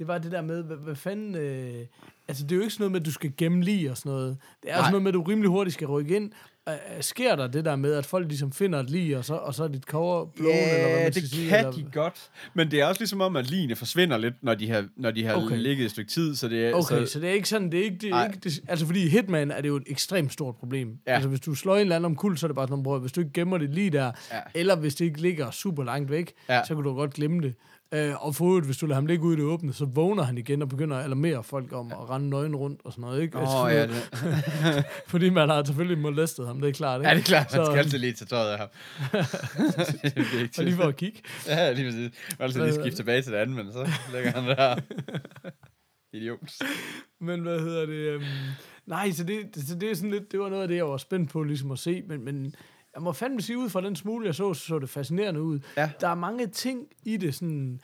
det 0.01 0.09
var 0.09 0.19
det 0.19 0.33
der 0.33 0.43
med, 0.43 0.63
hvad, 0.63 0.77
hvad 0.77 0.95
fanden... 0.97 1.35
Øh, 1.35 1.87
altså, 2.29 2.45
det 2.45 2.53
er 2.53 2.57
jo 2.57 2.63
ikke 2.63 2.73
sådan 2.75 2.83
noget 2.83 2.93
med, 2.93 3.01
at 3.01 3.07
du 3.07 3.13
skal 3.13 3.33
gemme 3.37 3.63
lige 3.65 3.91
og 3.91 3.97
sådan 3.97 4.13
noget. 4.13 4.37
Det 4.63 4.71
er 4.71 4.75
Nej. 4.75 4.81
sådan 4.81 4.91
noget 4.93 5.03
med, 5.03 5.11
at 5.11 5.15
du 5.15 5.23
rimelig 5.23 5.49
hurtigt 5.51 5.75
skal 5.75 5.87
rykke 5.87 6.17
ind. 6.17 6.31
Øh, 6.69 6.75
sker 7.01 7.37
der 7.37 7.47
det 7.47 7.65
der 7.65 7.77
med, 7.77 7.93
at 7.95 8.07
folk 8.07 8.29
ligesom 8.29 8.53
finder 8.53 8.81
et 8.81 8.91
lige, 8.91 9.19
og 9.19 9.25
så, 9.25 9.35
og 9.35 9.55
så 9.55 9.65
er 9.65 9.69
dit 9.69 9.83
cover 9.83 10.25
blown, 10.27 10.55
eller 10.55 10.89
hvad 10.89 10.97
man 11.03 11.07
det 11.07 11.15
skal 11.15 11.29
sige? 11.29 11.49
kan 11.49 11.59
eller, 11.59 11.73
de 11.73 11.87
godt. 11.93 12.31
Men 12.55 12.71
det 12.71 12.81
er 12.81 12.87
også 12.87 13.01
ligesom 13.01 13.21
om, 13.21 13.37
at 13.37 13.51
ligene 13.51 13.77
forsvinder 13.77 14.17
lidt, 14.19 14.35
når 14.43 14.55
de 14.55 14.71
har, 14.71 14.85
når 14.97 15.11
de 15.11 15.25
har 15.25 15.35
Okay. 15.47 15.57
ligget 15.59 15.85
et 15.85 15.91
stykke 15.91 16.11
tid. 16.11 16.37
Så 16.37 16.49
det 16.49 16.67
er, 16.67 16.73
Okay, 16.75 17.05
så, 17.07 17.13
så 17.13 17.21
det 17.21 17.29
er 17.29 17.33
ikke 17.33 17.49
sådan, 17.49 17.73
det 17.73 17.81
er 17.81 17.85
ikke, 17.85 17.97
det 18.01 18.11
er 18.11 18.27
ikke 18.27 18.39
det, 18.45 18.61
altså 18.69 18.87
fordi 18.87 19.05
i 19.05 19.09
Hitman 19.09 19.51
er 19.51 19.61
det 19.61 19.69
jo 19.69 19.77
et 19.77 19.83
ekstremt 19.87 20.33
stort 20.33 20.57
problem. 20.57 20.99
Ja. 21.07 21.13
Altså 21.15 21.29
hvis 21.29 21.41
du 21.41 21.55
slår 21.55 21.75
en 21.75 21.81
eller 21.81 21.97
anden 21.97 22.05
om 22.07 22.17
kul, 22.17 22.37
så 22.39 22.47
er 22.47 22.49
det 22.49 22.57
bare 22.57 22.69
sådan, 22.69 22.83
bror, 22.83 22.99
hvis 22.99 23.13
du 23.13 23.21
ikke 23.21 23.33
gemmer 23.33 23.59
det 23.59 23.71
lige 23.71 23.91
der, 23.91 24.13
Ja. 24.33 24.39
eller 24.55 24.77
hvis 24.77 24.95
det 24.95 25.05
ikke 25.05 25.21
ligger 25.21 25.51
super 25.51 25.85
langt 25.85 26.11
væk, 26.11 26.33
Ja. 26.49 26.65
så 26.69 26.75
kan 26.75 26.85
du 26.85 26.95
godt 26.95 27.15
glemme 27.15 27.43
det. 27.43 27.55
Øh, 27.95 28.27
og 28.27 28.35
for 28.35 28.45
øvrigt, 28.45 28.67
hvis 28.67 28.77
du 28.77 28.87
lader 28.87 28.95
ham 28.95 29.07
ligge 29.07 29.25
ude 29.25 29.35
i 29.35 29.41
det 29.41 29.45
åbne, 29.47 29.73
så 29.73 29.85
vågner 29.85 30.23
han 30.23 30.39
igen 30.39 30.63
og 30.63 30.69
begynder 30.69 30.97
at 30.97 31.05
alarmere 31.05 31.45
folk 31.45 31.73
om 31.73 31.93
at 31.93 32.11
rende 32.11 32.29
nøgen 32.31 32.57
rundt 32.57 32.81
og 32.85 32.93
sådan 32.93 33.03
noget, 33.03 33.23
ikke? 33.23 33.39
Altså, 33.39 33.57
Åh, 33.57 33.65
oh, 33.65 33.73
ja, 33.73 33.87
det, 33.87 34.85
Fordi 35.13 35.31
man 35.31 35.49
har 35.49 35.65
selvfølgelig 35.65 35.99
molestet 35.99 36.47
ham, 36.47 36.61
det 36.61 36.69
er 36.69 36.73
klart, 36.73 37.01
ikke? 37.01 37.09
ja, 37.09 37.15
det 37.15 37.21
er 37.21 37.25
klart, 37.27 37.47
man 37.57 37.65
Så- 37.67 37.71
skal 37.73 37.79
altid 37.79 37.99
lige 37.99 38.13
tage 38.13 38.27
tøjet 38.27 38.53
af 38.53 38.59
ham. 38.59 38.69
Og 40.59 40.65
lige 40.65 40.77
for 40.77 40.85
at 40.85 40.97
kigge. 40.97 41.21
Ja, 41.47 41.73
lige 41.73 41.85
præcis. 41.87 42.11
Man 42.39 42.45
altid 42.47 42.61
lige 42.63 42.75
skifte 42.75 42.97
tilbage 42.99 43.23
til 43.23 43.33
det 43.33 43.39
andet, 43.39 43.57
men 43.57 43.73
så 43.73 43.89
lægger 44.13 44.31
han 44.41 44.45
der. 44.45 44.77
Idiot. 46.13 46.39
Men 47.21 47.41
hvad 47.41 47.61
hedder 47.61 47.87
det? 47.87 47.95
Øhm, 47.95 48.25
nej, 48.87 49.11
så 49.11 49.25
det, 49.25 49.39
så 49.69 49.75
det 49.75 49.91
er 49.91 49.95
sådan 49.95 50.11
lidt, 50.11 50.33
det 50.33 50.41
var 50.41 50.49
noget 50.49 50.63
af 50.63 50.69
det, 50.69 50.77
jeg 50.77 50.89
var 50.89 50.97
spændt 50.97 51.31
på 51.31 51.43
ligesom 51.43 51.71
at 51.71 51.79
se, 51.79 52.03
men, 52.09 52.25
men 52.25 52.55
jeg 52.95 53.03
må 53.03 53.13
fandme 53.13 53.43
sige, 53.43 53.59
ud 53.59 53.69
fra 53.69 53.81
den 53.81 53.97
smule, 53.97 54.27
jeg 54.27 54.35
så, 54.35 54.55
så 54.55 54.65
så 54.67 54.79
det 54.79 54.89
fascinerende 54.91 55.43
ud. 55.43 55.61
Ja. 55.77 55.91
Der 56.01 56.09
er 56.09 56.15
mange 56.15 56.47
ting 56.47 56.87
i 57.05 57.17
det, 57.17 57.35
sådan, 57.35 57.81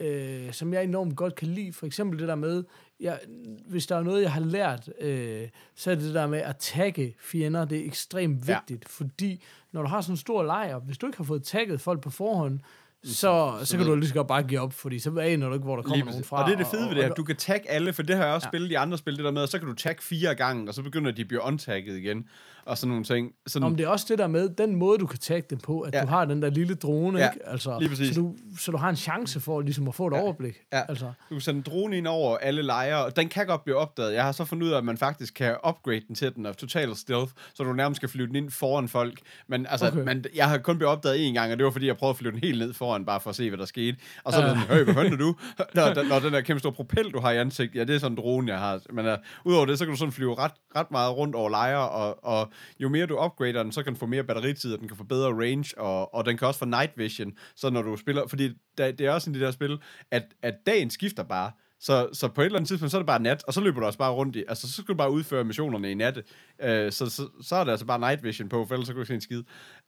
øh, 0.00 0.52
som 0.52 0.72
jeg 0.74 0.84
enormt 0.84 1.16
godt 1.16 1.34
kan 1.34 1.48
lide. 1.48 1.72
For 1.72 1.86
eksempel 1.86 2.18
det 2.18 2.28
der 2.28 2.34
med, 2.34 2.64
jeg, 3.00 3.20
hvis 3.68 3.86
der 3.86 3.96
er 3.96 4.02
noget, 4.02 4.22
jeg 4.22 4.32
har 4.32 4.40
lært, 4.40 4.90
øh, 5.00 5.48
så 5.74 5.90
er 5.90 5.94
det 5.94 6.14
der 6.14 6.26
med 6.26 6.38
at 6.38 6.56
tagge 6.56 7.14
fjender, 7.20 7.64
det 7.64 7.78
er 7.80 7.84
ekstremt 7.84 8.48
Ja. 8.48 8.54
vigtigt, 8.58 8.88
fordi 8.88 9.44
når 9.72 9.82
du 9.82 9.88
har 9.88 10.00
sådan 10.00 10.12
en 10.12 10.16
stor 10.16 10.42
lejr, 10.42 10.78
hvis 10.78 10.98
du 10.98 11.06
ikke 11.06 11.16
har 11.16 11.24
fået 11.24 11.42
tagget 11.42 11.80
folk 11.80 12.00
på 12.00 12.10
forhånd, 12.10 12.60
så, 13.04 13.52
så 13.64 13.76
kan 13.76 13.86
du 13.86 13.94
lige 13.94 14.08
så 14.08 14.14
godt 14.14 14.26
bare 14.28 14.42
give 14.42 14.60
op, 14.60 14.72
fordi 14.72 14.98
så 14.98 15.18
aner 15.18 15.46
du 15.48 15.52
ikke, 15.54 15.64
hvor 15.64 15.76
der 15.76 15.82
kommer 15.82 15.96
Lige 15.96 16.04
nogen 16.06 16.24
fra. 16.24 16.42
Og 16.42 16.46
det 16.48 16.52
er 16.54 16.58
det 16.58 16.66
fede 16.66 16.88
ved 16.88 16.94
det, 16.94 17.04
og- 17.04 17.10
at 17.10 17.16
du 17.16 17.24
kan 17.24 17.36
tagge 17.36 17.70
alle, 17.70 17.92
for 17.92 18.02
det 18.02 18.16
har 18.16 18.24
jeg 18.24 18.34
også 18.34 18.46
Ja. 18.46 18.50
spillet 18.50 18.70
i 18.70 18.74
andre 18.74 18.98
spil, 18.98 19.16
det 19.16 19.24
der 19.24 19.30
med, 19.30 19.42
at 19.42 19.48
så 19.48 19.58
kan 19.58 19.68
du 19.68 19.74
tagge 19.74 20.02
fire 20.02 20.34
gange, 20.34 20.68
og 20.70 20.74
så 20.74 20.82
begynder 20.82 21.10
de 21.10 21.22
at 21.22 21.28
blive 21.28 21.42
untagget 21.42 21.96
igen, 21.98 22.24
og 22.64 22.78
sådan 22.78 22.88
nogle 22.88 23.04
ting. 23.04 23.32
Sådan, 23.46 23.66
Om 23.66 23.76
det 23.76 23.84
er 23.84 23.88
også 23.88 24.06
det 24.08 24.18
der 24.18 24.26
med, 24.26 24.48
den 24.48 24.76
måde, 24.76 24.98
du 24.98 25.06
kan 25.06 25.18
tagge 25.18 25.46
dem 25.50 25.58
på, 25.58 25.80
at 25.80 25.94
ja. 25.94 26.00
Du 26.02 26.06
har 26.06 26.24
den 26.24 26.42
der 26.42 26.50
lille 26.50 26.74
drone, 26.74 27.18
Ja, 27.18 27.30
ikke? 27.30 27.48
Altså, 27.48 27.78
lige 27.78 27.88
præcis. 27.88 28.14
Så 28.14 28.20
du, 28.20 28.34
så 28.58 28.70
du 28.72 28.76
har 28.76 28.88
en 28.90 28.96
chance 28.96 29.40
for 29.40 29.60
ligesom 29.60 29.88
at 29.88 29.94
få 29.94 30.06
et 30.06 30.12
ja. 30.14 30.20
overblik. 30.20 30.56
Ja. 30.72 30.82
Altså, 30.88 31.04
Du 31.06 31.34
kan 31.34 31.40
sende 31.40 31.58
en 31.58 31.62
drone 31.66 31.96
ind 31.98 32.06
over 32.06 32.36
alle 32.38 32.62
lejre, 32.62 33.04
og 33.04 33.16
den 33.16 33.28
kan 33.28 33.46
godt 33.46 33.64
blive 33.64 33.76
opdaget. 33.76 34.14
Jeg 34.14 34.24
har 34.24 34.32
så 34.32 34.44
fundet 34.44 34.66
ud 34.66 34.72
af, 34.72 34.78
at 34.78 34.84
man 34.84 34.96
faktisk 34.98 35.34
kan 35.34 35.56
upgrade 35.68 36.00
den 36.08 36.14
til 36.14 36.34
den 36.34 36.46
af 36.46 36.56
total 36.56 36.96
stealth, 36.96 37.32
så 37.54 37.62
du 37.64 37.72
nærmest 37.72 37.96
skal 37.96 38.08
flyve 38.08 38.26
den 38.26 38.36
ind 38.36 38.50
foran 38.50 38.88
folk. 38.88 39.18
Men 39.48 39.66
altså, 39.70 39.86
Okay. 39.86 40.02
men 40.04 40.24
jeg 40.34 40.48
har 40.48 40.58
kun 40.58 40.78
blevet 40.78 40.92
opdaget 40.92 41.30
én 41.30 41.32
gang, 41.32 41.52
og 41.52 41.58
det 41.58 41.64
var 41.64 41.70
fordi, 41.70 41.86
jeg 41.86 41.96
prøvede 41.96 42.10
at 42.10 42.16
flyve 42.18 42.32
den 42.32 42.40
helt 42.40 42.58
ned 42.58 42.72
foran, 42.86 43.04
bare 43.04 43.20
for 43.20 43.30
at 43.30 43.36
se, 43.36 43.48
hvad 43.50 43.58
der 43.58 43.64
skete. 43.64 43.96
Og 44.24 44.32
så 44.32 44.38
er 44.40 44.44
det 44.48 44.58
sådan, 44.60 44.76
hey, 44.76 44.84
hvad 44.84 44.94
fanden 44.94 45.18
du? 45.18 45.34
Når, 45.74 45.94
den- 45.94 46.06
når 46.06 46.18
den 46.18 46.32
der 46.32 46.40
kæmpe 46.40 46.58
store 46.58 46.72
propel, 46.72 47.10
du 47.10 47.20
har 47.20 47.30
i 47.30 47.36
ansigt, 47.38 47.74
ja, 47.74 47.84
det 47.84 47.94
er 47.94 47.98
sådan 47.98 48.12
en 48.12 48.16
drone, 48.18 48.52
jeg 48.52 48.58
har. 48.60 48.80
Men 48.92 49.06
uh, 49.06 49.12
udover 49.44 49.66
det, 49.66 49.78
så 49.78 49.84
kan 49.84 49.92
du 49.92 49.98
sådan 49.98 50.12
flyve 50.12 50.34
ret, 50.38 50.52
ret 50.76 50.90
meget 50.90 51.16
rundt 51.16 51.34
over 51.34 51.50
lejre, 51.50 51.88
og, 51.88 52.24
og 52.24 52.50
jo 52.80 52.88
mere 52.88 53.06
du 53.06 53.18
upgrader 53.24 53.62
den, 53.62 53.72
så 53.72 53.82
kan 53.82 53.92
den 53.92 53.98
få 54.00 54.06
mere 54.06 54.24
batteritid, 54.24 54.72
og 54.74 54.78
den 54.80 54.88
kan 54.88 54.96
få 54.96 55.04
bedre 55.04 55.28
range, 55.32 55.78
og, 55.80 56.14
og 56.14 56.26
den 56.26 56.36
kan 56.36 56.48
også 56.48 56.58
få 56.58 56.64
night 56.64 56.92
vision, 56.96 57.32
så 57.56 57.70
når 57.70 57.82
du 57.82 57.96
spiller, 57.96 58.26
fordi 58.28 58.50
der, 58.78 58.90
det 58.92 59.06
er 59.06 59.10
også 59.10 59.24
sådan 59.24 59.34
i 59.34 59.38
det 59.38 59.44
der 59.46 59.52
spil, 59.52 59.78
at, 60.10 60.22
at 60.42 60.54
dagen 60.66 60.90
skifter 60.90 61.22
bare, 61.22 61.50
så, 61.80 62.08
så 62.12 62.28
på 62.28 62.40
et 62.40 62.44
eller 62.44 62.58
andet 62.58 62.68
tidspunkt, 62.68 62.90
så 62.90 62.96
er 62.96 63.00
det 63.00 63.06
bare 63.06 63.22
nat, 63.22 63.44
og 63.46 63.54
så 63.54 63.60
løber 63.60 63.80
du 63.80 63.86
også 63.86 63.98
bare 63.98 64.12
rundt 64.12 64.36
i, 64.36 64.44
altså 64.48 64.66
så 64.68 64.72
skal 64.82 64.86
du 64.92 64.94
bare 64.94 65.10
udføre 65.10 65.44
missionerne 65.44 65.90
i 65.90 65.94
natte, 65.94 66.22
øh, 66.62 66.92
så, 66.92 67.10
så, 67.10 67.28
så 67.42 67.56
er 67.56 67.64
det 67.64 67.70
altså 67.70 67.86
bare 67.86 67.98
night 67.98 68.24
vision 68.24 68.48
på, 68.48 68.64
for 68.66 68.74
ellers 68.74 68.86
så 68.86 68.92
kan 68.92 68.96
du 68.96 69.00
ikke 69.02 69.08
se 69.08 69.14
en 69.14 69.20
skid. 69.20 69.42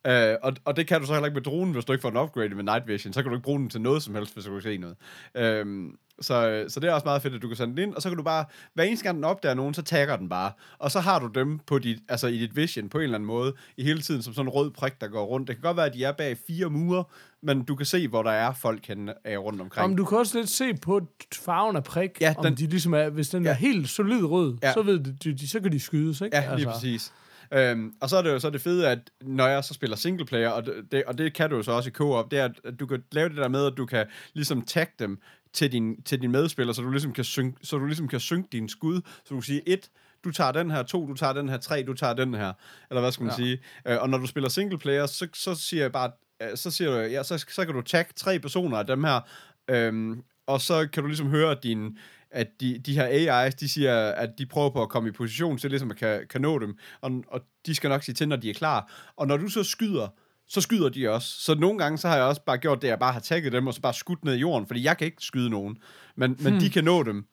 Øh, 0.06 0.34
og, 0.42 0.52
og 0.64 0.76
det 0.76 0.86
kan 0.86 1.00
du 1.00 1.06
så 1.06 1.12
heller 1.12 1.26
ikke 1.26 1.34
med 1.34 1.42
dronen, 1.42 1.72
hvis 1.74 1.84
du 1.84 1.92
ikke 1.92 2.02
får 2.02 2.10
den 2.10 2.18
upgrade 2.18 2.48
med 2.54 2.64
night 2.64 2.88
vision, 2.88 3.12
så 3.12 3.22
kan 3.22 3.30
du 3.30 3.36
ikke 3.36 3.44
bruge 3.44 3.58
den 3.58 3.70
til 3.70 3.80
noget 3.80 4.02
som 4.02 4.14
helst, 4.14 4.34
hvis 4.34 4.44
du 4.44 4.50
kan 4.52 4.62
se 4.62 4.78
noget. 4.78 4.96
Øh, 5.34 5.66
så, 6.20 6.64
så 6.68 6.80
det 6.80 6.88
er 6.88 6.92
også 6.94 7.04
meget 7.04 7.22
fedt, 7.22 7.34
at 7.34 7.42
du 7.42 7.48
kan 7.48 7.56
sende 7.56 7.76
den 7.76 7.82
ind, 7.88 7.94
og 7.94 8.02
så 8.02 8.08
kan 8.08 8.16
du 8.18 8.22
bare, 8.22 8.44
hver 8.74 8.84
eneste 8.84 9.04
gang 9.04 9.16
den 9.16 9.24
opdager 9.24 9.54
nogen, 9.54 9.74
så 9.74 9.82
tagger 9.82 10.16
den 10.16 10.28
bare. 10.28 10.52
Og 10.78 10.90
så 10.90 11.00
har 11.00 11.18
du 11.18 11.26
dem 11.26 11.58
på 11.66 11.78
dit, 11.78 11.98
altså 12.08 12.26
i 12.26 12.38
dit 12.38 12.56
vision 12.56 12.88
på 12.88 12.98
en 12.98 13.04
eller 13.04 13.14
anden 13.14 13.26
måde, 13.26 13.52
i 13.76 13.84
hele 13.84 14.00
tiden 14.00 14.22
som 14.22 14.34
sådan 14.34 14.46
en 14.46 14.50
rød 14.50 14.70
prik, 14.70 15.00
der 15.00 15.08
går 15.08 15.24
rundt. 15.24 15.48
Det 15.48 15.56
kan 15.56 15.62
godt 15.62 15.76
være, 15.76 15.86
at 15.86 15.94
de 15.94 16.04
er 16.04 16.12
bag 16.12 16.36
fire 16.46 16.70
mure, 16.70 17.04
men 17.42 17.62
du 17.64 17.74
kan 17.76 17.86
se, 17.86 18.08
hvor 18.08 18.22
der 18.22 18.30
er 18.30 18.52
folk 18.52 18.86
henne 18.86 19.14
er 19.24 19.38
rundt 19.38 19.60
omkring. 19.60 19.84
om 19.84 19.96
du 19.96 20.04
kan 20.04 20.18
også 20.18 20.38
lidt 20.38 20.50
se 20.50 20.74
på 20.74 21.00
farven 21.34 21.76
af 21.76 21.84
prik, 21.84 22.10
Ja, 22.20 22.34
om 22.38 22.44
den- 22.44 22.54
de 22.54 22.66
ligesom 22.66 22.94
er, 22.94 23.08
hvis 23.08 23.28
den 23.28 23.42
Ja. 23.44 23.50
er 23.50 23.54
helt 23.54 23.88
solid 23.88 24.24
rød, 24.24 24.56
Ja. 24.62 24.72
så, 24.72 24.82
ved 24.82 24.98
de, 24.98 25.32
de, 25.34 25.48
så 25.48 25.60
kan 25.60 25.72
de 25.72 25.80
skydes, 25.80 26.20
ikke? 26.20 26.36
Ja, 26.36 26.42
lige 26.42 26.52
altså. 26.52 26.70
præcis. 26.70 27.12
Øhm, 27.52 27.92
og 28.00 28.10
så 28.10 28.16
er 28.16 28.22
det 28.22 28.30
jo 28.30 28.38
så 28.38 28.50
det 28.50 28.60
fede, 28.60 28.88
at 28.88 28.98
når 29.20 29.46
jeg 29.46 29.64
så 29.64 29.74
spiller 29.74 29.96
singleplayer, 29.96 30.48
og 30.48 30.66
det, 30.92 31.04
og 31.04 31.18
det 31.18 31.34
kan 31.34 31.50
du 31.50 31.56
jo 31.56 31.62
så 31.62 31.72
også 31.72 31.88
i 31.88 31.92
co-op, 31.92 32.30
det 32.30 32.38
er, 32.38 32.48
at 32.64 32.80
du 32.80 32.86
kan 32.86 33.02
lave 33.12 33.28
det 33.28 33.36
der 33.36 33.48
med, 33.48 33.66
at 33.66 33.72
du 33.76 33.86
kan 33.86 34.06
ligesom 34.34 34.62
tagge 34.62 34.92
dem 34.98 35.18
til 35.52 35.72
din, 35.72 36.02
til 36.02 36.22
din 36.22 36.30
medspiller, 36.32 36.72
så 36.72 36.82
du 36.82 36.90
ligesom 36.90 37.12
kan 37.12 37.24
synke, 37.24 37.66
så 37.66 37.78
du 37.78 37.86
ligesom 37.86 38.08
kan 38.08 38.20
synke 38.20 38.48
din 38.52 38.68
skud, 38.68 39.00
så 39.04 39.24
du 39.28 39.34
kan 39.34 39.42
sige, 39.42 39.68
et, 39.68 39.90
du 40.24 40.30
tager 40.30 40.52
den 40.52 40.70
her, 40.70 40.82
to, 40.82 41.06
du 41.06 41.14
tager 41.14 41.32
den 41.32 41.48
her, 41.48 41.56
tre, 41.56 41.82
du 41.82 41.94
tager 41.94 42.14
den 42.14 42.34
her, 42.34 42.52
eller 42.90 43.00
hvad 43.00 43.12
skal 43.12 43.24
man 43.24 43.30
Ja. 43.32 43.36
sige. 43.36 43.58
Øh, 43.86 44.02
og 44.02 44.10
når 44.10 44.18
du 44.18 44.26
spiller 44.26 44.48
singleplayer, 44.48 45.06
så, 45.06 45.28
så 45.34 45.54
siger 45.54 45.82
jeg 45.84 45.92
bare, 45.92 46.10
øh, 46.42 46.48
så 46.56 46.70
siger 46.70 46.90
du, 46.90 46.96
ja, 46.96 47.22
så, 47.22 47.44
så 47.48 47.64
kan 47.64 47.74
du 47.74 47.80
tagge 47.82 48.12
tre 48.16 48.38
personer 48.38 48.76
af 48.78 48.86
dem 48.86 49.04
her, 49.04 49.20
øhm, 49.70 50.22
og 50.46 50.60
så 50.60 50.88
kan 50.92 51.02
du 51.02 51.06
ligesom 51.06 51.28
høre, 51.30 51.56
din, 51.62 51.98
at 52.30 52.46
de, 52.60 52.78
de 52.78 52.94
her 52.94 53.06
AI's, 53.48 53.50
de 53.60 53.68
siger, 53.68 54.08
at 54.10 54.30
de 54.38 54.46
prøver 54.46 54.70
på 54.70 54.82
at 54.82 54.88
komme 54.88 55.08
i 55.08 55.12
position 55.12 55.58
til 55.58 55.70
ligesom 55.70 55.90
at 55.90 55.96
kan, 55.96 56.26
kan 56.30 56.40
nå 56.40 56.58
dem, 56.58 56.78
og, 57.00 57.10
og 57.28 57.40
de 57.66 57.74
skal 57.74 57.90
nok 57.90 58.02
sige 58.02 58.14
til, 58.14 58.28
når 58.28 58.36
de 58.36 58.50
er 58.50 58.54
klar. 58.54 58.92
Og 59.16 59.26
når 59.26 59.36
du 59.36 59.48
så 59.48 59.62
skyder, 59.62 60.08
så 60.48 60.60
skyder 60.60 60.88
de 60.88 61.08
også. 61.10 61.28
Så 61.40 61.54
nogle 61.54 61.78
gange, 61.78 61.98
så 61.98 62.08
har 62.08 62.16
jeg 62.16 62.24
også 62.24 62.42
bare 62.46 62.58
gjort 62.58 62.82
det, 62.82 62.88
at 62.88 62.90
jeg 62.90 62.98
bare 62.98 63.12
har 63.12 63.20
tagget 63.20 63.52
dem, 63.52 63.66
og 63.66 63.74
så 63.74 63.80
bare 63.80 63.94
skudt 63.94 64.24
ned 64.24 64.34
i 64.34 64.38
jorden, 64.38 64.66
fordi 64.66 64.84
jeg 64.84 64.98
kan 64.98 65.04
ikke 65.04 65.22
skyde 65.22 65.50
nogen, 65.50 65.76
men, 66.16 66.36
men 66.40 66.52
Hmm. 66.52 66.60
de 66.60 66.70
kan 66.70 66.84
nå 66.84 67.02
dem. 67.02 67.24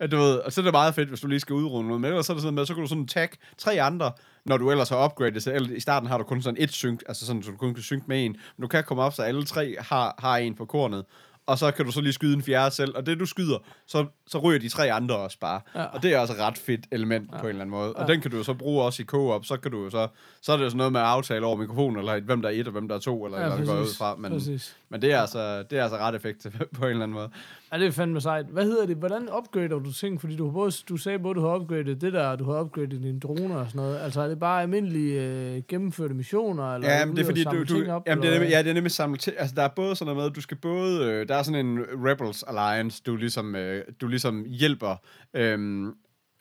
Ja, 0.00 0.06
Du 0.06 0.16
ved, 0.16 0.34
og 0.36 0.52
så 0.52 0.60
er 0.60 0.62
det 0.62 0.72
meget 0.72 0.94
fedt, 0.94 1.08
hvis 1.08 1.20
du 1.20 1.26
lige 1.26 1.40
skal 1.40 1.54
udrulle 1.54 1.88
noget, 1.88 2.00
men 2.00 2.08
ellers 2.08 2.26
så 2.26 2.32
er 2.32 2.34
det 2.34 2.42
sådan 2.42 2.54
med, 2.54 2.66
så 2.66 2.74
kan 2.74 2.82
du 2.82 2.88
sådan 2.88 3.06
tag 3.06 3.28
tre 3.58 3.80
andre, 3.82 4.12
når 4.46 4.56
du 4.56 4.70
ellers 4.70 4.88
har 4.88 5.04
upgradet 5.04 5.42
så 5.42 5.52
ellers, 5.52 5.70
i 5.70 5.80
starten 5.80 6.08
har 6.08 6.18
du 6.18 6.24
kun 6.24 6.42
sådan 6.42 6.62
et 6.62 6.72
synk, 6.72 7.02
altså 7.08 7.26
sådan, 7.26 7.42
så 7.42 7.50
du 7.50 7.56
kun 7.56 7.74
kan 7.74 7.82
synke 7.82 8.04
med 8.08 8.24
en, 8.24 8.32
men 8.32 8.62
du 8.62 8.68
kan 8.68 8.84
komme 8.84 9.02
op, 9.02 9.14
så 9.14 9.22
alle 9.22 9.44
tre 9.44 9.76
har, 9.78 10.14
har 10.18 10.36
en 10.36 10.54
på 10.54 10.64
kornet, 10.64 11.04
og 11.46 11.58
så 11.58 11.70
kan 11.70 11.84
du 11.84 11.92
så 11.92 12.00
lige 12.00 12.12
skyde 12.12 12.34
en 12.34 12.42
fjerde 12.42 12.74
selv, 12.74 12.96
og 12.96 13.06
det 13.06 13.20
du 13.20 13.26
skyder, 13.26 13.58
så, 13.86 14.06
så 14.26 14.38
ryger 14.38 14.58
de 14.60 14.68
tre 14.68 14.92
andre 14.92 15.16
også 15.16 15.38
bare. 15.40 15.60
Ja. 15.74 15.84
Og 15.84 16.02
det 16.02 16.14
er 16.14 16.18
også 16.18 16.32
et 16.32 16.38
ret 16.40 16.58
fedt 16.58 16.86
element 16.92 17.30
ja. 17.32 17.36
på 17.36 17.42
en 17.42 17.48
eller 17.48 17.60
anden 17.60 17.70
måde. 17.70 17.92
Og 17.92 18.08
Ja. 18.08 18.12
den 18.12 18.20
kan 18.20 18.30
du 18.30 18.36
jo 18.36 18.42
så 18.42 18.54
bruge 18.54 18.82
også 18.84 19.02
i 19.02 19.06
co-op, 19.06 19.44
så 19.44 19.56
kan 19.56 19.70
du 19.70 19.84
jo 19.84 19.90
så, 19.90 20.08
så 20.42 20.52
er 20.52 20.56
det 20.56 20.64
jo 20.64 20.68
sådan 20.70 20.76
noget 20.76 20.92
med 20.92 21.00
at 21.00 21.06
aftale 21.06 21.46
over 21.46 21.56
mikrofonen, 21.56 21.98
eller 21.98 22.20
hvem 22.20 22.42
der 22.42 22.48
er 22.48 22.52
et, 22.52 22.66
og 22.66 22.72
hvem 22.72 22.88
der 22.88 22.94
er 22.94 22.98
to, 23.00 23.24
eller, 23.24 23.38
ja, 23.38 23.44
eller 23.44 23.56
det 23.56 23.66
går 23.66 23.80
ud 23.80 23.94
fra. 23.98 24.16
Men, 24.16 24.32
præcis. 24.32 24.76
men 24.88 25.02
det 25.02 25.12
er 25.12 25.20
altså, 25.20 25.62
det 25.62 25.78
er 25.78 25.82
altså 25.82 25.96
ret 25.98 26.14
effektivt 26.14 26.54
på 26.78 26.84
en 26.84 26.90
eller 26.90 27.02
anden 27.02 27.14
måde. 27.14 27.30
Ja, 27.72 27.78
det 27.78 27.86
er 27.86 27.90
fandme 27.90 28.20
sejt. 28.20 28.46
Hvad 28.46 28.64
hedder 28.64 28.86
det? 28.86 28.96
Hvordan 28.96 29.28
upgrader 29.38 29.78
du 29.78 29.92
ting? 29.92 30.20
Fordi 30.20 30.36
du, 30.36 30.50
både, 30.50 30.72
du 30.88 30.96
sagde 30.96 31.18
både, 31.18 31.34
du 31.34 31.40
har 31.40 31.56
upgradet 31.56 32.00
det 32.00 32.12
der, 32.12 32.36
du 32.36 32.44
har 32.44 32.60
upgradet 32.60 32.90
dine 32.90 33.20
droner 33.20 33.56
og 33.56 33.66
sådan 33.66 33.76
noget. 33.82 33.98
Altså 33.98 34.20
er 34.20 34.28
det 34.28 34.38
bare 34.38 34.62
almindelige 34.62 35.22
øh, 35.22 35.62
gennemførte 35.68 36.14
missioner? 36.14 36.74
Eller 36.74 36.90
Ja, 36.90 37.04
men 37.04 37.16
det 37.16 37.22
er 37.22 37.26
fordi, 37.26 37.44
du, 37.44 37.64
du, 37.64 37.90
op, 37.90 38.02
jamen, 38.06 38.22
det 38.22 38.28
er 38.28 38.32
nemlig, 38.32 38.50
ja, 38.50 38.58
det 38.62 38.70
er 38.70 38.74
nemlig 38.74 38.90
samlet 38.92 39.20
til, 39.20 39.32
altså 39.38 39.54
der 39.54 39.62
er 39.62 39.68
både 39.68 39.96
sådan 39.96 40.14
noget 40.14 40.26
med, 40.26 40.34
du 40.34 40.40
skal 40.40 40.56
både, 40.56 41.04
øh, 41.04 41.28
der 41.28 41.34
er 41.34 41.42
sådan 41.42 41.66
en 41.66 41.78
Rebels 42.06 42.42
Alliance, 42.42 43.02
du 43.06 43.16
ligesom, 43.16 43.56
øh, 43.56 43.84
du 44.00 44.06
ligesom 44.08 44.44
hjælper, 44.48 44.96
øhm, 45.34 45.92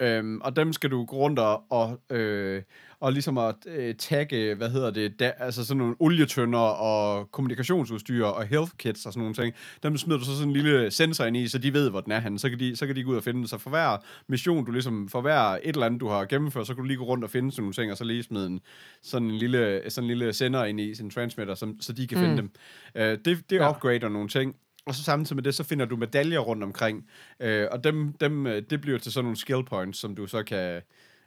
øhm, 0.02 0.42
og 0.42 0.56
dem 0.56 0.74
skal 0.74 0.92
du 0.92 1.06
gå 1.06 1.16
rundt 1.16 1.40
og, 1.40 1.64
og, 1.70 2.00
øh, 2.18 2.62
og 3.00 3.14
ligesom 3.14 3.38
at 3.38 3.56
øh, 3.68 3.96
tagge, 3.96 4.56
hvad 4.56 4.70
hedder 4.70 4.92
det, 4.92 5.20
da, 5.20 5.32
altså 5.38 5.66
sådan 5.66 5.78
nogle 5.78 5.96
olietønder 6.00 6.60
og 6.60 7.32
kommunikationsudstyr 7.32 8.26
og 8.26 8.46
health 8.46 8.72
kits 8.78 9.06
og 9.06 9.14
sådan 9.14 9.20
nogle 9.22 9.34
ting, 9.36 9.56
dem 9.84 9.98
smider 9.98 10.20
du 10.20 10.26
så 10.26 10.36
sådan 10.36 10.48
en 10.48 10.54
lille 10.54 10.92
sensor 10.92 11.26
ind 11.26 11.38
i, 11.38 11.48
så 11.48 11.58
de 11.58 11.74
ved, 11.74 11.90
hvor 11.90 12.02
den 12.02 12.12
er 12.12 12.20
henne, 12.20 12.40
så 12.40 12.50
kan 12.50 12.60
de, 12.60 12.76
så 12.76 12.88
kan 12.88 12.96
de 12.96 13.04
gå 13.04 13.12
ud 13.12 13.16
og 13.18 13.24
finde 13.24 13.38
den, 13.40 13.48
så 13.48 13.58
for 13.58 13.70
hver 13.70 13.98
mission, 14.28 14.66
du 14.66 14.72
ligesom, 14.72 15.10
for 15.10 15.22
hver 15.22 15.40
et 15.40 15.60
eller 15.64 15.86
andet, 15.86 16.02
du 16.02 16.08
har 16.08 16.26
gennemført, 16.26 16.68
så 16.68 16.74
kan 16.74 16.82
du 16.84 16.88
lige 16.88 16.98
gå 16.98 17.04
rundt 17.04 17.24
og 17.24 17.30
finde 17.30 17.52
sådan 17.52 17.62
nogle 17.64 17.74
ting, 17.74 17.92
og 17.92 17.98
så 17.98 18.04
lige 18.04 18.24
smide 18.24 18.48
en, 18.48 18.60
sådan 19.04 19.28
en 19.28 19.36
lille, 19.38 19.82
sådan 19.90 20.04
en 20.04 20.08
lille 20.18 20.34
sender 20.34 20.66
ind 20.66 20.80
i 20.80 20.96
sin 20.96 21.10
transmitter, 21.10 21.56
som, 21.56 21.82
så 21.82 21.94
de 21.94 22.08
kan 22.08 22.18
Mm. 22.18 22.24
finde 22.24 22.38
dem. 22.38 22.52
Øh, 22.96 23.18
det 23.26 23.50
det 23.50 23.56
Ja. 23.56 23.70
upgrader 23.70 24.10
nogle 24.10 24.28
ting. 24.30 24.56
Og 24.86 24.96
så 24.96 25.04
samtidig 25.04 25.36
med 25.36 25.44
det, 25.44 25.56
så 25.56 25.64
finder 25.64 25.86
du 25.86 25.96
medaljer 25.96 26.40
rundt 26.40 26.64
omkring. 26.64 27.08
Øh, 27.40 27.68
og 27.72 27.84
dem, 27.84 28.14
dem, 28.14 28.48
øh, 28.48 28.64
det 28.70 28.82
bliver 28.82 29.00
til 29.00 29.12
sådan 29.12 29.26
nogle 29.26 29.38
skill 29.38 29.66
points, 29.66 30.00
som 30.00 30.16
du 30.16 30.28
så 30.28 30.44
kan, 30.44 30.82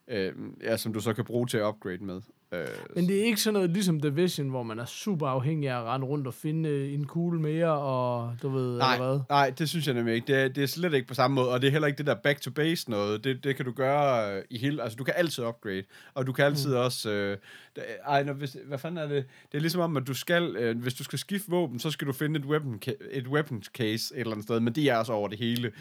øh, 0.08 0.32
ja, 0.62 0.76
som 0.76 0.92
du 0.92 1.00
så 1.00 1.12
kan 1.12 1.24
bruge 1.24 1.46
til 1.46 1.58
at 1.58 1.64
upgrade 1.64 2.04
med. 2.04 2.20
Øh, 2.60 2.68
Men 2.94 3.08
det 3.08 3.20
er 3.20 3.24
ikke 3.24 3.40
sådan 3.40 3.54
noget 3.54 3.70
ligesom 3.70 4.00
Division, 4.00 4.48
hvor 4.48 4.62
man 4.62 4.78
er 4.78 4.84
super 4.84 5.26
afhængig 5.26 5.68
af 5.68 5.78
at 5.80 5.84
rende 5.84 6.06
rundt 6.06 6.26
og 6.26 6.34
finde 6.34 6.68
øh, 6.68 6.94
en 6.94 7.04
kugle 7.06 7.40
mere, 7.40 7.72
og 7.78 8.36
du 8.42 8.48
ved, 8.48 8.78
Nej, 8.78 8.94
eller 8.94 9.08
hvad? 9.08 9.20
nej, 9.30 9.50
det 9.58 9.68
synes 9.68 9.86
jeg 9.86 9.94
nemlig 9.94 10.14
ikke. 10.14 10.26
Det 10.26 10.42
er, 10.42 10.48
det 10.48 10.62
er 10.62 10.66
slet 10.66 10.94
ikke 10.94 11.08
på 11.08 11.14
samme 11.14 11.34
måde, 11.34 11.48
og 11.50 11.60
det 11.62 11.66
er 11.66 11.70
heller 11.70 11.86
ikke 11.88 11.98
det 11.98 12.06
der 12.06 12.14
back 12.14 12.40
to 12.40 12.50
base 12.50 12.90
noget. 12.90 13.24
Det, 13.24 13.44
det 13.44 13.56
kan 13.56 13.64
du 13.64 13.72
gøre 13.72 14.36
øh, 14.36 14.42
i 14.50 14.58
hele... 14.58 14.82
Altså, 14.82 14.96
du 14.96 15.04
kan 15.04 15.14
altid 15.16 15.44
upgrade, 15.44 15.82
og 16.14 16.26
du 16.26 16.32
kan 16.32 16.44
altid 16.44 16.70
mm. 16.70 16.80
også... 16.80 17.10
Øh, 17.10 17.36
ej, 18.06 18.22
når, 18.22 18.32
hvis, 18.32 18.56
hvad 18.66 18.78
fanden 18.78 18.98
er 18.98 19.08
det? 19.08 19.24
Det 19.52 19.58
er 19.58 19.60
ligesom 19.60 19.80
om, 19.80 19.96
at 19.96 20.06
du 20.06 20.14
skal... 20.14 20.56
Øh, 20.56 20.78
hvis 20.82 20.94
du 20.94 21.04
skal 21.04 21.18
skifte 21.18 21.50
våben, 21.50 21.78
så 21.78 21.90
skal 21.90 22.06
du 22.08 22.12
finde 22.12 22.40
et 22.40 22.46
weapon, 22.46 22.80
et 23.10 23.28
weapons 23.28 23.66
case 23.66 24.14
et 24.14 24.20
eller 24.20 24.32
andet 24.32 24.44
sted, 24.44 24.60
men 24.60 24.72
det 24.74 24.84
er 24.84 24.96
også 24.96 25.12
over 25.12 25.28
det 25.28 25.38
hele. 25.38 25.66
Øh, 25.68 25.72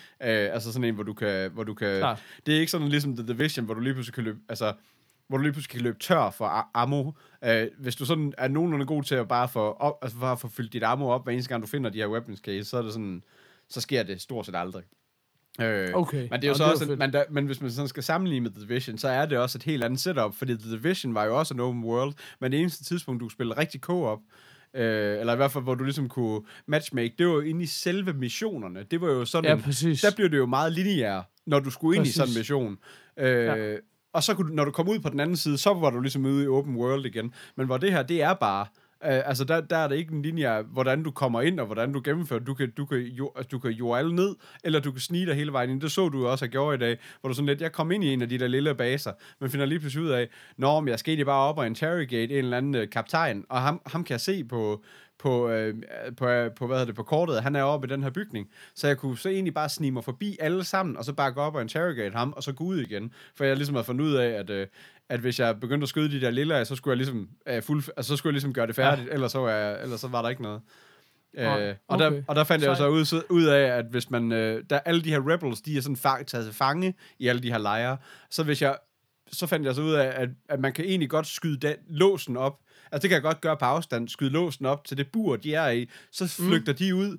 altså 0.53 0.73
sådan 0.73 0.83
en, 0.83 0.95
hvor 0.95 1.03
du 1.03 1.13
kan... 1.13 1.51
Hvor 1.51 1.63
du 1.63 1.73
kan 1.73 1.97
Klart. 1.97 2.23
det 2.45 2.55
er 2.55 2.59
ikke 2.59 2.71
sådan 2.71 2.88
ligesom 2.88 3.17
The 3.17 3.27
Division, 3.27 3.65
hvor 3.65 3.73
du 3.73 3.79
lige 3.79 3.93
pludselig 3.93 4.13
kan 4.13 4.23
løbe... 4.23 4.39
Altså, 4.49 4.73
hvor 5.27 5.38
du 5.38 5.43
lige 5.43 5.53
pludselig 5.53 5.71
kan 5.71 5.81
løbe 5.81 5.99
tør 5.99 6.29
for 6.29 6.69
ammo. 6.73 7.12
Øh, 7.43 7.67
hvis 7.79 7.95
du 7.95 8.05
sådan 8.05 8.33
er 8.38 8.47
nogenlunde 8.47 8.86
god 8.86 9.03
til 9.03 9.15
at 9.15 9.27
bare 9.27 9.47
få, 9.49 9.59
op, 9.71 9.93
altså 10.01 10.19
bare 10.19 10.38
få 10.38 10.47
fyldt 10.47 10.73
dit 10.73 10.83
ammo 10.83 11.07
op, 11.09 11.23
hver 11.23 11.33
eneste 11.33 11.49
gang 11.49 11.62
du 11.62 11.67
finder 11.67 11.89
de 11.89 11.97
her 11.97 12.07
weapons 12.07 12.39
case, 12.39 12.63
så 12.69 12.77
er 12.77 12.81
det 12.81 12.93
sådan, 12.93 13.23
så 13.69 13.81
sker 13.81 14.03
det 14.03 14.21
stort 14.21 14.45
set 14.45 14.55
aldrig. 14.55 14.83
Øh, 15.62 15.89
Okay. 15.93 16.27
Men, 16.31 16.41
det 16.41 16.43
er 16.43 16.47
jo 16.47 16.51
Nå, 16.51 16.57
så 16.57 16.63
det 16.63 16.71
også, 16.71 16.86
fedt. 16.86 16.99
men, 16.99 17.13
der, 17.13 17.23
men 17.29 17.45
hvis 17.45 17.62
man 17.62 17.71
sådan 17.71 17.88
skal 17.88 18.03
sammenligne 18.03 18.43
med 18.43 18.51
The 18.51 18.62
Division, 18.62 18.97
så 18.97 19.07
er 19.07 19.25
det 19.25 19.38
også 19.38 19.57
et 19.57 19.63
helt 19.63 19.83
andet 19.83 19.99
setup, 19.99 20.36
fordi 20.36 20.57
The 20.57 20.71
Division 20.71 21.13
var 21.15 21.25
jo 21.25 21.39
også 21.39 21.53
en 21.53 21.59
open 21.59 21.83
world, 21.83 22.13
men 22.41 22.51
det 22.51 22.59
eneste 22.59 22.83
tidspunkt, 22.83 23.19
du 23.19 23.25
kunne 23.25 23.31
spille 23.31 23.57
rigtig 23.57 23.81
co-op, 23.81 24.19
øh, 24.73 25.19
eller 25.19 25.33
i 25.33 25.36
hvert 25.36 25.51
fald, 25.51 25.63
hvor 25.63 25.75
du 25.75 25.83
ligesom 25.83 26.09
kunne 26.09 26.41
matchmake, 26.65 27.13
det 27.17 27.27
var 27.27 27.33
jo 27.33 27.39
inde 27.39 27.63
i 27.63 27.65
selve 27.65 28.13
missionerne. 28.13 28.83
Det 28.91 29.01
var 29.01 29.07
jo 29.07 29.25
sådan, 29.25 29.57
Ja, 29.57 29.63
præcis. 29.65 30.01
der 30.01 30.15
blev 30.15 30.29
det 30.29 30.38
jo 30.38 30.45
meget 30.45 30.71
lineær, 30.73 31.21
når 31.45 31.59
du 31.59 31.69
skulle 31.71 31.95
ind 31.95 32.01
Præcis. 32.01 32.15
i 32.15 32.17
sådan 32.17 32.31
en 32.33 32.38
mission. 32.38 32.77
Øh, 33.17 33.45
Ja. 33.45 33.75
Og 34.13 34.23
så 34.23 34.34
kunne 34.34 34.49
du, 34.49 34.54
når 34.54 34.65
du 34.65 34.71
kom 34.71 34.89
ud 34.89 34.99
på 34.99 35.10
den 35.10 35.19
anden 35.19 35.38
side, 35.38 35.58
så 35.58 35.73
var 35.73 35.89
du 35.89 35.99
ligesom 35.99 36.26
ude 36.26 36.43
i 36.43 36.47
open 36.47 36.76
world 36.76 37.06
igen. 37.06 37.34
Men 37.56 37.65
hvor 37.65 37.78
det 37.78 37.91
her, 37.91 38.04
det 38.04 38.21
er 38.21 38.34
bare... 38.34 38.65
Øh, 39.06 39.21
altså, 39.30 39.43
der, 39.43 39.62
der 39.62 39.78
er 39.78 39.88
det 39.88 39.95
ikke 39.95 40.13
en 40.13 40.21
linje 40.21 40.47
af, 40.47 40.63
hvordan 40.63 41.04
du 41.04 41.12
kommer 41.12 41.41
ind, 41.41 41.60
og 41.60 41.65
hvordan 41.65 41.93
du 41.93 42.02
gennemfører. 42.06 42.39
Du 42.39 42.54
kan, 42.54 42.71
du 42.78 42.86
kan, 42.86 42.97
jo, 42.97 43.32
altså, 43.36 43.49
du 43.49 43.60
kan 43.60 43.71
jo 43.71 43.93
alle 43.93 44.15
ned, 44.15 44.36
eller 44.63 44.80
du 44.80 44.91
kan 44.91 45.02
snige 45.02 45.26
dig 45.26 45.36
hele 45.36 45.52
vejen 45.52 45.69
ind. 45.69 45.82
Det 45.82 45.91
så 45.91 46.10
du 46.10 46.19
jo 46.19 46.32
også 46.32 46.45
at 46.45 46.52
gjorde 46.52 46.76
i 46.76 46.80
dag, 46.80 46.97
hvor 47.21 47.28
du 47.28 47.34
sådan 47.36 47.45
lidt, 47.45 47.62
jeg 47.62 47.71
kom 47.71 47.91
ind 47.91 48.04
i 48.04 48.13
en 48.13 48.21
af 48.21 48.30
de 48.30 48.39
der 48.39 48.47
lille 48.47 48.76
baser, 48.76 49.12
men 49.39 49.49
finder 49.49 49.65
lige 49.65 49.80
pludselig 49.80 50.06
ud 50.06 50.10
af, 50.10 50.30
Nå, 50.58 50.80
men 50.80 50.88
jeg 50.88 50.99
skal 50.99 51.12
egentlig 51.12 51.26
bare 51.26 51.49
op 51.49 51.58
og 51.58 51.65
interrogate 51.65 52.34
en 52.34 52.45
eller 52.45 52.58
anden 52.58 52.76
øh, 52.76 52.89
kaptajn, 52.89 53.45
og 53.49 53.62
ham, 53.62 53.82
ham 53.86 54.04
kan 54.04 54.12
jeg 54.12 54.21
se 54.21 54.43
på, 54.43 54.84
på, 55.23 55.49
øh, 55.49 55.75
på, 56.17 56.27
øh, 56.27 56.51
på, 56.55 56.67
hvad 56.67 56.77
hedder 56.77 56.86
det, 56.86 56.95
på 56.95 57.03
kortet, 57.03 57.43
han 57.43 57.55
er 57.55 57.63
oppe 57.63 57.88
i 57.88 57.89
den 57.89 58.03
her 58.03 58.09
bygning. 58.09 58.49
Så 58.75 58.88
jeg 58.88 58.97
kunne 58.97 59.17
så 59.17 59.29
egentlig 59.29 59.53
bare 59.53 59.69
snige 59.69 59.91
mig 59.91 60.03
forbi 60.03 60.38
alle 60.39 60.63
sammen, 60.63 60.97
og 60.97 61.05
så 61.05 61.13
bare 61.13 61.31
gå 61.31 61.41
op 61.41 61.55
og 61.55 61.62
interrogate 61.62 62.15
ham, 62.15 62.33
og 62.36 62.43
så 62.43 62.51
gå 62.53 62.63
ud 62.63 62.77
igen. 62.77 63.12
For 63.36 63.43
jeg 63.43 63.55
ligesom 63.55 63.75
har 63.75 63.83
fundet 63.83 64.05
ud 64.05 64.13
af, 64.13 64.29
at, 64.29 64.49
øh, 64.49 64.67
at 65.09 65.19
hvis 65.19 65.39
jeg 65.39 65.59
begyndte 65.59 65.86
at 65.86 65.89
skyde 65.89 66.12
de 66.12 66.21
der 66.21 66.31
lille 66.31 66.55
af, 66.55 66.67
så 66.67 66.75
skulle 66.75 66.91
jeg 66.91 66.97
ligesom, 66.97 67.29
øh, 67.47 67.62
fuld, 67.62 67.83
altså, 67.97 68.09
så 68.09 68.17
skulle 68.17 68.31
jeg 68.31 68.33
ligesom 68.33 68.53
gøre 68.53 68.67
det 68.67 68.75
færdigt, 68.75 69.07
ja. 69.07 69.13
ellers, 69.13 69.31
så 69.31 69.39
var 69.39 69.51
jeg, 69.51 69.81
ellers 69.83 70.01
så 70.01 70.07
var 70.07 70.21
der 70.21 70.29
ikke 70.29 70.41
noget. 70.41 70.62
Øh, 71.38 71.75
og, 71.88 71.99
der, 71.99 72.07
okay. 72.07 72.23
og 72.27 72.36
der 72.36 72.43
fandt 72.43 72.63
jeg 72.63 72.69
jo 72.69 72.75
Sejt. 72.75 73.07
så 73.07 73.15
ud, 73.15 73.23
ud 73.29 73.43
af, 73.43 73.77
at 73.77 73.86
hvis 73.86 74.09
man, 74.09 74.31
øh, 74.31 74.63
der 74.69 74.79
alle 74.79 75.01
de 75.01 75.09
her 75.09 75.31
rebels, 75.33 75.62
de 75.62 75.77
er 75.77 75.81
sådan 75.81 75.95
fang, 75.95 76.27
taget 76.27 76.45
til 76.45 76.53
fange 76.53 76.93
i 77.19 77.27
alle 77.27 77.41
de 77.41 77.51
her 77.51 77.57
lejre, 77.57 77.97
så 78.29 78.43
hvis 78.43 78.62
jeg, 78.62 78.77
så 79.31 79.47
fandt 79.47 79.65
jeg 79.65 79.75
så 79.75 79.81
ud 79.81 79.93
af, 79.93 80.21
at, 80.21 80.29
at 80.49 80.59
man 80.59 80.73
kan 80.73 80.86
egentlig 80.86 81.09
godt 81.09 81.27
skyde 81.27 81.57
den, 81.57 81.75
låsen 81.89 82.38
op, 82.38 82.59
altså 82.93 83.01
det 83.01 83.10
kan 83.10 83.15
jeg 83.15 83.21
godt 83.21 83.41
gøre 83.41 83.58
på 83.58 83.65
afstand, 83.65 84.10
skyde 84.10 84.29
låsen 84.29 84.65
op 84.65 84.86
til 84.86 84.97
det 84.97 85.12
bur, 85.12 85.36
de 85.36 85.53
er 85.53 85.69
i, 85.69 85.89
så 86.12 86.27
flygter 86.27 86.73
mm. 86.73 86.77
de 86.77 86.95
ud, 86.95 87.17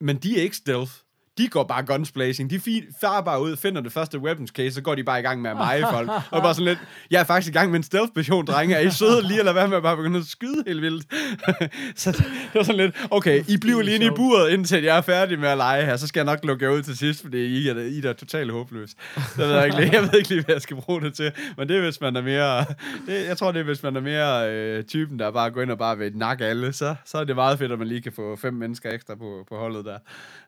men 0.00 0.16
de 0.16 0.38
er 0.38 0.42
ikke 0.42 0.56
stealth. 0.56 0.92
De 1.38 1.48
går 1.48 1.64
bare 1.64 1.82
guns 1.86 2.12
blazing. 2.12 2.50
De 2.50 2.60
farer 3.00 3.22
bare 3.22 3.42
ud, 3.42 3.56
finder 3.56 3.80
det 3.80 3.92
første 3.92 4.18
weapons 4.18 4.50
case, 4.50 4.74
så 4.74 4.80
går 4.82 4.94
de 4.94 5.04
bare 5.04 5.18
i 5.18 5.22
gang 5.22 5.42
med 5.42 5.50
at 5.50 5.56
meje 5.56 5.82
folk. 5.94 6.10
Og 6.30 6.42
bare 6.42 6.54
sådan 6.54 6.64
lidt, 6.66 6.78
jeg 7.10 7.20
er 7.20 7.24
faktisk 7.24 7.54
i 7.54 7.58
gang 7.58 7.70
med 7.70 7.78
en 7.78 7.82
stealth 7.82 8.12
mission, 8.16 8.46
drenge. 8.46 8.74
Er 8.74 8.80
I 8.80 8.90
søde 8.90 9.22
lige, 9.28 9.38
eller 9.38 9.52
hvad 9.52 9.68
med 9.68 9.76
at 9.76 9.82
bare 9.82 9.96
begynde 9.96 10.18
at 10.18 10.24
skyde 10.26 10.64
helt 10.66 10.82
vildt? 10.82 11.06
så 12.00 12.12
det 12.12 12.24
var 12.54 12.62
sådan 12.62 12.76
lidt, 12.80 12.96
okay, 13.10 13.44
I 13.48 13.56
bliver 13.56 13.82
lige 13.82 13.94
inde 13.94 14.06
i 14.06 14.10
buret, 14.16 14.50
indtil 14.50 14.82
jeg 14.82 14.96
er 14.96 15.00
færdig 15.00 15.38
med 15.38 15.48
at 15.48 15.56
lege 15.56 15.84
her. 15.84 15.96
Så 15.96 16.06
skal 16.06 16.20
jeg 16.20 16.24
nok 16.24 16.44
lukke 16.44 16.64
jer 16.64 16.72
ud 16.72 16.82
til 16.82 16.98
sidst, 16.98 17.22
fordi 17.22 17.38
I 17.46 17.68
er, 17.68 17.74
I 17.78 17.98
er 18.06 18.12
totalt 18.12 18.52
håbløse. 18.52 18.96
Det 19.14 19.24
ved 19.38 19.54
jeg, 19.54 19.64
ikke, 19.64 19.76
lige- 19.80 19.92
jeg 19.92 20.02
ved 20.02 20.14
ikke 20.18 20.28
lige, 20.28 20.44
hvad 20.44 20.54
jeg 20.54 20.62
skal 20.62 20.76
bruge 20.76 21.00
det 21.00 21.14
til. 21.14 21.32
Men 21.56 21.68
det 21.68 21.76
er, 21.76 21.80
hvis 21.80 22.00
man 22.00 22.16
er 22.16 22.22
mere... 22.22 22.58
Det, 23.06 23.26
jeg 23.28 23.36
tror, 23.38 23.52
det 23.52 23.60
er, 23.60 23.64
hvis 23.64 23.82
man 23.82 23.96
er 23.96 24.00
mere 24.00 24.50
øh, 24.52 24.84
typen, 24.84 25.18
der 25.18 25.30
bare 25.30 25.50
går 25.50 25.62
ind 25.62 25.70
og 25.70 25.78
bare 25.78 25.98
vil 25.98 26.16
nakke 26.16 26.44
alle, 26.46 26.72
så, 26.72 26.94
så 27.04 27.18
er 27.18 27.24
det 27.24 27.34
meget 27.34 27.58
fedt, 27.58 27.72
at 27.72 27.78
man 27.78 27.88
lige 27.88 28.02
kan 28.02 28.12
få 28.12 28.36
fem 28.36 28.54
mennesker 28.54 28.90
ekstra 28.92 29.14
på, 29.14 29.44
på 29.48 29.56
holdet 29.56 29.84
der. 29.84 29.98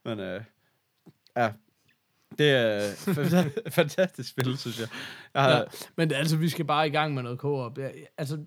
Men 0.04 0.20
øh, 0.20 0.40
ja, 1.36 1.50
det 2.38 2.50
er 2.50 2.76
et 2.76 3.62
fantastisk 3.72 4.30
spil, 4.30 4.58
synes 4.58 4.80
jeg. 4.80 4.88
jeg 5.34 5.42
har, 5.42 5.50
Ja, 5.50 5.62
men 5.96 6.12
altså, 6.12 6.36
vi 6.36 6.48
skal 6.48 6.64
bare 6.64 6.86
i 6.86 6.90
gang 6.90 7.14
med 7.14 7.22
noget 7.22 7.38
co-op. 7.38 7.78
Jeg, 7.78 7.92
altså, 8.18 8.38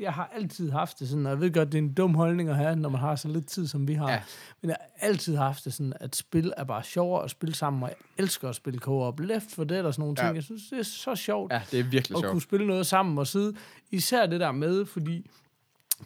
jeg 0.00 0.12
har 0.12 0.30
altid 0.34 0.70
haft 0.70 0.98
det 1.00 1.08
sådan, 1.08 1.26
og 1.26 1.32
jeg 1.32 1.40
ved 1.40 1.52
godt, 1.52 1.72
det 1.72 1.78
er 1.78 1.82
en 1.82 1.92
dum 1.94 2.14
holdning 2.14 2.48
at 2.48 2.56
have, 2.56 2.76
når 2.76 2.88
man 2.88 3.00
har 3.00 3.16
så 3.16 3.28
lidt 3.28 3.46
tid, 3.46 3.66
som 3.66 3.88
vi 3.88 3.94
har. 3.94 4.10
Ja. 4.10 4.22
Men 4.60 4.68
jeg 4.70 4.76
har 4.80 5.08
altid 5.08 5.36
haft 5.36 5.64
det 5.64 5.74
sådan, 5.74 5.92
at 6.00 6.16
spil 6.16 6.52
er 6.56 6.64
bare 6.64 6.82
sjovere 6.82 7.24
at 7.24 7.30
spille 7.30 7.54
sammen, 7.54 7.82
og 7.82 7.88
jeg 7.88 7.96
elsker 8.24 8.48
at 8.48 8.54
spille 8.54 8.78
co-op. 8.80 9.20
Left 9.20 9.54
for 9.54 9.64
Dead 9.64 9.84
og 9.84 9.94
sådan 9.94 10.02
nogle 10.02 10.16
Ja. 10.20 10.26
ting. 10.26 10.34
Jeg 10.34 10.42
synes, 10.44 10.62
det 10.70 10.78
er 10.78 10.82
så 10.82 11.14
sjovt 11.14 11.52
ja, 11.52 11.62
det 11.70 11.78
er 11.80 11.84
virkelig 11.84 12.16
at 12.16 12.20
sjovt. 12.22 12.32
kunne 12.32 12.42
spille 12.42 12.66
noget 12.66 12.86
sammen 12.86 13.18
og 13.18 13.26
sidde. 13.26 13.54
Især 13.90 14.26
det 14.26 14.40
der 14.40 14.52
med, 14.52 14.84
fordi 14.86 15.30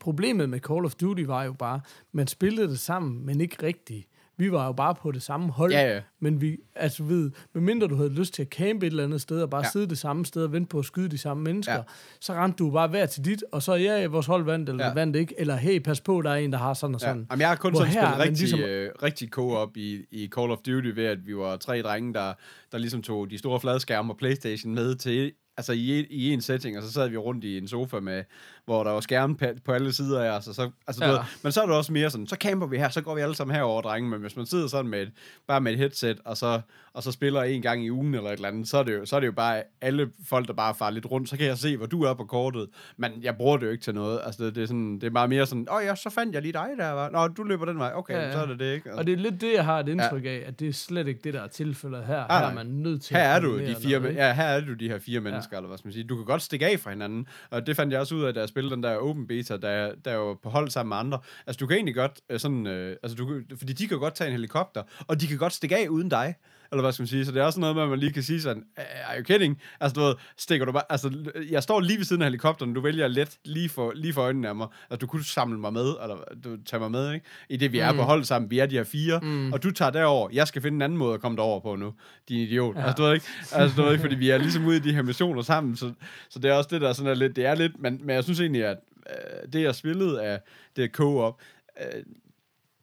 problemet 0.01 0.49
med 0.49 0.61
Call 0.61 0.85
of 0.85 0.95
Duty 0.95 1.23
var 1.23 1.45
jo 1.45 1.53
bare, 1.53 1.81
man 2.13 2.27
spillede 2.27 2.69
det 2.69 2.79
sammen, 2.81 3.27
men 3.27 3.41
ikke 3.41 3.63
rigtigt. 3.67 4.09
Vi 4.37 4.53
var 4.53 4.67
jo 4.67 4.73
bare 4.73 4.95
på 4.95 5.11
det 5.13 5.23
samme 5.23 5.51
hold, 5.53 5.73
Ja, 5.73 5.95
ja. 5.95 6.01
men 6.21 6.41
vi, 6.41 6.57
altså 6.77 7.03
ved, 7.03 7.31
medmindre 7.55 7.87
du 7.89 7.97
havde 7.97 8.09
lyst 8.15 8.35
til 8.35 8.43
at 8.43 8.49
campe 8.49 8.87
et 8.87 8.91
eller 8.91 9.05
andet 9.05 9.21
sted, 9.21 9.43
og 9.43 9.51
bare 9.51 9.61
Ja. 9.61 9.67
ja. 9.67 9.71
sidde 9.71 9.87
det 9.89 9.99
samme 9.99 10.27
sted 10.27 10.45
og 10.45 10.53
vente 10.53 10.69
på 10.69 10.79
at 10.79 10.85
skyde 10.85 11.09
de 11.09 11.19
samme 11.19 11.43
mennesker, 11.43 11.73
Ja. 11.73 11.79
ja. 11.79 11.85
så 12.21 12.33
rendte 12.33 12.59
du 12.59 12.71
bare 12.71 12.89
hver 12.89 13.07
til 13.07 13.25
dit, 13.25 13.45
og 13.53 13.63
så, 13.63 13.75
ja, 13.75 14.01
ja, 14.01 14.07
vores 14.07 14.27
hold 14.27 14.45
vandt, 14.45 14.69
eller 14.69 14.85
Ja. 14.85 14.89
ja. 14.89 14.95
vandt 14.95 15.17
ikke, 15.17 15.35
eller 15.39 15.57
hey, 15.57 15.79
pas 15.79 16.01
på, 16.01 16.23
der 16.23 16.31
er 16.31 16.37
en, 16.37 16.53
der 16.53 16.59
har 16.59 16.75
sådan 16.75 16.95
og 16.95 17.01
Ja. 17.01 17.07
sådan. 17.07 17.27
Jamen, 17.31 17.41
jeg 17.41 17.49
har 17.49 17.57
kun 17.57 17.73
Hvor 17.73 17.81
sådan 17.81 17.93
her 17.93 18.01
spillet 18.13 18.19
rigtig, 18.29 18.39
ligesom- 18.39 18.61
øh, 18.61 18.91
rigtig 19.03 19.29
co-op 19.29 19.77
i, 19.77 20.05
i 20.11 20.29
Call 20.37 20.51
of 20.51 20.59
Duty, 20.59 20.89
ved 20.95 21.05
at 21.05 21.27
vi 21.27 21.37
var 21.37 21.57
tre 21.57 21.83
drenge, 21.83 22.15
der, 22.15 22.33
der 22.73 22.79
ligesom 22.79 23.03
tog 23.03 23.31
de 23.31 23.39
store 23.39 23.61
fladskærme 23.61 24.13
og 24.13 24.17
Playstation 24.17 24.75
med 24.75 24.95
til 24.95 25.33
altså 25.57 25.73
i, 25.73 26.07
i 26.11 26.33
en 26.33 26.41
setting, 26.41 26.79
og 26.79 26.83
så 26.83 26.93
sad 26.93 27.09
vi 27.09 27.17
rundt 27.17 27.45
i 27.45 27.59
en 27.59 27.69
sofa 27.69 28.01
med, 28.01 28.25
hvor 28.65 28.85
der 28.85 28.91
var 28.91 29.01
skærme 29.01 29.37
på, 29.37 29.47
på 29.65 29.73
alle 29.73 29.93
sider 29.93 30.25
af 30.25 30.31
os, 30.31 30.49
og 30.49 30.55
så, 30.55 30.71
altså, 30.87 31.05
ja. 31.05 31.11
Du 31.11 31.17
ved, 31.17 31.25
men 31.43 31.53
så 31.53 31.63
er 31.63 31.67
det 31.67 31.77
også 31.77 31.93
mere 31.93 32.11
sådan, 32.11 32.27
så 32.27 32.37
camper 32.37 32.67
vi 32.67 32.79
her, 32.79 32.89
så 32.89 33.01
går 33.01 33.15
vi 33.15 33.21
alle 33.21 33.35
sammen 33.35 33.55
herover, 33.57 33.83
drenge, 33.83 34.11
men 34.11 34.21
hvis 34.21 34.37
man 34.37 34.47
sidder 34.47 34.67
sådan 34.67 34.91
med 34.91 35.03
et, 35.03 35.13
bare 35.47 35.61
med 35.61 35.73
et 35.73 35.79
headset, 35.79 36.21
og 36.25 36.37
så, 36.37 36.61
og 36.95 37.03
så 37.03 37.13
spiller 37.13 37.43
en 37.43 37.63
gang 37.63 37.85
i 37.85 37.91
ugen 37.91 38.15
eller 38.15 38.31
et 38.31 38.33
eller 38.33 38.49
andet, 38.49 38.69
så 38.69 38.79
er 38.79 38.83
det 38.83 38.95
jo, 38.95 39.07
så 39.07 39.17
er 39.17 39.21
det 39.21 39.27
jo 39.27 39.33
bare 39.33 39.63
alle 39.81 40.11
folk, 40.29 40.47
der 40.47 40.55
bare 40.55 40.75
farer 40.75 40.91
lidt 40.91 41.07
rundt, 41.11 41.29
så 41.29 41.37
kan 41.37 41.47
jeg 41.47 41.59
se, 41.59 41.77
hvor 41.77 41.87
du 41.87 42.03
er 42.03 42.15
på 42.15 42.25
kortet, 42.25 42.69
men 42.97 43.13
jeg 43.23 43.37
bruger 43.37 43.57
det 43.57 43.67
jo 43.67 43.71
ikke 43.71 43.85
til 43.85 43.95
noget, 43.95 44.21
altså 44.25 44.45
det, 44.45 44.55
det 44.55 44.63
er, 44.63 44.67
sådan, 44.67 44.95
det 44.95 45.05
er 45.05 45.11
bare 45.11 45.29
mere 45.29 45.47
sådan, 45.47 45.67
åh 45.71 45.77
oh, 45.77 45.85
ja, 45.85 45.95
så 45.95 46.11
fandt 46.11 46.35
jeg 46.35 46.43
lige 46.43 46.53
dig 46.53 46.69
der, 46.79 46.91
var. 46.91 47.11
Nå, 47.11 47.29
du 47.29 47.43
løber 47.43 47.65
den 47.65 47.79
vej, 47.79 47.93
okay, 47.95 48.15
ja, 48.15 48.23
Ja, 48.23 48.27
ja. 48.27 48.29
ja. 48.29 48.33
så 48.33 48.43
er 48.43 48.47
det 48.47 48.59
det, 48.59 48.75
ikke? 48.75 48.95
Og 48.95 49.07
det 49.07 49.13
er 49.13 49.17
lidt 49.17 49.41
det, 49.41 49.53
jeg 49.53 49.65
har 49.65 49.81
et 49.81 49.89
indtryk 49.89 50.25
af, 50.25 50.43
at 50.47 50.61
det 50.61 50.69
er 50.69 50.73
slet 50.73 51.09
ikke 51.09 51.21
det, 51.25 51.35
der 51.35 51.41
er 51.43 51.49
tilfældet 51.49 52.05
her. 52.05 52.25
Ah, 52.31 52.41
her 52.43 52.49
er 52.49 52.55
man 52.55 52.67
nødt 52.67 53.03
til 53.03 53.17
her 53.17 53.23
at 53.23 53.37
er 53.37 53.41
du 53.41 53.59
de 53.59 53.77
fire, 53.83 54.01
noget, 54.01 54.17
ja, 54.17 54.33
her 54.33 54.45
er 54.45 54.61
du 54.61 54.75
de 54.75 54.89
her 54.89 54.99
fire 54.99 55.21
mennesker, 55.21 55.57
ja. 55.57 55.59
eller 55.59 55.69
hvad 55.69 55.79
skal 55.79 55.87
man 55.87 55.93
sige. 55.93 56.05
Du 56.05 56.17
kan 56.17 56.25
godt 56.25 56.43
stikke 56.43 56.67
af 56.67 56.81
fra 56.81 56.91
hinanden, 56.91 57.27
og 57.51 57.67
det 57.67 57.77
fandt 57.77 57.93
jeg 57.93 58.01
også 58.01 58.15
ud 58.15 58.23
af, 58.23 58.35
da 58.35 58.41
jeg 58.41 58.49
spillede 58.49 58.75
den 58.75 58.83
der 58.83 58.97
open 58.97 59.27
beta, 59.27 59.57
der, 59.57 59.95
der 60.05 60.17
var 60.17 60.35
på 60.35 60.51
hold 60.51 60.71
sammen 60.71 60.89
med 60.89 60.97
andre. 60.97 61.19
Altså, 61.47 61.59
du 61.59 61.67
kan 61.67 61.77
egentlig 61.77 61.95
godt 61.95 62.21
øh, 62.31 62.41
sådan, 62.41 62.67
øh, 62.67 62.97
altså, 63.03 63.17
du, 63.17 63.41
fordi 63.59 63.73
de 63.73 63.89
kan 63.89 63.99
godt 63.99 64.15
tage 64.15 64.29
en 64.29 64.33
helikopter, 64.33 64.83
og 65.07 65.21
de 65.21 65.27
kan 65.27 65.39
godt 65.39 65.53
stikke 65.53 65.77
af 65.77 65.89
uden 65.89 66.09
dig, 66.09 66.35
eller 66.73 66.83
hvad 66.83 66.93
skal 66.93 67.03
man 67.03 67.07
sige. 67.09 67.25
Så 67.25 67.33
det 67.33 67.41
er 67.41 67.45
også 67.45 67.61
noget 67.61 67.75
med, 67.77 67.83
at 67.83 67.89
man 67.89 67.99
lige 67.99 68.13
kan 68.13 68.23
sige 68.23 68.43
sådan, 68.43 68.65
are 68.77 69.19
you 69.19 69.25
kidding? 69.25 69.61
Altså, 69.81 69.95
du 70.01 70.07
ved, 70.07 70.15
stikker 70.37 70.67
du 70.67 70.73
bare, 70.73 70.83
altså, 70.89 71.13
jeg 71.51 71.63
står 71.63 71.81
lige 71.81 71.99
ved 71.99 72.05
siden 72.05 72.23
af 72.23 72.27
helikopteren, 72.27 72.75
du 72.75 72.81
vælger 72.81 73.09
let 73.09 73.39
lige 73.45 73.69
for, 73.69 73.93
lige 73.95 74.13
for 74.13 74.23
øjnene 74.23 74.49
af 74.49 74.55
mig, 74.55 74.67
altså, 74.91 74.97
du 74.97 75.07
kunne 75.07 75.25
samle 75.25 75.59
mig 75.59 75.73
med, 75.73 75.87
eller 76.03 76.17
du 76.45 76.57
tager 76.67 76.81
mig 76.81 76.91
med, 76.91 77.13
ikke? 77.15 77.27
I 77.49 77.57
det, 77.57 77.73
vi 77.73 77.79
er 77.79 77.93
Mm. 77.93 77.99
på 77.99 78.03
hold 78.05 78.25
sammen, 78.25 78.51
vi 78.51 78.59
er 78.59 78.67
de 78.67 78.77
her 78.77 78.85
fire, 78.85 79.21
mm. 79.23 79.53
og 79.53 79.63
du 79.63 79.71
tager 79.71 79.91
derover. 79.91 80.29
Jeg 80.33 80.49
skal 80.49 80.63
finde 80.63 80.77
en 80.77 80.83
anden 80.83 80.99
måde 80.99 81.15
at 81.15 81.21
komme 81.21 81.37
derover 81.37 81.61
på 81.61 81.77
nu, 81.77 81.95
din 82.29 82.39
idiot. 82.39 82.77
Ja. 82.77 82.81
Altså, 82.83 82.95
du 82.97 83.03
ved 83.07 83.15
ikke, 83.15 83.27
altså, 83.53 83.77
du 83.77 83.83
ved 83.83 83.93
ikke, 83.93 84.03
fordi 84.03 84.15
vi 84.15 84.31
er 84.31 84.39
ligesom 84.39 84.67
ude 84.67 84.77
i 84.77 84.81
de 84.81 84.95
her 84.95 85.03
missioner 85.03 85.43
sammen, 85.43 85.77
så, 85.77 85.93
så 86.31 86.39
det 86.39 86.51
er 86.51 86.55
også 86.55 86.69
det, 86.73 86.81
der 86.81 86.93
sådan 86.93 87.11
er 87.11 87.15
lidt, 87.15 87.37
det 87.37 87.47
er 87.47 87.55
lidt, 87.55 87.73
men, 87.81 88.01
men 88.05 88.15
jeg 88.17 88.25
synes 88.25 88.41
egentlig, 88.41 88.65
at 88.65 88.77
øh, 89.11 89.53
det, 89.53 89.63
jeg 89.63 89.75
spillede 89.75 90.23
af 90.23 90.41
det 90.77 90.91
co-op, 90.91 91.41
øh, 91.81 92.03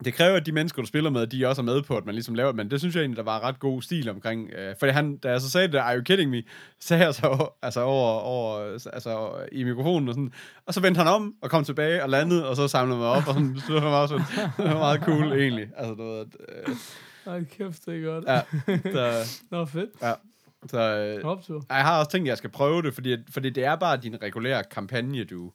det 0.05 0.13
kræver, 0.13 0.35
at 0.35 0.45
de 0.45 0.51
mennesker, 0.51 0.81
du 0.81 0.87
spiller 0.87 1.09
med, 1.09 1.27
de 1.27 1.47
også 1.47 1.61
er 1.61 1.65
med 1.65 1.81
på, 1.81 1.97
at 1.97 2.05
man 2.05 2.15
ligesom 2.15 2.35
laver 2.35 2.51
men 2.53 2.71
det 2.71 2.79
synes 2.79 2.95
jeg 2.95 3.01
egentlig, 3.01 3.17
der 3.17 3.23
var 3.23 3.39
ret 3.39 3.59
god 3.59 3.81
stil 3.81 4.09
omkring. 4.09 4.49
Øh, 4.53 4.75
fordi 4.79 4.91
han, 4.91 5.17
da 5.17 5.29
jeg 5.31 5.41
så 5.41 5.49
sagde 5.49 5.67
det, 5.67 5.77
are 5.77 5.95
you 5.97 6.03
kidding 6.03 6.31
me, 6.31 6.43
sagde 6.79 7.03
jeg 7.03 7.13
så 7.13 7.49
altså 7.61 7.81
over, 7.81 8.19
over 8.19 8.71
altså 8.93 9.31
i 9.51 9.63
mikrofonen 9.63 10.09
og 10.09 10.13
sådan, 10.13 10.33
og 10.65 10.73
så 10.73 10.81
vendte 10.81 10.97
han 10.97 11.07
om 11.07 11.35
og 11.41 11.49
kom 11.49 11.63
tilbage 11.63 12.03
og 12.03 12.09
landede, 12.09 12.49
og 12.49 12.55
så 12.55 12.67
samlede 12.67 12.99
mig 12.99 13.07
op, 13.07 13.27
og 13.27 13.33
sådan, 13.33 13.57
så 13.67 13.73
var 13.73 13.81
meget, 13.81 14.09
sådan, 14.09 14.25
det 14.57 14.65
var 14.65 14.77
meget 14.77 15.01
cool 15.01 15.33
egentlig. 15.41 15.69
Altså, 15.77 15.93
du 15.93 16.03
ved, 16.03 16.19
at, 16.19 16.27
øh, 16.67 16.75
Ej, 17.25 17.43
kæft, 17.43 17.85
det 17.85 18.03
er 18.03 18.05
godt. 18.05 18.25
ja, 18.27 18.41
så, 18.91 19.29
Nå, 19.51 19.65
fedt. 19.65 19.89
ja, 20.01 20.13
så 20.67 20.79
øh, 20.79 21.63
jeg 21.69 21.83
har 21.83 21.99
også 21.99 22.11
tænkt, 22.11 22.27
at 22.27 22.29
jeg 22.29 22.37
skal 22.37 22.49
prøve 22.49 22.81
det, 22.81 22.93
fordi, 22.93 23.17
fordi 23.29 23.49
det 23.49 23.65
er 23.65 23.75
bare 23.75 23.97
din 23.97 24.21
regulære 24.21 24.63
kampagne, 24.71 25.23
du, 25.23 25.51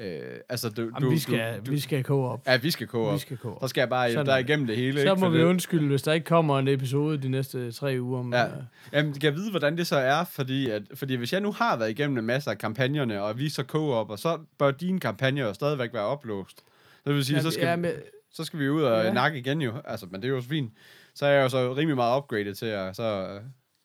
Øh, 0.00 0.20
altså, 0.48 0.68
du, 0.68 0.82
Jamen, 0.82 1.02
du, 1.02 1.10
vi 1.10 1.18
skal, 1.18 1.60
du, 1.66 1.70
vi 1.70 1.80
skal 1.80 2.04
koge 2.04 2.28
op. 2.28 2.42
Ja, 2.46 2.56
vi 2.56 2.70
skal 2.70 2.86
koge 2.86 3.06
Vi 3.08 3.14
op. 3.14 3.20
skal 3.20 3.36
koge 3.36 3.54
op. 3.54 3.62
Så 3.62 3.68
skal 3.68 3.80
jeg 3.80 3.88
bare 3.88 4.10
Sådan 4.12 4.26
der 4.26 4.32
er 4.32 4.38
igennem 4.38 4.66
det 4.66 4.76
hele. 4.76 5.00
Så 5.00 5.10
ikke? 5.10 5.20
må 5.20 5.28
vi 5.28 5.38
det- 5.38 5.44
undskylde, 5.44 5.88
hvis 5.88 6.02
der 6.02 6.12
ikke 6.12 6.24
kommer 6.24 6.58
en 6.58 6.68
episode 6.68 7.18
de 7.22 7.28
næste 7.28 7.72
tre 7.72 7.96
uger. 8.00 8.22
Men, 8.22 8.32
Ja. 8.32 8.46
øh, 8.46 8.52
Jamen, 8.92 9.12
kan 9.12 9.22
jeg 9.22 9.34
vide, 9.34 9.50
hvordan 9.50 9.76
det 9.76 9.86
så 9.86 9.96
er? 9.96 10.24
Fordi, 10.24 10.70
at, 10.70 10.82
fordi 10.94 11.14
hvis 11.14 11.32
jeg 11.32 11.40
nu 11.40 11.52
har 11.52 11.76
været 11.76 11.90
igennem 11.90 12.18
en 12.18 12.24
masse 12.26 12.50
af 12.50 12.58
kampagnerne, 12.58 13.22
og 13.22 13.38
vi 13.38 13.48
så 13.48 13.62
koger 13.62 13.94
op, 13.94 14.10
og 14.10 14.18
så 14.18 14.38
bør 14.58 14.70
dine 14.70 15.00
kampagner 15.00 15.42
jo 15.46 15.52
stadigvæk 15.54 15.92
være 15.94 16.04
oplåst. 16.04 16.60
Det 17.06 17.14
vil 17.14 17.24
sige, 17.24 17.36
ja, 17.36 17.42
så, 17.42 17.50
skal, 17.50 17.66
ja, 17.66 17.76
men, 17.76 17.90
så 18.32 18.44
skal 18.44 18.58
vi 18.58 18.68
ud 18.68 18.82
og 18.82 19.04
Ja. 19.04 19.12
nakke 19.12 19.38
igen 19.38 19.62
jo. 19.62 19.72
Altså, 19.84 20.06
men 20.10 20.22
det 20.22 20.28
er 20.28 20.32
jo 20.32 20.40
så 20.40 20.48
fint. 20.48 20.72
Så 21.14 21.26
er 21.26 21.30
jeg 21.30 21.42
jo 21.42 21.48
så 21.48 21.74
rimelig 21.76 21.96
meget 21.96 22.18
upgraded 22.18 22.54
til 22.54 22.66
at... 22.66 22.96
Så, 22.96 23.02
øh, 23.34 23.40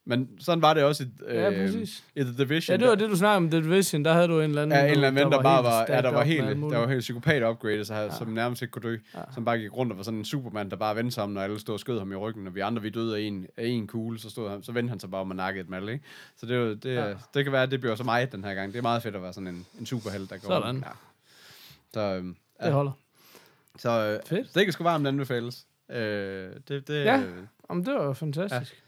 men 0.08 0.28
sådan 0.40 0.62
var 0.62 0.74
det 0.74 0.82
også 0.84 1.02
i, 1.04 1.06
øh, 1.26 1.36
Ja, 1.36 1.50
præcis. 1.50 2.04
i 2.16 2.20
The 2.22 2.32
Division. 2.38 2.72
ja, 2.74 2.80
det 2.80 2.88
var 2.88 2.94
det, 2.94 3.10
du 3.10 3.16
snakkede 3.16 3.36
om 3.36 3.50
The 3.50 3.60
Division. 3.62 4.04
Der 4.04 4.12
havde 4.12 4.28
du 4.28 4.40
en 4.40 4.48
eller 4.50 4.62
anden... 4.62 4.78
Ja, 4.78 4.84
en 4.84 4.90
eller 4.90 5.08
anden 5.08 5.32
der, 5.32 5.42
bare 5.42 5.64
var, 5.64 5.86
ja, 5.88 6.02
der 6.02 6.10
var 6.12 6.22
helt, 6.24 6.46
der 6.46 6.78
var 6.78 6.88
helt 6.88 7.00
psykopat 7.00 7.42
upgraded, 7.42 7.84
så, 7.84 7.94
ja. 7.94 8.02
Ja. 8.02 8.10
som 8.10 8.28
nærmest 8.28 8.62
ikke 8.62 8.72
kunne 8.72 8.82
dø. 8.90 8.96
Ja. 9.14 9.18
Ja. 9.18 9.24
Som 9.34 9.44
bare 9.44 9.58
gik 9.58 9.76
rundt 9.76 9.92
og 9.92 9.98
var 9.98 10.04
sådan 10.04 10.18
en 10.18 10.24
supermand, 10.24 10.70
der 10.70 10.76
bare 10.76 10.96
vendte 10.96 11.12
sig 11.12 11.22
om, 11.22 11.30
når 11.30 11.40
alle 11.40 11.60
stod 11.60 11.74
og 11.74 11.80
skød 11.80 11.98
ham 11.98 12.12
i 12.12 12.14
ryggen, 12.14 12.46
og 12.46 12.54
vi 12.54 12.60
andre, 12.60 12.82
vi 12.82 12.90
døde 12.90 13.16
af 13.16 13.20
en, 13.20 13.46
af 13.56 13.66
en 13.66 13.86
kugle, 13.86 14.18
så, 14.18 14.30
stod 14.30 14.50
han, 14.50 14.62
så 14.62 14.72
vendte 14.72 14.90
han 14.90 15.00
sig 15.00 15.10
bare 15.10 15.20
om 15.20 15.30
og 15.30 15.36
nakkede 15.36 15.62
et 15.64 15.70
mal, 15.70 15.88
ikke? 15.88 16.04
Så 16.36 16.46
det, 16.46 16.58
var- 16.60 16.74
det, 16.74 16.84
Ja. 16.94 17.08
ja. 17.08 17.14
det 17.34 17.44
kan 17.44 17.52
være, 17.52 17.62
at 17.62 17.70
det 17.70 17.80
bliver 17.80 17.94
så 17.96 18.04
mig 18.04 18.32
den 18.32 18.44
her 18.44 18.54
gang. 18.54 18.72
Det 18.72 18.78
er 18.78 18.82
meget 18.82 19.02
fedt 19.02 19.16
at 19.16 19.22
være 19.22 19.32
sådan 19.32 19.46
en, 19.48 19.66
en 19.80 19.86
superheld, 19.86 20.28
der 20.28 20.36
går 20.38 20.48
Sådan. 20.48 20.62
rundt. 20.68 20.84
Ja. 20.86 20.90
Så, 21.94 22.00
øhm, 22.00 22.36
Det 22.60 22.66
ja. 22.66 22.70
holder. 22.72 22.92
så 23.78 23.90
øh, 23.90 24.20
Fedt. 24.26 24.54
det 24.54 24.64
kan 24.64 24.72
sgu 24.72 24.84
varmt 24.84 25.06
anbefales. 25.06 25.66
Øh, 25.90 25.98
det, 25.98 26.88
det, 26.88 27.04
Ja. 27.04 27.22
Jamen, 27.70 27.86
det 27.86 27.94
var 27.94 28.12
fantastisk. 28.12 28.82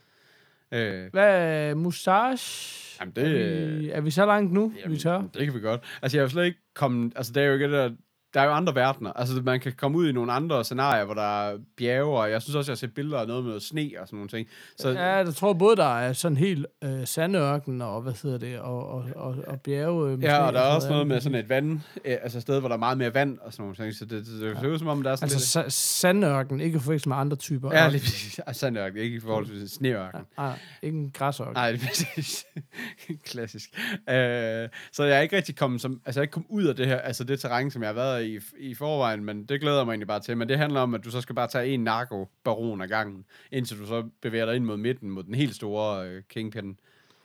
Øh, 0.73 1.05
Hvad 1.13 1.75
Mustache? 1.75 2.99
Jamen, 3.01 3.15
det- 3.17 3.25
Er 3.25 3.79
vi, 3.79 3.91
er 3.91 4.01
vi 4.01 4.11
så 4.11 4.27
langt 4.27 4.53
nu, 4.53 4.73
vi 4.87 4.97
tør? 4.97 5.23
Det 5.35 5.45
kan 5.45 5.55
vi 5.55 5.61
godt. 5.61 5.81
Altså, 6.03 6.17
jeg 6.19 6.23
er 6.23 6.25
jo 6.25 6.29
slet 6.31 6.45
ikke 6.45 6.59
kommet... 6.75 7.13
Altså, 7.17 7.33
det 7.33 7.43
er 7.43 7.47
jo 7.47 7.53
ikke 7.53 7.65
det 7.65 7.73
der... 7.73 7.91
Der 8.35 8.41
er 8.41 8.45
jo 8.45 8.51
andre 8.53 8.75
verdener. 8.75 9.13
Altså, 9.13 9.35
man 9.43 9.61
kan 9.61 9.73
komme 9.73 9.99
ud 9.99 10.09
i 10.09 10.13
nogle 10.13 10.33
andre 10.33 10.65
scenarier, 10.65 11.05
hvor 11.05 11.15
der 11.15 11.49
er 11.49 11.59
bjerge, 11.77 12.19
og 12.19 12.31
jeg 12.31 12.43
synes 12.43 12.57
også, 12.57 12.71
jeg 12.71 12.75
har 12.75 12.77
set 12.79 12.95
billeder 12.95 13.19
af 13.19 13.27
noget 13.27 13.43
med 13.43 13.51
noget 13.51 13.63
sne 13.63 13.91
og 14.01 14.07
sådan 14.09 14.17
nogle 14.17 14.29
ting. 14.29 14.49
Så, 14.79 14.89
Ja, 14.89 15.15
jeg 15.17 15.35
tror 15.35 15.53
både, 15.53 15.77
der 15.77 15.99
er 15.99 16.13
sådan 16.13 16.37
helt 16.37 16.67
øh, 16.85 17.07
sandørken 17.07 17.83
og, 17.83 18.03
hvad 18.03 18.13
hedder 18.23 18.39
det, 18.39 18.59
og, 18.59 18.89
og, 18.89 19.05
og, 19.17 19.37
og 19.47 19.61
bjerge. 19.61 20.11
Øh, 20.13 20.19
med 20.19 20.29
ja, 20.29 20.39
og 20.47 20.53
der 20.53 20.61
er 20.61 20.75
også 20.75 20.89
noget 20.91 21.07
med 21.07 21.21
sådan 21.21 21.39
et 21.39 21.49
vand, 21.49 21.81
øh, 22.05 22.17
altså 22.23 22.39
et 22.39 22.43
sted, 22.43 22.59
hvor 22.61 22.69
der 22.69 22.75
er 22.75 22.79
meget 22.79 22.99
mere 22.99 23.15
vand 23.15 23.39
og 23.39 23.53
sådan 23.53 23.63
nogle 23.63 23.77
ting. 23.77 23.95
Så 23.95 24.05
det, 24.05 24.27
det, 24.27 24.41
det 24.41 24.59
ser 24.61 24.69
ud 24.69 24.79
som 24.79 24.89
om, 24.89 25.03
der 25.03 25.11
er 25.11 25.17
sådan 25.17 25.33
Altså 25.35 25.61
sa- 25.61 25.69
sandørken, 25.69 26.61
ikke 26.61 26.81
forvekslet 26.81 27.07
med 27.07 27.17
andre 27.17 27.37
typer. 27.37 27.69
lidt... 27.71 27.81
Ja, 27.81 27.89
lige 27.89 28.01
præcis. 28.01 28.41
Sandørken, 28.53 28.99
ikke 28.99 29.17
i 29.17 29.21
forhold 29.21 29.47
til 29.47 29.71
sneørken. 29.71 30.21
Nej, 30.39 30.59
ikke 30.83 30.99
en 30.99 31.11
græsørken. 31.11 31.55
Nej, 31.55 31.73
det 31.73 31.83
er 31.83 31.87
præcis. 31.87 32.45
Klassisk. 33.31 33.71
Øh, 34.09 34.69
så 34.93 35.05
jeg 35.05 35.17
er 35.17 35.21
ikke 35.21 35.37
rigtig 35.37 35.57
kommet 35.57 35.81
som, 35.81 36.01
altså 36.07 36.21
jeg 36.21 36.23
er 36.23 36.23
ikke 36.23 36.33
kommet 36.33 36.49
ud 36.51 36.65
af 36.65 36.77
det 36.77 36.87
her, 36.87 36.97
altså 36.97 37.25
det 37.25 37.41
terræn, 37.41 37.71
som 37.71 37.83
jeg 37.83 37.89
har 37.89 37.95
været 37.95 38.18
i 38.19 38.39
i 38.59 38.75
forvejen, 38.75 39.25
men 39.25 39.45
det 39.45 39.61
glæder 39.61 39.85
mig 39.85 39.93
egentlig 39.93 40.07
bare 40.09 40.21
til. 40.21 40.37
Men 40.37 40.49
det 40.49 40.59
handler 40.59 40.81
om, 40.81 40.95
at 40.95 41.05
du 41.05 41.11
så 41.11 41.21
skal 41.21 41.35
bare 41.35 41.49
tage 41.49 41.67
en 41.69 41.85
narko-baron 41.89 42.81
ad 42.83 42.89
gangen, 42.89 43.25
indtil 43.53 43.79
du 43.79 43.87
så 43.87 44.09
bevæger 44.23 44.47
dig 44.47 44.57
ind 44.57 44.65
mod 44.65 44.77
midten, 44.77 45.11
mod 45.11 45.23
den 45.25 45.35
helt 45.35 45.55
store 45.55 46.07
øh, 46.09 46.23
kingpin, 46.29 46.79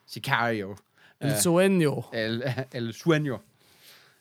Sicario. 0.05 0.75
El 1.21 1.31
Sueño. 1.31 2.15
El, 2.17 2.43
El 2.73 2.89
Sueño. 2.89 3.37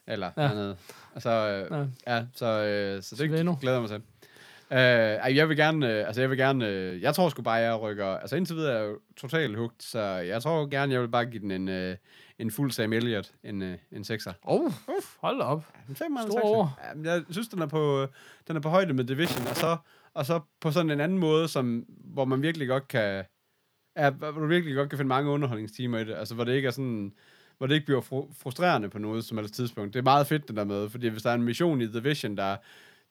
Eller 0.07 0.31
Ja. 0.37 0.51
andet. 0.51 0.77
Altså, 1.13 1.29
øh, 1.29 1.87
Ja. 2.07 2.15
ja, 2.15 2.25
så, 2.33 2.45
øh, 2.45 3.03
så 3.03 3.15
det 3.15 3.29
Sueno. 3.29 3.55
glæder 3.61 3.77
jeg 3.77 3.81
mig 3.81 3.89
til. 3.89 4.01
Øh, 4.71 5.35
jeg 5.37 5.49
vil 5.49 5.57
gerne, 5.57 5.89
øh, 5.93 6.07
altså 6.07 6.21
jeg 6.21 6.29
vil 6.29 6.37
gerne, 6.37 6.67
øh, 6.67 7.01
jeg 7.01 7.15
tror 7.15 7.29
sgu 7.29 7.41
bare, 7.41 7.53
jeg 7.53 7.79
rykker, 7.81 8.05
altså 8.07 8.35
indtil 8.35 8.55
videre 8.55 8.73
er 8.73 8.79
jeg 8.79 8.87
jo 8.89 8.99
totalt 9.17 9.57
hugt, 9.57 9.83
så 9.83 9.99
jeg 10.01 10.41
tror 10.41 10.65
gerne, 10.69 10.93
jeg 10.93 11.01
vil 11.01 11.07
bare 11.07 11.25
give 11.25 11.41
den 11.41 11.51
en, 11.51 11.69
øh, 11.69 11.95
en 12.39 12.51
fuld 12.51 12.71
Sam 12.71 12.93
Elliott, 12.93 13.33
en, 13.43 13.61
øh, 13.61 13.77
en 13.91 14.01
6'er. 14.01 14.31
Oh, 14.43 14.71
hold 15.19 15.37
da 15.39 15.43
op. 15.43 15.63
En 15.89 15.95
5'er, 15.95 16.05
en 16.21 16.31
Stor 16.31 16.39
6'er. 16.39 16.43
over. 16.43 16.67
Ja, 16.89 16.93
men 16.93 17.05
jeg 17.05 17.23
synes, 17.29 17.47
den 17.47 17.61
er 17.61 17.65
på, 17.67 18.01
øh, 18.01 18.07
den 18.47 18.55
er 18.55 18.59
på 18.59 18.69
højde 18.69 18.93
med 18.93 19.03
Division, 19.03 19.47
og 19.47 19.55
så, 19.55 19.77
og 20.13 20.25
så 20.25 20.39
på 20.61 20.71
sådan 20.71 20.89
en 20.91 20.99
anden 20.99 21.17
måde, 21.17 21.47
som, 21.47 21.85
hvor 21.89 22.25
man 22.25 22.41
virkelig 22.41 22.67
godt 22.67 22.87
kan, 22.87 23.23
ja, 23.97 24.09
hvor 24.09 24.31
du 24.31 24.45
virkelig 24.47 24.75
godt 24.75 24.89
kan 24.89 24.97
finde 24.97 25.09
mange 25.09 25.31
underholdningstimer 25.31 25.97
i 25.99 26.05
det, 26.05 26.13
altså 26.15 26.35
hvor 26.35 26.43
det 26.43 26.53
ikke 26.55 26.67
er 26.67 26.71
sådan, 26.71 27.13
hvor 27.57 27.67
det 27.67 27.75
ikke 27.75 27.85
bliver 27.85 28.01
fru- 28.01 28.33
frustrerende 28.43 28.89
på 28.89 28.99
noget 28.99 29.25
som 29.25 29.37
helst 29.37 29.53
tidspunkt. 29.53 29.93
Det 29.93 29.99
er 29.99 30.03
meget 30.03 30.27
fedt, 30.27 30.47
det 30.47 30.55
der 30.55 30.63
med, 30.63 30.89
fordi 30.89 31.07
hvis 31.07 31.23
der 31.23 31.29
er 31.29 31.35
en 31.35 31.43
mission 31.43 31.81
i 31.81 31.87
Division, 31.87 32.37
der, 32.37 32.57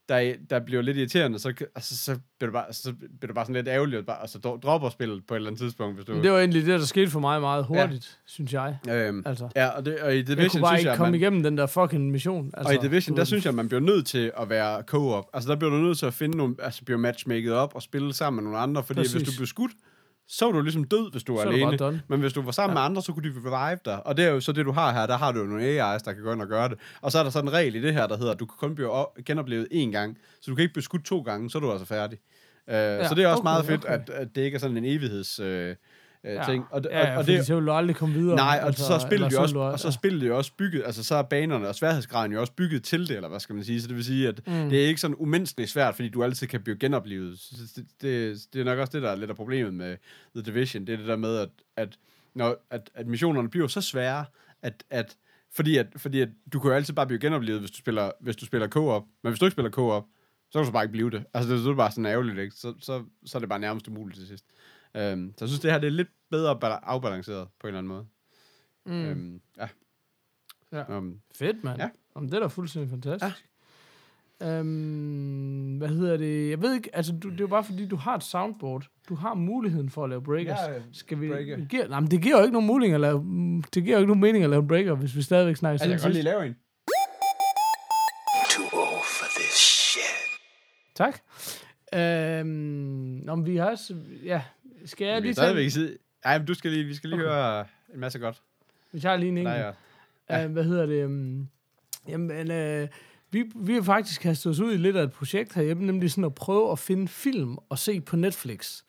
der, 0.09 0.35
der 0.51 0.61
bliver 0.61 0.83
lidt 0.83 0.97
irriterende, 0.97 1.39
så, 1.39 1.55
altså, 1.75 1.97
så, 1.99 2.19
bliver 2.39 2.51
du 2.51 2.53
bare, 2.53 2.73
så 2.73 2.93
bliver 2.93 3.27
du 3.29 3.35
bare 3.35 3.45
sådan 3.45 3.55
lidt 3.55 3.69
ærgerlig, 3.69 3.99
og 3.99 4.07
bare, 4.07 4.21
altså, 4.21 4.39
dro- 4.39 4.57
dropper 4.57 4.89
spillet 4.89 5.27
på 5.27 5.35
et 5.35 5.37
eller 5.37 5.51
andet 5.51 5.61
tidspunkt, 5.61 5.95
hvis 5.95 6.07
du... 6.07 6.23
Det 6.23 6.31
var 6.33 6.39
egentlig 6.39 6.67
det, 6.67 6.81
der 6.81 6.87
skete 6.87 7.11
for 7.11 7.21
mig 7.21 7.41
meget 7.41 7.65
hurtigt, 7.65 8.19
ja. 8.19 8.23
synes 8.27 8.53
jeg. 8.53 8.77
øhm, 8.91 9.23
Altså, 9.27 9.49
ja, 9.57 9.69
og, 9.69 9.85
det, 9.87 10.01
og 10.01 10.15
i 10.15 10.17
jeg 10.17 10.27
kunne 10.27 10.37
Division 10.37 10.63
bare 10.63 10.71
synes 10.71 10.81
ikke 10.81 10.91
jeg, 10.91 10.97
komme 10.97 11.11
man, 11.11 11.21
igennem 11.21 11.43
den 11.43 11.59
der 11.59 11.67
fucking 11.67 12.11
mission. 12.11 12.51
Altså, 12.57 12.79
og 12.79 12.85
i 12.85 12.89
Division, 12.89 13.17
du 13.17 13.19
der 13.19 13.25
synes 13.25 13.45
jeg, 13.45 13.55
man 13.55 13.69
bliver 13.69 13.81
nødt 13.81 14.07
til 14.07 14.33
at 14.39 14.49
være 14.51 14.83
co-op. 14.83 15.25
Altså, 15.33 15.51
der 15.51 15.57
bliver 15.57 15.71
du 15.71 15.77
nødt 15.77 15.99
til 15.99 16.07
at 16.07 16.15
finde 16.15 16.37
nogle, 16.37 16.55
altså, 16.59 16.85
blive 16.85 16.99
matchmaket 16.99 17.53
op 17.53 17.75
og 17.75 17.83
spille 17.83 18.15
sammen 18.15 18.45
med 18.45 18.51
nogle 18.51 18.63
andre, 18.63 18.83
fordi 18.85 19.01
Præcis. 19.01 19.13
hvis 19.13 19.29
du 19.29 19.33
bliver 19.37 19.47
skudt, 19.47 19.73
så 20.29 20.49
er 20.49 20.53
du 20.53 20.61
ligesom 20.61 20.85
død, 20.85 21.13
hvis 21.13 21.23
du 21.23 21.37
er 21.37 21.43
Så 21.43 21.49
du 21.49 21.55
alene. 21.55 21.77
done. 21.77 22.03
Men 22.09 22.21
hvis 22.21 22.33
du 22.33 22.43
var 22.43 22.53
sammen 22.53 22.77
ja. 22.77 22.81
med 22.81 22.85
andre, 22.87 23.03
så 23.03 23.13
kunne 23.13 23.31
de 23.31 23.35
revive 23.37 23.79
dig. 23.85 24.07
Og 24.07 24.17
det 24.17 24.25
er 24.25 24.31
jo 24.31 24.41
så 24.41 24.53
det, 24.53 24.65
du 24.67 24.73
har 24.73 24.93
her. 24.93 25.07
Der 25.07 25.17
har 25.17 25.33
du 25.33 25.39
jo 25.41 25.47
nogle 25.47 25.63
AI's, 25.65 25.99
der 26.05 26.13
kan 26.13 26.23
gå 26.23 26.33
ind 26.33 26.43
og 26.43 26.49
gøre 26.49 26.69
det. 26.69 26.79
Og 27.01 27.13
så 27.13 27.19
er 27.19 27.23
der 27.23 27.31
sådan 27.31 27.49
en 27.49 27.53
regel 27.55 27.75
i 27.75 27.83
det 27.83 27.93
her, 27.93 28.07
der 28.07 28.17
hedder, 28.17 28.33
at 28.33 28.41
du 28.41 28.47
kan 28.47 28.55
kun 28.59 28.75
blive 28.75 28.91
op- 28.91 29.19
genoplevet 29.27 29.69
én 29.73 29.91
gang. 29.91 30.19
Så 30.41 30.51
du 30.51 30.55
kan 30.55 30.63
ikke 30.63 30.75
blive 30.75 30.85
skudt 30.85 31.05
to 31.05 31.21
gange, 31.21 31.51
så 31.51 31.59
er 31.59 31.61
du 31.61 31.71
altså 31.73 31.87
færdig. 31.87 32.19
Uh, 32.67 32.75
ja, 32.75 33.09
så 33.09 33.15
det 33.15 33.25
er 33.25 33.29
også 33.29 33.41
okay, 33.41 33.51
meget 33.51 33.65
fedt, 33.67 33.85
okay. 33.85 33.95
at, 33.95 34.11
at 34.11 34.29
det 34.35 34.43
ikke 34.43 34.55
er 34.55 34.59
sådan 34.59 34.77
en 34.77 34.85
evigheds... 34.85 35.41
Uh, 35.41 35.47
ja. 36.25 36.33
ja. 36.33 36.45
ting. 36.45 36.65
Og, 36.71 36.83
det- 36.85 36.91
ja, 36.91 36.99
ja, 37.13 37.19
og, 37.19 37.27
det, 37.27 37.47
så 37.47 37.55
vil 37.55 37.67
du 37.67 37.73
aldrig 37.73 37.97
komme 37.97 38.15
videre. 38.15 38.37
Nej, 38.37 38.59
og 38.63 38.67
altså, 38.67 38.87
så 38.87 38.99
spillet 38.99 39.27
jo 39.27 39.31
så 39.31 39.41
også, 39.41 39.59
og 39.59 39.81
så 39.81 39.91
spillet 39.91 40.27
jo 40.29 40.37
også 40.37 40.53
bygget, 40.59 40.83
altså 40.87 41.05
så 41.05 41.15
er 41.15 41.23
banerne 41.23 41.69
og 41.69 41.75
sværhedsgraden 41.75 42.33
jo 42.33 42.41
også 42.41 42.53
bygget 42.53 42.83
til 42.83 43.09
det, 43.09 43.17
eller 43.17 43.29
hvad 43.29 43.41
skal 43.41 43.55
man 43.55 43.65
sige, 43.65 43.81
så 43.83 43.89
det 43.89 43.97
vil 43.97 44.05
sige, 44.05 44.29
at 44.29 44.41
Mm. 44.47 44.53
det 44.71 44.83
er 44.85 44.87
ikke 44.89 45.01
sådan 45.01 45.17
umenneskeligt 45.19 45.71
svært, 45.71 45.95
fordi 45.95 46.09
du 46.09 46.25
altid 46.25 46.47
kan 46.47 46.63
blive 46.63 46.77
genoplevet. 46.77 47.39
Så 47.39 47.55
Det, 47.77 47.87
det, 48.03 48.39
det 48.53 48.61
er 48.61 48.65
nok 48.65 48.79
også 48.79 48.91
det, 48.93 49.03
der 49.03 49.11
er 49.11 49.17
lidt 49.17 49.31
af 49.31 49.37
problemet 49.37 49.75
med 49.75 49.97
The 50.35 50.43
Division, 50.43 50.87
det 50.87 50.93
er 50.93 50.97
det 50.97 51.07
der 51.07 51.17
med, 51.17 51.37
at, 51.37 51.49
at, 51.77 51.97
når, 52.35 52.57
at, 52.71 52.91
at 52.95 53.07
missionerne 53.07 53.51
bliver 53.51 53.67
så 53.69 53.81
svære, 53.81 54.25
at, 54.63 54.85
at 54.91 55.17
fordi, 55.55 55.77
at, 55.77 55.87
fordi 55.97 56.21
at 56.21 56.29
du 56.53 56.61
kan 56.61 56.71
jo 56.71 56.77
altid 56.77 56.95
bare 56.95 57.07
blive 57.07 57.19
genoplevet, 57.21 57.61
hvis 57.61 57.71
du 57.71 57.77
spiller, 57.79 58.11
hvis 58.21 58.37
du 58.37 58.47
spiller 58.47 58.69
co-op, 58.69 59.03
men 59.23 59.31
hvis 59.31 59.39
du 59.41 59.45
ikke 59.45 59.53
spiller 59.53 59.71
co-op, 59.71 60.05
så 60.51 60.59
kan 60.59 60.61
du 60.61 60.67
så 60.67 60.73
bare 60.73 60.85
ikke 60.85 60.93
blive 60.93 61.11
det. 61.11 61.25
Altså, 61.35 61.55
det, 61.55 61.67
er 61.67 61.75
bare 61.75 61.91
sådan 61.91 62.07
ærgerligt, 62.07 62.39
ikke? 62.39 62.55
Så, 62.57 62.75
så, 62.81 63.03
så 63.27 63.39
er 63.39 63.41
det 63.41 63.49
bare 63.49 63.59
nærmest 63.59 63.89
umuligt 63.89 64.19
til 64.19 64.29
sidst. 64.29 64.45
Um, 64.95 65.35
så 65.37 65.45
jeg 65.45 65.49
synes, 65.49 65.61
det 65.61 65.73
her 65.73 65.79
det 65.79 65.87
er 65.87 65.91
lidt 65.91 66.09
bedre 66.31 66.59
bala- 66.65 66.81
afbalanceret 66.83 67.49
på 67.61 67.67
en 67.67 67.69
eller 67.69 67.79
anden 67.79 67.89
måde. 67.89 68.07
Mm. 68.87 69.11
Um, 69.13 69.41
ja. 69.59 69.69
Ja. 70.73 70.97
Um, 70.99 71.21
Fedt, 71.35 71.65
mand. 71.65 71.81
Ja. 71.81 71.89
Jamen, 72.17 72.29
det 72.31 72.37
er 72.37 72.41
da 72.41 72.47
fuldstændig 72.47 72.91
fantastisk. 72.91 73.45
Ja. 74.41 74.59
Øhm, 74.59 75.77
hvad 75.79 75.89
hedder 75.89 76.17
det? 76.17 76.51
Jeg 76.51 76.63
ved 76.63 76.75
ikke, 76.75 76.97
altså 76.97 77.13
du, 77.13 77.29
det 77.31 77.35
er 77.35 77.41
jo 77.45 77.47
bare 77.47 77.65
fordi, 77.65 77.89
du 77.89 77.97
har 77.97 78.17
et 78.17 78.23
soundboard. 78.23 78.87
Du 79.09 79.15
har 79.15 79.35
muligheden 79.35 79.91
for 79.91 80.05
at 80.05 80.11
lave 80.11 80.23
breakers. 80.23 80.59
Ja, 80.69 80.83
Skal 80.93 81.21
vi... 81.21 81.29
breaker. 81.29 81.65
Giver, 81.65 81.89
nej, 81.89 82.01
men 82.01 82.11
det 82.11 82.23
giver 82.23 82.37
jo 82.37 82.43
ikke 82.43 82.53
nogen 82.53 82.67
mulighed 82.67 82.95
at 82.95 83.01
lave... 83.01 83.25
Det 83.75 83.85
giver 83.85 83.97
jo 83.97 83.99
ikke 83.99 84.07
nogen 84.07 84.21
mening 84.21 84.45
at 84.45 84.51
lave 84.51 84.67
breaker, 84.69 84.95
hvis 84.95 85.17
vi 85.17 85.23
stadigvæk 85.23 85.57
snakker 85.57 85.73
altså, 85.73 85.89
jeg 85.89 85.99
kan 85.99 86.05
godt 86.05 86.15
lige 86.15 86.25
lave 86.25 86.47
en. 86.47 86.57
Too 88.51 88.81
old 88.81 89.05
for 89.05 89.27
this 89.41 89.55
shit. 89.55 90.03
Tak. 90.95 91.21
Øhm, 91.95 93.29
om 93.29 93.47
vi 93.47 93.57
har 93.57 93.71
også... 93.71 93.97
Ja, 94.25 94.43
skal 94.85 95.07
jeg 95.07 95.21
lige 95.23 95.35
tage... 95.35 95.71
sige... 95.71 95.97
Ej, 96.25 96.39
men 96.39 96.47
du 96.47 96.55
skal 96.55 96.71
lige, 96.71 96.85
vi 96.85 96.95
skal 96.95 97.11
lige 97.11 97.21
Okay. 97.21 97.31
høre 97.31 97.65
en 97.95 98.01
masse 98.01 98.19
godt. 98.19 98.43
Vi 98.93 99.01
tager 99.01 99.17
lige 99.17 99.29
en 99.29 99.35
Nej, 99.35 99.57
enkelt. 99.57 99.77
ja. 100.31 100.39
Ja. 100.39 100.47
Uh, 100.47 100.53
hvad 100.53 100.65
hedder 100.65 100.87
det? 100.87 101.05
Um, 101.05 101.49
jamen, 102.09 102.51
uh, 102.83 102.89
vi, 103.31 103.45
vi 103.57 103.75
har 103.75 103.83
faktisk 103.83 104.21
kastet 104.21 104.51
os 104.51 104.61
ud 104.61 104.73
i 104.73 104.77
lidt 104.77 104.97
af 104.97 105.03
et 105.03 105.13
projekt 105.13 105.55
herhjemme, 105.55 105.87
nemlig 105.87 106.11
sådan 106.11 106.25
at 106.25 106.35
prøve 106.35 106.73
at 106.73 106.79
finde 106.79 107.09
film 107.09 107.57
og 107.69 107.79
se 107.79 108.01
på 108.01 108.17
Netflix. 108.17 108.83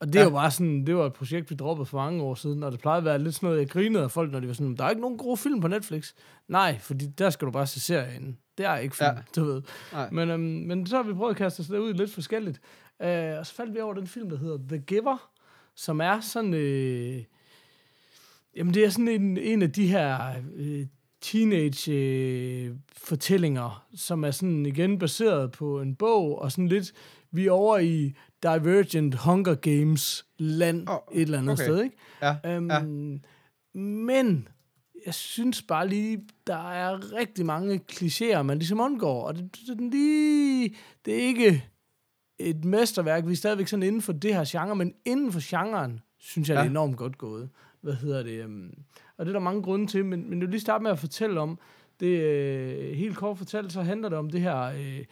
Og 0.00 0.06
det 0.06 0.14
ja. 0.14 0.22
jo 0.22 0.30
bare 0.30 0.50
sådan, 0.50 0.86
det 0.86 0.96
var 0.96 1.06
et 1.06 1.12
projekt, 1.12 1.50
vi 1.50 1.54
droppede 1.56 1.86
for 1.86 1.98
mange 1.98 2.22
år 2.22 2.34
siden, 2.34 2.62
og 2.62 2.72
det 2.72 2.80
plejede 2.80 2.98
at 2.98 3.04
være 3.04 3.18
lidt 3.18 3.34
sådan 3.34 3.46
noget, 3.46 3.60
jeg 3.60 3.68
grinede 3.68 4.04
af 4.04 4.10
folk, 4.10 4.32
når 4.32 4.40
de 4.40 4.46
var 4.48 4.54
sådan, 4.54 4.76
der 4.76 4.84
er 4.84 4.90
ikke 4.90 5.02
nogen 5.02 5.18
gode 5.18 5.36
film 5.36 5.60
på 5.60 5.68
Netflix. 5.68 6.12
Nej, 6.48 6.78
fordi 6.78 7.06
der 7.06 7.30
skal 7.30 7.46
du 7.46 7.50
bare 7.52 7.66
se 7.66 7.80
serien. 7.80 8.38
Det 8.58 8.66
er 8.66 8.76
ikke 8.76 8.96
film, 8.96 9.10
ja. 9.10 9.22
Du 9.40 9.44
ved. 9.44 9.62
Nej. 9.92 10.10
Men, 10.10 10.30
um, 10.30 10.40
men 10.40 10.86
så 10.86 10.96
har 10.96 11.02
vi 11.02 11.12
prøvet 11.14 11.30
at 11.30 11.36
kaste 11.36 11.60
os 11.60 11.70
ud 11.70 11.90
i 11.94 11.96
lidt 11.96 12.14
forskelligt. 12.14 12.60
Uh, 13.00 13.38
og 13.38 13.46
så 13.46 13.54
faldt 13.54 13.74
vi 13.74 13.80
over 13.80 13.94
den 13.94 14.06
film, 14.06 14.30
der 14.30 14.38
hedder 14.38 14.58
The 14.68 14.78
Giver, 14.78 15.30
som 15.74 16.00
er 16.00 16.20
sådan... 16.20 16.54
Øh, 16.54 17.24
Jamen, 18.56 18.74
det 18.74 18.84
er 18.84 18.90
sådan 18.90 19.08
en, 19.08 19.36
en 19.36 19.62
af 19.62 19.72
de 19.72 19.86
her 19.86 20.32
øh, 20.54 20.86
teenage-fortællinger, 21.20 23.86
som 23.94 24.24
er 24.24 24.30
sådan 24.30 24.66
igen 24.66 24.98
baseret 24.98 25.52
på 25.52 25.80
en 25.80 25.94
bog, 25.94 26.38
og 26.38 26.52
sådan 26.52 26.68
lidt, 26.68 26.92
vi 27.30 27.46
er 27.46 27.52
over 27.52 27.78
i 27.78 28.14
Divergent 28.42 29.14
Hunger 29.14 29.54
Games 29.54 30.26
land, 30.38 30.88
oh, 30.88 30.98
et 31.12 31.22
eller 31.22 31.38
andet 31.38 31.52
okay. 31.52 31.64
sted, 31.64 31.82
ikke? 31.82 31.96
Ja, 32.22 32.36
Øhm, 32.44 32.70
ja. 32.70 32.82
Men 33.80 34.48
jeg 35.06 35.14
synes 35.14 35.62
bare 35.62 35.88
lige, 35.88 36.24
der 36.46 36.70
er 36.70 37.12
rigtig 37.12 37.46
mange 37.46 37.80
klichéer, 37.92 38.42
man 38.42 38.58
ligesom 38.58 38.80
undgår, 38.80 39.26
og 39.26 39.36
det, 39.36 39.56
det, 39.56 39.78
det, 39.78 39.90
lige, 39.92 40.76
det 41.04 41.14
er 41.14 41.18
ikke 41.26 41.64
et 42.38 42.64
mesterværk. 42.64 43.26
Vi 43.26 43.32
er 43.32 43.36
stadigvæk 43.36 43.68
sådan 43.68 43.82
inden 43.82 44.02
for 44.02 44.12
det 44.12 44.34
her 44.34 44.44
genre, 44.48 44.76
men 44.76 44.94
inden 45.04 45.32
for 45.32 45.40
genren, 45.50 46.00
synes 46.18 46.48
jeg, 46.48 46.54
ja. 46.54 46.60
det 46.60 46.66
er 46.66 46.70
enormt 46.70 46.96
godt 46.96 47.18
gået. 47.18 47.48
Hvad 47.80 47.94
hedder 47.94 48.22
det? 48.22 48.44
Um, 48.44 48.72
og 49.16 49.26
det 49.26 49.30
er 49.30 49.32
der 49.32 49.40
mange 49.40 49.62
grunde 49.62 49.86
til, 49.86 50.04
men, 50.04 50.30
men 50.30 50.38
jeg 50.38 50.46
vil 50.46 50.50
lige 50.50 50.60
starte 50.60 50.82
med 50.82 50.90
at 50.90 50.98
fortælle 50.98 51.40
om, 51.40 51.58
Det, 52.00 52.20
øh, 52.20 52.96
helt 52.96 53.16
kort 53.16 53.38
fortalt, 53.38 53.72
så 53.72 53.82
handler 53.82 54.08
det 54.08 54.18
om 54.18 54.30
det 54.30 54.40
her 54.40 54.58
øh, 54.62 55.04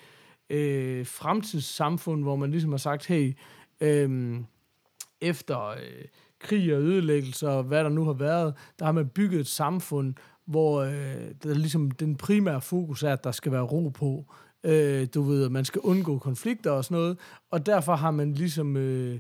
øh, 0.51 1.07
fremtidssamfund, 1.07 2.23
hvor 2.23 2.37
man 2.37 2.51
ligesom 2.51 2.71
har 2.71 2.79
sagt, 2.79 3.07
hey, 3.07 3.37
øh, 3.81 4.37
efter 5.21 5.69
øh, 5.69 6.05
krig 6.39 6.75
og 6.75 6.83
ødelæggelse 6.83 7.49
og 7.49 7.63
hvad 7.63 7.85
der 7.85 7.91
nu 7.91 8.05
har 8.05 8.13
været, 8.13 8.55
der 8.79 8.85
har 8.85 8.93
man 8.93 9.09
bygget 9.09 9.41
et 9.41 9.47
samfund, 9.47 10.15
hvor 10.45 10.81
øh, 10.81 11.35
der 11.43 11.55
ligesom 11.55 11.91
den 11.91 12.17
primære 12.17 12.61
fokus 12.61 13.03
er, 13.03 13.13
at 13.13 13.25
der 13.25 13.33
skal 13.33 13.53
være 13.53 13.63
ro 13.63 13.89
på. 13.89 14.25
Øh, 14.65 15.07
du 15.15 15.23
ved, 15.23 15.45
at 15.45 15.53
man 15.53 15.65
skal 15.65 15.81
undgå 15.81 16.19
konflikter 16.19 16.71
og 16.71 16.85
sådan 16.85 16.95
noget, 16.95 17.19
og 17.51 17.67
derfor 17.67 17.95
har 17.95 18.11
man 18.11 18.33
ligesom 18.33 18.77
øh, 18.77 19.19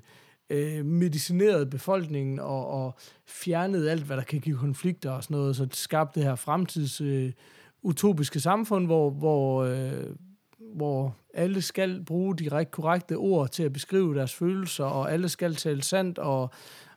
øh, 0.50 0.84
medicineret 0.84 1.70
befolkningen 1.70 2.38
og, 2.38 2.66
og 2.66 2.94
fjernet 3.26 3.88
alt, 3.88 4.02
hvad 4.02 4.16
der 4.16 4.22
kan 4.22 4.40
give 4.40 4.56
konflikter 4.56 5.10
og 5.10 5.22
sådan 5.24 5.36
noget, 5.36 5.56
så 5.56 5.62
skabt 5.62 5.76
skabte 5.76 6.20
det 6.20 6.28
her 6.28 6.34
fremtids 6.34 7.00
øh, 7.00 7.32
utopiske 7.82 8.40
samfund, 8.40 8.86
hvor, 8.86 9.10
hvor, 9.10 9.64
øh, 9.64 10.06
hvor 10.74 11.16
alle 11.34 11.62
skal 11.62 12.04
bruge 12.04 12.36
de 12.36 12.58
rigt 12.58 12.70
korrekte 12.70 13.16
ord 13.16 13.48
til 13.48 13.62
at 13.62 13.72
beskrive 13.72 14.14
deres 14.14 14.34
følelser, 14.34 14.84
og 14.84 15.12
alle 15.12 15.28
skal 15.28 15.54
tale 15.54 15.82
sandt, 15.82 16.18
og 16.18 16.50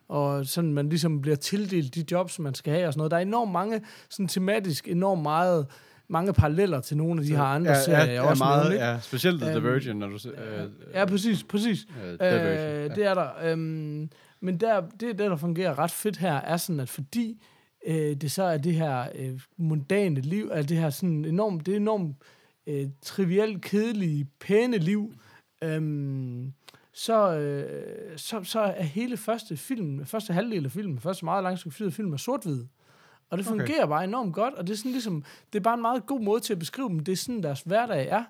og 0.09 0.45
sådan 0.45 0.73
man 0.73 0.89
ligesom 0.89 1.21
bliver 1.21 1.35
tildelt 1.35 1.95
de 1.95 2.05
jobs, 2.11 2.39
man 2.39 2.53
skal 2.53 2.73
have 2.73 2.87
og 2.87 2.93
sådan 2.93 2.99
noget. 2.99 3.11
Der 3.11 3.17
er 3.17 3.21
enormt 3.21 3.51
mange, 3.51 3.81
sådan 4.09 4.27
tematisk 4.27 4.87
enormt 4.87 5.21
meget, 5.21 5.67
mange 6.09 6.33
paralleller 6.33 6.79
til 6.81 6.97
nogle 6.97 7.21
af 7.21 7.25
de 7.27 7.35
her 7.35 7.43
andre 7.43 7.71
ja, 7.71 7.83
serier. 7.83 8.13
ja, 8.13 8.21
også 8.21 8.43
meget, 8.43 8.73
ja, 8.75 8.99
specielt 8.99 9.41
The 9.41 9.55
Øhm, 9.55 9.63
Virgin, 9.63 9.95
når 9.95 10.07
du 10.07 10.17
siger... 10.19 10.35
Øh, 10.63 10.69
Ja, 10.93 11.05
præcis, 11.05 11.43
præcis. 11.43 11.87
øh, 12.05 12.11
Øh, 12.11 12.19
Virgin. 12.19 12.27
ja. 12.27 12.87
det 12.87 13.05
er 13.05 13.13
der. 13.13 13.27
Øhm, 13.43 14.09
men 14.41 14.57
der, 14.59 14.81
det, 14.81 14.99
det, 15.01 15.19
der 15.19 15.35
fungerer 15.35 15.79
ret 15.79 15.91
fedt 15.91 16.17
her, 16.17 16.33
er 16.35 16.57
sådan, 16.57 16.79
at 16.79 16.89
fordi 16.89 17.41
øh, 17.87 18.15
det 18.15 18.31
så 18.31 18.43
er 18.43 18.57
det 18.57 18.73
her 18.73 19.05
øh, 19.15 19.39
mundane 19.57 20.21
liv, 20.21 20.49
er 20.53 20.61
det 20.61 20.77
her 20.77 20.89
sådan 20.89 21.25
enormt, 21.25 21.65
det 21.65 21.75
enormt 21.75 22.15
øh, 22.67 22.87
trivielt, 23.01 23.61
kedelige, 23.61 24.27
pæne 24.39 24.77
liv, 24.77 25.13
øhm, 25.63 26.53
så, 26.93 27.33
øh, 27.35 28.17
så, 28.17 28.43
så 28.43 28.59
er 28.59 28.83
hele 28.83 29.17
første 29.17 29.57
film, 29.57 30.05
første 30.05 30.33
halvdel 30.33 30.65
af 30.65 30.71
filmen, 30.71 30.99
første 30.99 31.25
meget 31.25 31.43
lang 31.43 31.59
stykke 31.59 31.85
af 31.85 31.93
film 31.93 32.13
er 32.13 32.17
sort-hvid. 32.17 32.63
Og 33.29 33.37
det 33.37 33.47
Okay. 33.47 33.57
fungerer 33.57 33.85
bare 33.85 34.03
enormt 34.03 34.33
godt, 34.33 34.53
og 34.53 34.67
det 34.67 34.73
er 34.73 34.77
sådan 34.77 34.91
ligesom, 34.91 35.23
det 35.53 35.59
er 35.59 35.63
bare 35.63 35.73
en 35.73 35.81
meget 35.81 36.05
god 36.05 36.21
måde 36.21 36.39
til 36.39 36.53
at 36.53 36.59
beskrive 36.59 36.89
dem. 36.89 36.99
Det 36.99 37.11
er 37.11 37.15
sådan, 37.15 37.43
deres 37.43 37.61
hverdag 37.61 38.07
er. 38.09 38.23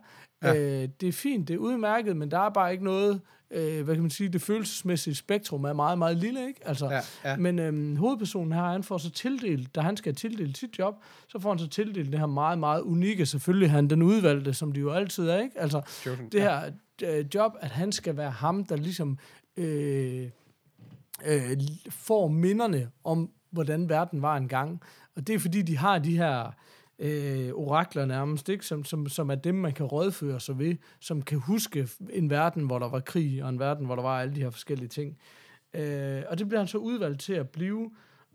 Ja. 0.43 0.53
Ja. 0.53 0.81
Øh, 0.83 0.89
det 1.01 1.09
er 1.09 1.13
fint, 1.13 1.47
det 1.47 1.53
er 1.53 1.57
udmærket, 1.57 2.17
men 2.17 2.31
der 2.31 2.39
er 2.39 2.49
bare 2.49 2.71
ikke 2.71 2.83
noget, 2.83 3.21
øh, 3.51 3.83
hvad 3.83 3.95
kan 3.95 4.01
man 4.01 4.09
sige, 4.09 4.29
det 4.29 4.41
følelsesmæssige 4.41 5.15
spektrum 5.15 5.63
er 5.63 5.73
meget, 5.73 5.97
meget 5.97 6.17
lille, 6.17 6.47
ikke? 6.47 6.67
Altså, 6.67 6.85
Ja, 6.89 7.01
ja. 7.31 7.37
Men 7.37 7.59
øhm, 7.59 7.95
hovedpersonen 7.95 8.51
her, 8.53 8.61
han 8.63 8.83
får 8.83 8.97
så 8.97 9.09
tildelt, 9.11 9.75
da 9.75 9.81
han 9.81 9.97
skal 9.97 10.15
tildele 10.15 10.55
sit 10.55 10.79
job, 10.79 10.95
så 11.27 11.39
får 11.39 11.49
han 11.49 11.59
så 11.59 11.67
tildelt 11.67 12.11
det 12.11 12.19
her 12.19 12.25
meget, 12.27 12.59
meget 12.59 12.81
unikke, 12.81 13.25
selvfølgelig 13.25 13.71
han 13.71 13.87
den 13.89 14.01
udvalgte, 14.01 14.53
som 14.53 14.71
de 14.71 14.79
jo 14.79 14.91
altid 14.91 15.29
er, 15.29 15.39
ikke? 15.41 15.59
Altså, 15.59 15.81
Chosen, 15.87 16.25
det 16.31 16.39
ja. 16.39 16.59
her 16.59 17.17
øh, 17.19 17.25
job, 17.35 17.51
at 17.59 17.69
han 17.69 17.91
skal 17.91 18.17
være 18.17 18.31
ham, 18.31 18.63
der 18.65 18.75
ligesom 18.75 19.17
øh, 19.57 20.29
øh, 21.25 21.57
får 21.89 22.27
minderne 22.27 22.89
om, 23.03 23.29
hvordan 23.51 23.89
verden 23.89 24.21
var 24.21 24.37
engang. 24.37 24.81
Og 25.15 25.27
det 25.27 25.35
er 25.35 25.39
fordi, 25.39 25.61
de 25.61 25.77
har 25.77 25.99
de 25.99 26.17
her 26.17 26.51
øh, 26.99 27.49
orakler 27.53 28.05
nærmest, 28.05 28.49
ikke? 28.49 28.65
Som, 28.65 28.83
som, 28.83 29.07
som 29.07 29.29
er 29.29 29.35
dem, 29.35 29.55
man 29.55 29.73
kan 29.73 29.85
rådføre 29.85 30.39
sig 30.39 30.59
ved, 30.59 30.75
som 30.99 31.21
kan 31.21 31.37
huske 31.37 31.87
en 32.09 32.29
verden, 32.29 32.63
hvor 32.63 32.79
der 32.79 32.89
var 32.89 32.99
krig, 32.99 33.43
og 33.43 33.49
en 33.49 33.59
verden, 33.59 33.85
hvor 33.85 33.95
der 33.95 34.03
var 34.03 34.21
alle 34.21 34.35
de 34.35 34.41
her 34.41 34.49
forskellige 34.49 34.89
ting. 34.89 35.17
Øh, 35.73 36.23
og 36.29 36.39
det 36.39 36.47
bliver 36.47 36.59
han 36.59 36.67
så 36.67 36.77
udvalgt 36.77 37.21
til 37.21 37.33
at 37.33 37.49
blive. 37.49 37.91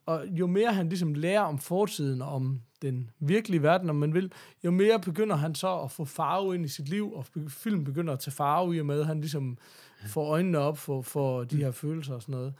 Og 0.06 0.26
jo 0.26 0.46
mere 0.46 0.72
han 0.72 0.88
ligesom 0.88 1.14
lærer 1.14 1.40
om 1.40 1.58
fortiden, 1.58 2.22
om 2.22 2.60
den 2.82 3.10
virkelige 3.18 3.62
verden, 3.62 3.90
om 3.90 3.96
man 3.96 4.14
vil, 4.14 4.32
jo 4.64 4.70
mere 4.70 5.00
begynder 5.00 5.36
han 5.36 5.54
så 5.54 5.78
at 5.78 5.90
få 5.90 6.04
farve 6.04 6.54
ind 6.54 6.64
i 6.64 6.68
sit 6.68 6.88
liv, 6.88 7.12
og 7.12 7.26
filmen 7.48 7.84
begynder 7.84 8.12
at 8.12 8.20
tage 8.20 8.32
farve 8.32 8.76
i 8.76 8.80
og 8.80 8.86
med, 8.86 9.00
at 9.00 9.06
han 9.06 9.20
ligesom 9.20 9.58
får 10.06 10.30
øjnene 10.30 10.58
op 10.58 10.78
for, 10.78 11.02
for 11.02 11.44
de 11.44 11.56
her 11.56 11.70
følelser 11.70 12.14
og 12.14 12.22
sådan 12.22 12.32
noget. 12.32 12.54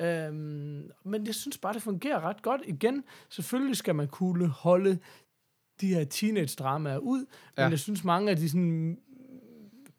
Øhm, 0.00 0.90
men 1.04 1.26
jeg 1.26 1.34
synes 1.34 1.58
bare, 1.58 1.72
det 1.72 1.82
fungerer 1.82 2.20
ret 2.20 2.42
godt. 2.42 2.60
Igen, 2.64 3.04
selvfølgelig 3.28 3.76
skal 3.76 3.94
man 3.94 4.08
kunne 4.08 4.46
holde 4.46 4.98
de 5.80 5.94
her 5.94 6.04
teenage-dramaer 6.04 6.98
ud, 6.98 7.26
ja. 7.58 7.64
Men 7.64 7.70
jeg 7.70 7.78
synes, 7.78 8.04
mange 8.04 8.30
af 8.30 8.36
de 8.36 8.48
sådan 8.48 8.98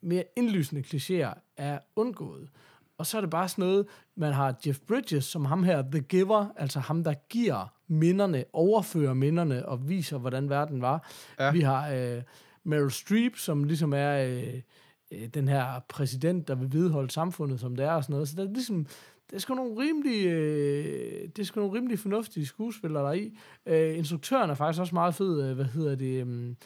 mere 0.01 0.23
indlysende 0.35 0.81
klichéer 0.81 1.53
er 1.57 1.79
undgået. 1.95 2.49
Og 2.97 3.05
så 3.05 3.17
er 3.17 3.21
det 3.21 3.29
bare 3.29 3.49
sådan 3.49 3.65
noget, 3.65 3.87
man 4.15 4.33
har 4.33 4.55
Jeff 4.67 4.79
Bridges 4.79 5.25
som 5.25 5.45
ham 5.45 5.63
her, 5.63 5.81
The 5.91 5.99
Giver, 5.99 6.53
altså 6.55 6.79
ham, 6.79 7.03
der 7.03 7.13
giver 7.29 7.73
minderne, 7.87 8.43
overfører 8.53 9.13
minderne 9.13 9.65
og 9.65 9.89
viser, 9.89 10.17
hvordan 10.17 10.49
verden 10.49 10.81
var. 10.81 11.09
Ja. 11.39 11.51
Vi 11.51 11.61
har 11.61 11.89
øh, 11.89 12.21
Meryl 12.63 12.91
Streep, 12.91 13.37
som 13.37 13.63
ligesom 13.63 13.93
er 13.93 14.23
øh, 14.23 14.61
øh, 15.11 15.27
den 15.27 15.47
her 15.47 15.79
præsident, 15.89 16.47
der 16.47 16.55
vil 16.55 16.73
vedholde 16.73 17.11
samfundet, 17.11 17.59
som 17.59 17.75
det 17.75 17.85
er 17.85 17.91
og 17.91 18.03
sådan 18.03 18.13
noget. 18.13 18.29
Så 18.29 18.35
der 18.35 18.43
er 18.43 18.53
ligesom, 18.53 18.87
det 19.31 19.37
er 19.37 19.41
sgu 19.41 19.53
nogle 19.53 19.81
rimelig, 19.81 20.25
øh, 20.25 21.29
det 21.35 21.39
er 21.39 21.43
sgu 21.43 21.59
nogle 21.59 21.77
rimelig 21.77 21.99
fornuftige 21.99 22.45
skuespillere 22.45 23.03
der 23.03 23.09
er 23.09 23.13
i. 23.13 23.37
Øh, 23.65 23.97
instruktøren 23.97 24.49
er 24.49 24.53
faktisk 24.53 24.81
også 24.81 24.95
meget 24.95 25.15
fed, 25.15 25.49
øh, 25.49 25.55
hvad 25.55 25.65
hedder 25.65 25.95
det, 25.95 26.21
um, 26.23 26.57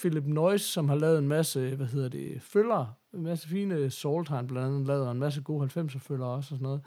Philip 0.00 0.24
Noyce, 0.26 0.64
som 0.64 0.88
har 0.88 0.96
lavet 0.96 1.18
en 1.18 1.28
masse, 1.28 1.74
hvad 1.76 1.86
hedder 1.86 2.08
det, 2.08 2.42
følger, 2.42 2.96
en 3.14 3.22
masse 3.22 3.48
fine 3.48 3.90
Salt 3.90 4.28
har 4.28 4.36
han 4.36 4.46
blandt 4.46 4.68
andet 4.68 4.86
lavet, 4.86 5.06
og 5.06 5.12
en 5.12 5.18
masse 5.18 5.40
gode 5.40 5.70
90'er 5.76 5.98
følger 5.98 6.26
også 6.26 6.54
og 6.54 6.58
sådan 6.58 6.62
noget. 6.62 6.80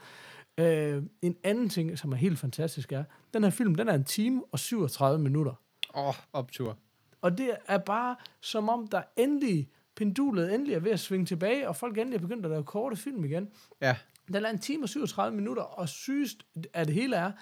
Øh, 0.58 1.02
en 1.22 1.36
anden 1.44 1.68
ting, 1.68 1.98
som 1.98 2.12
er 2.12 2.16
helt 2.16 2.38
fantastisk, 2.38 2.92
er, 2.92 3.04
den 3.34 3.42
her 3.42 3.50
film, 3.50 3.74
den 3.74 3.88
er 3.88 3.94
en 3.94 4.04
time 4.04 4.42
og 4.52 4.58
37 4.58 5.22
minutter. 5.22 5.52
Åh, 5.94 6.08
oh, 6.08 6.14
optur. 6.32 6.78
Og 7.20 7.38
det 7.38 7.50
er 7.68 7.78
bare 7.78 8.16
som 8.40 8.68
om, 8.68 8.86
der 8.86 9.02
endelig, 9.16 9.68
pendulet 9.96 10.54
endelig 10.54 10.74
er 10.74 10.80
ved 10.80 10.90
at 10.90 11.00
svinge 11.00 11.26
tilbage, 11.26 11.68
og 11.68 11.76
folk 11.76 11.98
endelig 11.98 12.16
er 12.16 12.20
begyndt 12.20 12.44
at 12.44 12.50
lave 12.50 12.64
korte 12.64 12.96
film 12.96 13.24
igen. 13.24 13.48
Ja, 13.80 13.96
Den 14.28 14.44
er 14.44 14.50
en 14.50 14.58
time 14.58 14.84
og 14.84 14.88
37 14.88 15.36
minutter, 15.36 15.62
og 15.62 15.88
sygest 15.88 16.36
at 16.72 16.86
det 16.86 16.94
hele 16.94 17.16
er, 17.16 17.32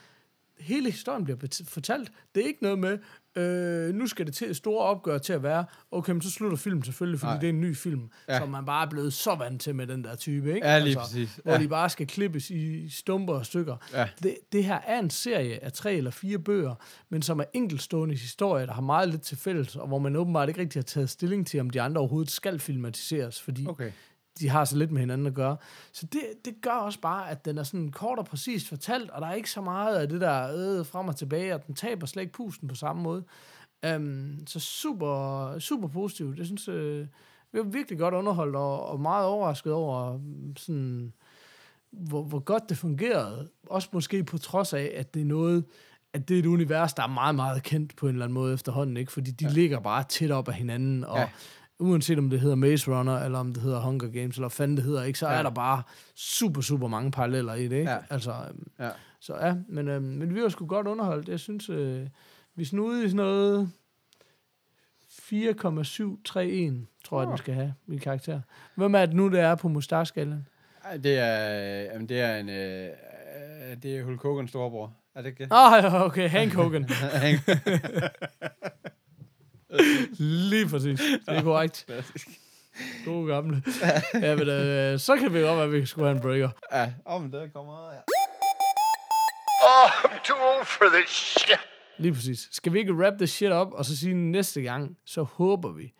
hele 0.58 0.90
historien 0.90 1.24
bliver 1.24 1.38
fortalt. 1.68 2.12
Det 2.34 2.42
er 2.42 2.46
ikke 2.46 2.62
noget 2.62 2.78
med, 2.78 2.98
øh, 3.36 3.94
nu 3.94 4.06
skal 4.06 4.26
det 4.26 4.34
til 4.34 4.54
store 4.54 4.84
opgør 4.84 5.18
til 5.18 5.32
at 5.32 5.42
være, 5.42 5.64
okay, 5.90 6.12
men 6.12 6.22
så 6.22 6.30
slutter 6.30 6.56
filmen 6.56 6.84
selvfølgelig, 6.84 7.20
fordi 7.20 7.30
Nej. 7.32 7.40
Det 7.40 7.46
er 7.48 7.52
en 7.52 7.60
ny 7.60 7.76
film, 7.76 8.10
Ja. 8.28 8.38
som 8.38 8.48
man 8.48 8.64
bare 8.66 8.86
er 8.86 8.90
blevet 8.90 9.12
så 9.12 9.34
vant 9.34 9.60
til 9.62 9.74
med 9.74 9.86
den 9.86 10.04
der 10.04 10.16
type, 10.16 10.54
ikke? 10.54 10.66
ja 10.66 10.78
lige 10.78 10.96
præcis. 10.96 11.40
Hvor 11.44 11.52
Ja. 11.52 11.58
de 11.58 11.68
bare 11.68 11.90
skal 11.90 12.06
klippes 12.06 12.50
i 12.50 12.88
stumper 12.88 13.34
og 13.34 13.46
stykker. 13.46 13.76
Ja. 13.92 14.08
Det, 14.22 14.36
det 14.52 14.64
her 14.64 14.78
er 14.86 14.98
en 14.98 15.10
serie 15.10 15.64
af 15.64 15.72
tre 15.72 15.94
eller 15.94 16.10
fire 16.10 16.38
bøger, 16.38 16.74
men 17.08 17.22
som 17.22 17.40
er 17.40 17.44
enkeltstående 17.52 18.14
historier, 18.14 18.66
der 18.66 18.72
har 18.72 18.82
meget 18.82 19.08
lidt 19.08 19.22
til 19.22 19.36
fælles, 19.36 19.76
og 19.76 19.86
hvor 19.88 19.98
man 19.98 20.16
åbenbart 20.16 20.48
ikke 20.48 20.60
rigtig 20.60 20.78
har 20.78 20.84
taget 20.84 21.10
stilling 21.10 21.46
til, 21.46 21.60
om 21.60 21.70
de 21.70 21.80
andre 21.80 21.98
overhovedet 22.00 22.30
skal 22.30 22.58
filmatiseres, 22.58 23.42
fordi 23.42 23.66
Okay. 23.66 23.90
De 24.40 24.48
har 24.48 24.64
så 24.64 24.76
lidt 24.76 24.90
med 24.90 25.00
hinanden 25.00 25.26
at 25.26 25.34
gøre. 25.34 25.56
Så 25.92 26.06
det, 26.06 26.20
det 26.44 26.54
gør 26.62 26.70
også 26.70 27.00
bare, 27.00 27.30
at 27.30 27.44
den 27.44 27.58
er 27.58 27.62
sådan 27.62 27.90
kort 27.90 28.18
og 28.18 28.24
præcist 28.24 28.68
fortalt, 28.68 29.10
og 29.10 29.20
der 29.20 29.26
er 29.26 29.34
ikke 29.34 29.50
så 29.50 29.60
meget 29.60 29.96
af 29.96 30.08
det 30.08 30.20
der 30.20 30.52
øh, 30.56 30.86
frem 30.86 31.08
og 31.08 31.16
tilbage, 31.16 31.54
og 31.54 31.66
den 31.66 31.74
taber 31.74 32.06
slet 32.06 32.22
ikke 32.22 32.32
pusten 32.32 32.68
på 32.68 32.74
samme 32.74 33.02
måde. 33.02 33.24
Um, 33.96 34.38
så 34.46 34.60
super, 34.60 35.58
super 35.58 35.88
positivt. 35.88 36.38
Jeg 36.38 36.46
synes, 36.46 36.68
øh, 36.68 37.06
vi 37.52 37.58
var 37.58 37.64
virkelig 37.64 37.98
godt 37.98 38.14
underholdt, 38.14 38.56
og, 38.56 38.86
og 38.86 39.00
meget 39.00 39.26
overrasket 39.26 39.72
over, 39.72 40.16
mm, 40.16 40.56
sådan, 40.56 41.12
hvor, 41.90 42.22
hvor 42.22 42.38
godt 42.38 42.68
det 42.68 42.78
fungerede. 42.78 43.48
Også 43.66 43.88
måske 43.92 44.24
på 44.24 44.38
trods 44.38 44.72
af, 44.72 44.92
at 44.96 45.14
det 45.14 45.22
er 45.22 45.26
noget, 45.26 45.64
at 46.12 46.28
det 46.28 46.34
er 46.34 46.38
et 46.38 46.46
univers, 46.46 46.94
der 46.94 47.02
er 47.02 47.06
meget, 47.06 47.34
meget 47.34 47.62
kendt 47.62 47.96
på 47.96 48.06
en 48.06 48.12
eller 48.12 48.24
anden 48.24 48.34
måde 48.34 48.54
efterhånden, 48.54 48.96
ikke? 48.96 49.12
Fordi 49.12 49.30
de 49.30 49.44
ja. 49.44 49.50
ligger 49.52 49.80
bare 49.80 50.04
tæt 50.04 50.30
op 50.30 50.48
af 50.48 50.54
hinanden, 50.54 51.04
og 51.04 51.18
Ja. 51.18 51.28
Uanset 51.80 52.18
om 52.18 52.30
det 52.30 52.40
hedder 52.40 52.56
Maze 52.56 52.90
Runner, 52.90 53.18
eller 53.18 53.38
om 53.38 53.52
det 53.54 53.62
hedder 53.62 53.80
Hunger 53.80 54.08
Games, 54.08 54.36
eller 54.36 54.48
fanden 54.48 54.76
det 54.76 54.84
hedder, 54.84 55.02
ikke? 55.04 55.18
Så 55.18 55.28
Ja. 55.28 55.34
er 55.38 55.42
der 55.42 55.50
bare 55.50 55.82
super, 56.14 56.60
super 56.60 56.88
mange 56.88 57.10
paralleller 57.10 57.54
i 57.54 57.68
det, 57.68 57.76
ikke? 57.76 57.90
Ja. 57.90 57.98
Altså, 58.10 58.32
øhm, 58.48 58.66
Ja. 58.78 58.88
så 59.20 59.36
ja, 59.36 59.54
men, 59.68 59.88
øhm, 59.88 60.02
men 60.04 60.34
vi 60.34 60.42
var 60.42 60.48
sgu 60.48 60.66
godt 60.66 60.86
underholdt. 60.86 61.28
Jeg 61.28 61.40
synes, 61.40 61.68
øh, 61.68 62.06
vi 62.54 62.64
snude 62.64 63.04
i 63.04 63.08
sådan 63.08 63.16
noget 63.16 63.70
4,731, 65.08 66.86
tror 67.04 67.20
jeg, 67.20 67.28
den 67.28 67.38
skal 67.38 67.54
have, 67.54 67.74
min 67.86 67.98
karakter. 67.98 68.40
Hvem 68.74 68.94
er 68.94 69.06
det 69.06 69.14
nu, 69.14 69.28
det 69.28 69.40
er 69.40 69.54
på? 69.54 69.80
Ej, 70.84 70.96
Det 70.96 71.18
er, 71.18 71.82
jamen, 71.92 72.08
det 72.08 72.20
er 72.20 72.36
en, 72.36 72.48
øh, 72.48 72.84
øh, 72.86 73.76
det 73.82 73.96
er 73.98 74.04
Hulk 74.04 74.22
Hogan 74.22 74.48
storebror. 74.48 74.92
Er 75.14 75.22
det 75.22 75.28
ikke 75.28 75.44
det? 75.44 75.48
Ah, 75.52 76.02
okay, 76.02 76.28
Hank 76.28 76.52
Hogan. 76.54 76.88
Lige 80.18 80.68
præcis. 80.68 81.00
Det 81.00 81.20
er 81.26 81.42
korrekt. 81.42 81.86
God 83.04 83.28
gamle. 83.28 83.62
Ja, 84.14 84.36
men 84.36 84.48
øh, 84.48 84.98
så 84.98 85.16
kan 85.16 85.34
vi 85.34 85.40
godt 85.40 85.56
være, 85.56 85.64
at 85.64 85.72
vi 85.72 85.86
skulle 85.86 86.08
have 86.08 86.16
en 86.16 86.22
breaker. 86.22 86.50
ja, 86.72 86.92
om 87.04 87.30
det 87.30 87.52
kommer 87.52 87.92
ja. 87.92 88.00
Oh, 89.62 89.90
I'm 90.04 90.24
too 90.24 90.36
old 90.36 90.66
for 90.66 90.84
this 90.94 91.10
shit. 91.10 91.58
Lige 91.98 92.14
præcis. 92.14 92.48
Skal 92.52 92.72
vi 92.72 92.78
ikke 92.78 92.94
wrap 92.94 93.12
this 93.18 93.30
shit 93.30 93.50
op, 93.52 93.72
og 93.72 93.84
så 93.84 93.96
sige 93.96 94.14
næste 94.14 94.62
gang, 94.62 94.96
så 95.06 95.22
håber 95.22 95.72
vi, 95.72 95.92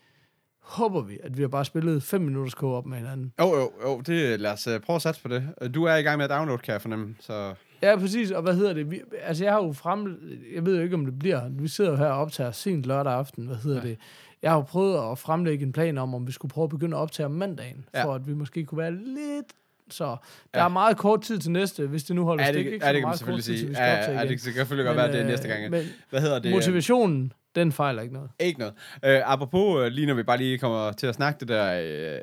håber 0.63 1.03
vi, 1.03 1.19
at 1.23 1.37
vi 1.37 1.43
har 1.43 1.49
bare 1.49 1.65
spillet 1.65 2.03
5 2.03 2.21
minutters 2.21 2.53
co-op 2.53 2.87
med 2.87 2.99
hinanden. 2.99 3.33
Jo, 3.41 3.57
jo, 3.57 3.73
jo, 3.83 4.01
det, 4.01 4.41
lad 4.41 4.53
os 4.53 4.67
uh, 4.67 4.79
prøve 4.81 4.95
at 4.95 5.03
satse 5.03 5.23
på 5.23 5.29
det. 5.29 5.75
Du 5.75 5.85
er 5.85 5.97
i 5.97 6.03
gang 6.03 6.17
med 6.17 6.25
at 6.25 6.31
downloade, 6.31 6.63
kan 6.63 6.73
jeg 6.73 6.83
fornemme, 6.83 7.17
så... 7.21 7.55
Ja, 7.83 7.97
præcis. 7.99 8.31
Og 8.31 8.43
hvad 8.43 8.55
hedder 8.55 8.73
det? 8.73 8.91
Vi, 8.91 9.01
altså, 9.23 9.45
jeg 9.45 9.53
har 9.53 9.63
jo 9.65 9.73
frem... 9.73 10.17
Jeg 10.55 10.67
ved 10.67 10.77
jo 10.77 10.83
ikke, 10.83 10.95
om 10.95 11.05
det 11.05 11.19
bliver... 11.19 11.49
Vi 11.51 11.69
sidder 11.69 11.91
jo 11.91 11.97
her 11.97 12.07
og 12.07 12.19
optager 12.21 12.51
sent 12.53 12.87
lørdag 12.87 13.13
aften. 13.13 13.47
Hvad 13.47 13.57
hedder 13.57 13.81
ja. 13.83 13.89
det? 13.89 13.99
Jeg 14.43 14.51
har 14.51 14.57
jo 14.59 14.63
prøvet 14.63 15.11
at 15.13 15.19
fremlægge 15.19 15.67
en 15.67 15.73
plan 15.73 15.99
om, 15.99 16.15
om 16.15 16.27
vi 16.27 16.33
skulle 16.33 16.51
prøve 16.51 16.63
at 16.65 16.71
begynde 16.71 16.97
at 16.97 17.01
optage 17.01 17.27
om 17.27 17.33
mandagen, 17.33 17.85
Ja. 17.95 18.05
for 18.05 18.15
at 18.15 18.27
vi 18.27 18.35
måske 18.35 18.65
kunne 18.65 18.79
være 18.79 18.93
lidt... 18.95 19.47
Så 19.91 20.05
der 20.05 20.61
Ja. 20.61 20.65
er 20.65 20.69
meget 20.69 20.97
kort 20.97 21.23
tid 21.23 21.39
til 21.39 21.51
næste, 21.51 21.87
hvis 21.87 22.05
det 22.05 22.17
nu 22.17 22.25
holder 22.25 22.45
Ja, 22.45 22.53
stik. 22.53 22.65
det, 22.67 22.73
ikke? 22.73 22.85
ja, 22.87 22.91
Så 22.91 22.93
det 22.93 22.95
kan 22.95 23.03
man 23.03 23.09
meget 23.09 23.19
selvfølgelig 23.19 23.45
kort 23.45 23.45
tid, 23.45 23.59
til 23.67 23.77
sige. 23.77 23.85
Ja, 23.85 24.13
ja, 24.13 24.19
igen. 24.21 24.29
det 24.29 24.29
kan 24.29 24.39
selvfølgelig 24.39 24.87
godt 24.87 24.97
være, 24.97 25.07
at 25.07 25.13
det 25.13 25.21
er 25.21 25.25
øh, 25.25 25.31
næste 25.31 25.49
gang. 25.49 25.71
Men 25.71 25.85
Hvad 26.11 26.21
hedder 26.21 26.39
det? 26.39 26.51
motivationen, 26.51 27.33
den 27.55 27.73
fejler 27.73 28.03
ikke 28.03 28.15
noget. 28.15 28.31
Ikke 28.41 28.59
noget. 28.59 28.75
Øh, 29.05 29.21
apropos, 29.25 29.81
øh, 29.85 29.87
lige 29.93 30.07
når 30.07 30.15
vi 30.15 30.23
bare 30.23 30.39
lige 30.39 30.59
kommer 30.59 30.93
til 30.93 31.07
at 31.07 31.15
snakke 31.15 31.41
det 31.41 31.49
der, 31.49 31.81
øh, 31.83 32.15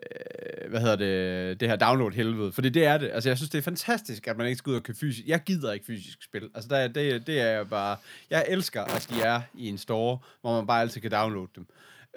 øh, 0.64 0.70
hvad 0.70 0.80
hedder 0.82 0.96
det, 0.96 1.60
det 1.60 1.70
her 1.70 1.76
download-helvede, 1.76 2.52
fordi 2.52 2.70
det 2.70 2.86
er 2.86 2.98
det. 2.98 3.10
Altså, 3.14 3.30
jeg 3.30 3.38
synes, 3.38 3.50
det 3.50 3.58
er 3.58 3.62
fantastisk, 3.62 4.28
at 4.28 4.38
man 4.38 4.48
ikke 4.48 4.58
skal 4.58 4.70
ud 4.72 4.76
og 4.76 4.84
købe 4.84 4.98
fysisk. 5.00 5.28
Jeg 5.28 5.40
gider 5.46 5.72
ikke 5.74 5.86
fysisk 5.86 6.24
spil. 6.24 6.50
Altså, 6.56 6.68
der, 6.70 6.76
er- 6.78 6.88
det, 6.88 7.28
det 7.28 7.42
er 7.42 7.48
jeg 7.48 7.68
bare... 7.70 7.98
Jeg 8.30 8.46
elsker, 8.48 8.82
at 8.84 9.08
de 9.16 9.22
er 9.22 9.42
i 9.54 9.68
en 9.70 9.78
store, 9.78 10.18
hvor 10.42 10.56
man 10.56 10.68
bare 10.68 10.82
altid 10.82 11.02
kan 11.02 11.12
downloade 11.12 11.50
dem. 11.56 11.66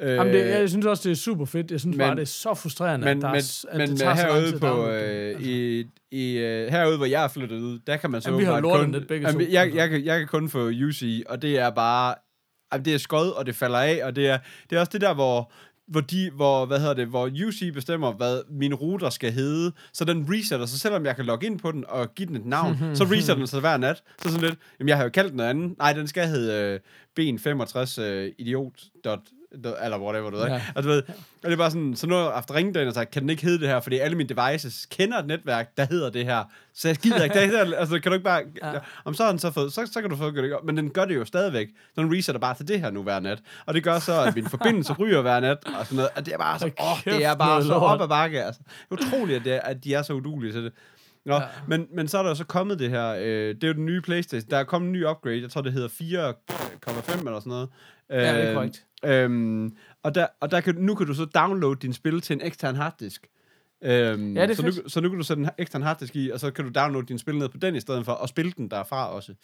Øh, 0.01 0.15
Jamen, 0.15 0.33
det, 0.35 0.49
jeg 0.49 0.69
synes 0.69 0.87
også, 0.87 1.09
det 1.09 1.15
er 1.15 1.21
super 1.21 1.45
fedt. 1.45 1.71
Jeg 1.71 1.81
synes 1.81 1.97
men- 1.97 2.07
bare, 2.07 2.15
det 2.17 2.23
er 2.23 2.27
så 2.27 2.55
frustrerende, 2.55 3.05
men, 3.05 3.17
at, 3.19 3.23
der 3.23 3.29
men, 3.29 3.37
er, 3.37 3.65
at 3.71 3.79
men 3.79 3.91
det 3.91 3.99
tager 3.99 4.17
så 4.17 4.23
herude 4.27 4.55
at 4.55 4.61
på, 4.61 4.89
øh, 4.89 5.41
i, 5.43 5.85
i, 6.11 6.37
øh, 6.39 6.71
herude, 6.71 6.97
hvor 6.97 7.07
jeg 7.07 7.25
er 7.25 7.29
flyttet 7.29 7.59
ud, 7.61 7.79
der 7.87 7.97
kan 7.97 8.11
man 8.11 8.21
så 8.21 8.29
Jamen, 8.29 8.41
vi 8.41 8.45
har 8.45 8.61
lortet 8.61 8.85
kun... 8.85 8.93
lidt 8.93 9.09
begge 9.09 9.29
Jamen, 9.29 9.47
to. 9.47 9.53
jeg, 9.53 9.75
jeg, 9.75 9.91
kan, 9.91 10.05
jeg 10.05 10.19
kan 10.19 10.29
kun 10.29 10.49
få 10.49 10.69
UC, 10.69 11.23
og 11.29 11.43
det 11.43 11.59
er 11.59 11.71
bare... 11.71 12.15
Det 12.73 12.95
er 12.95 12.99
skod, 12.99 13.31
og 13.31 13.47
det 13.47 13.55
falder 13.55 13.79
af, 13.79 14.01
og 14.05 14.17
det 14.17 14.29
er, 14.29 14.39
det 14.71 14.77
er 14.77 14.81
også 14.81 14.93
det 14.93 15.01
der, 15.01 15.15
hvor 15.15 15.53
hvor 15.87 16.01
de, 16.01 16.31
hvor, 16.31 16.67
hvad 16.67 16.79
hedder 16.79 16.95
det, 16.95 17.07
hvor 17.07 17.31
UC 17.47 17.73
bestemmer, 17.75 18.13
hvad 18.13 18.43
min 18.51 18.75
router 18.75 19.11
skal 19.11 19.33
hedde, 19.33 19.73
så 19.93 20.05
den 20.05 20.27
resetter, 20.31 20.67
så 20.67 20.79
selvom 20.79 21.07
jeg 21.07 21.17
kan 21.17 21.25
logge 21.25 21.47
ind 21.47 21.59
på 21.59 21.73
den 21.73 21.85
og 21.89 22.15
give 22.15 22.29
den 22.29 22.37
et 22.37 22.47
navn, 22.47 22.77
så 22.95 23.05
resetter 23.05 23.35
den 23.35 23.47
sig 23.47 23.61
hver 23.61 23.77
nat. 23.77 24.03
Så 24.23 24.29
sådan 24.29 24.41
lidt, 24.49 24.59
jamen 24.79 24.89
jeg 24.89 24.97
har 24.97 25.05
jo 25.05 25.11
kaldt 25.11 25.29
den 25.29 25.37
noget 25.37 25.51
andet. 25.51 25.79
Nej, 25.79 25.93
den 25.93 26.09
skal 26.09 26.27
hedde 26.27 26.81
øh, 27.19 27.31
ben65 27.37 28.01
øh, 28.03 28.33
idiot. 28.39 28.73
Eller 29.55 29.99
whatever, 29.99 30.31
du 30.31 30.37
ved. 30.37 30.47
Ja. 30.47 30.63
Og 30.75 30.83
du 30.83 30.89
ved, 30.89 31.03
og 31.03 31.15
det 31.45 31.53
er 31.53 31.57
bare 31.57 31.71
sådan, 31.71 31.97
så 31.97 32.07
nu 32.07 32.15
har 32.15 32.23
jeg 32.23 32.33
haft 32.33 32.55
ringet 32.55 32.75
den 32.75 32.89
og 32.89 32.95
sagt, 32.95 33.11
kan 33.11 33.23
den 33.23 33.31
ikke 33.31 33.43
hedde 33.43 33.59
det 33.61 33.69
her, 33.69 33.81
fordi 33.81 33.99
alle 33.99 34.17
mine 34.17 34.29
devices 34.29 34.87
kender 34.91 35.19
et 35.19 35.27
netværk, 35.27 35.77
der 35.77 35.85
hedder 35.91 36.11
det 36.11 36.25
her. 36.25 36.45
Så 36.75 36.89
jeg 36.89 36.97
gider 36.97 37.25
ikke, 37.25 37.35
det 37.41 37.47
hedder, 37.49 37.77
altså 37.77 37.99
kan 38.01 38.11
du 38.11 38.15
ikke 38.15 38.25
bare, 38.25 38.43
Ja. 38.63 38.73
om 39.05 39.15
så 39.15 39.23
har 39.25 39.31
den 39.31 39.39
så 39.39 39.51
fået, 39.51 39.73
så, 39.73 39.91
så 39.93 40.01
kan 40.01 40.11
du 40.11 40.17
få 40.17 40.31
det, 40.31 40.57
men 40.65 40.77
den 40.77 40.91
gør 40.91 41.05
det 41.05 41.15
jo 41.17 41.25
stadigvæk. 41.25 41.69
Så 41.95 42.01
den 42.01 42.13
resetter 42.17 42.41
bare 42.41 42.55
til 42.55 42.69
det 42.69 42.81
her 42.81 42.91
nu 42.91 43.03
hver 43.03 43.21
nat. 43.21 43.39
Og 43.67 43.75
det 43.75 43.85
gør 43.85 43.99
så, 43.99 44.23
at 44.23 44.35
min 44.35 44.47
forbindelse 44.49 44.93
ryger 44.93 45.23
hver 45.23 45.41
nat, 45.41 45.59
og 45.79 45.87
sådan 45.87 45.97
noget. 45.97 46.11
Og 46.17 46.27
det 46.27 46.35
er 46.35 46.39
bare 46.39 46.59
så, 46.59 46.65
åh, 46.67 47.03
kæft, 47.05 47.17
det 47.17 47.25
er 47.25 47.35
bare 47.35 47.65
så 47.65 47.73
op 47.75 48.01
ad 48.03 48.09
bakke, 48.09 48.45
altså. 48.45 48.61
Det 48.91 49.01
utroligt, 49.01 49.39
at, 49.39 49.45
det 49.45 49.55
er, 49.55 49.61
at 49.61 49.85
de 49.85 49.95
er 49.95 50.03
så 50.03 50.13
udulige 50.13 50.53
til 50.53 50.65
det. 50.65 50.73
Nå, 51.27 51.35
Ja. 51.35 51.41
men, 51.69 51.87
men 51.95 52.09
så 52.09 52.19
er 52.19 52.23
der 52.23 52.35
så 52.35 52.45
kommet 52.45 52.79
det 52.79 52.91
her, 52.91 53.09
øh, 53.15 53.55
det 53.55 53.65
er 53.65 53.69
jo 53.69 53.75
den 53.75 53.87
nye 53.87 54.01
Playstation, 54.01 54.51
der 54.51 54.57
er 54.59 54.65
kommet 54.65 54.87
en 54.89 54.93
ny 54.93 55.07
upgrade, 55.07 55.43
jeg 55.43 55.51
tror 55.51 55.61
det 55.61 55.73
hedder 55.73 55.89
4,5 55.89 57.19
eller 57.19 57.41
sådan 57.41 57.51
noget. 57.51 57.69
Ja, 58.11 58.17
det 58.35 58.43
er 58.45 58.49
Øh, 58.49 58.55
korrekt. 58.55 58.85
Øhm, 59.05 59.77
og 60.03 60.15
der, 60.15 60.27
og 60.41 60.51
der 60.51 60.61
kan, 60.61 60.75
nu 60.75 60.95
kan 60.95 61.07
du 61.07 61.15
så 61.15 61.25
downloade 61.25 61.79
din 61.83 61.93
spil 61.93 62.21
til 62.21 62.35
en 62.35 62.43
ekstern 62.43 62.77
harddisk. 62.77 63.27
Øhm, 63.83 64.37
Ja, 64.37 64.47
det 64.47 64.57
så, 64.57 64.67
nu, 64.67 64.73
så 64.87 65.01
nu 65.01 65.09
kan 65.09 65.19
du 65.19 65.25
sætte 65.25 65.43
en 65.43 65.51
ekstern 65.59 65.83
harddisk 65.83 66.17
i, 66.17 66.31
og 66.31 66.41
så 66.41 66.51
kan 66.51 66.65
du 66.65 66.71
downloade 66.81 67.07
din 67.07 67.19
spil 67.19 67.39
ned 67.39 67.49
på 67.49 67.57
den 67.57 67.75
i 67.75 67.81
stedet 67.81 68.05
for, 68.05 68.13
og 68.13 68.29
spille 68.29 68.53
den 68.57 68.69
derfra 68.71 69.11
også. 69.15 69.35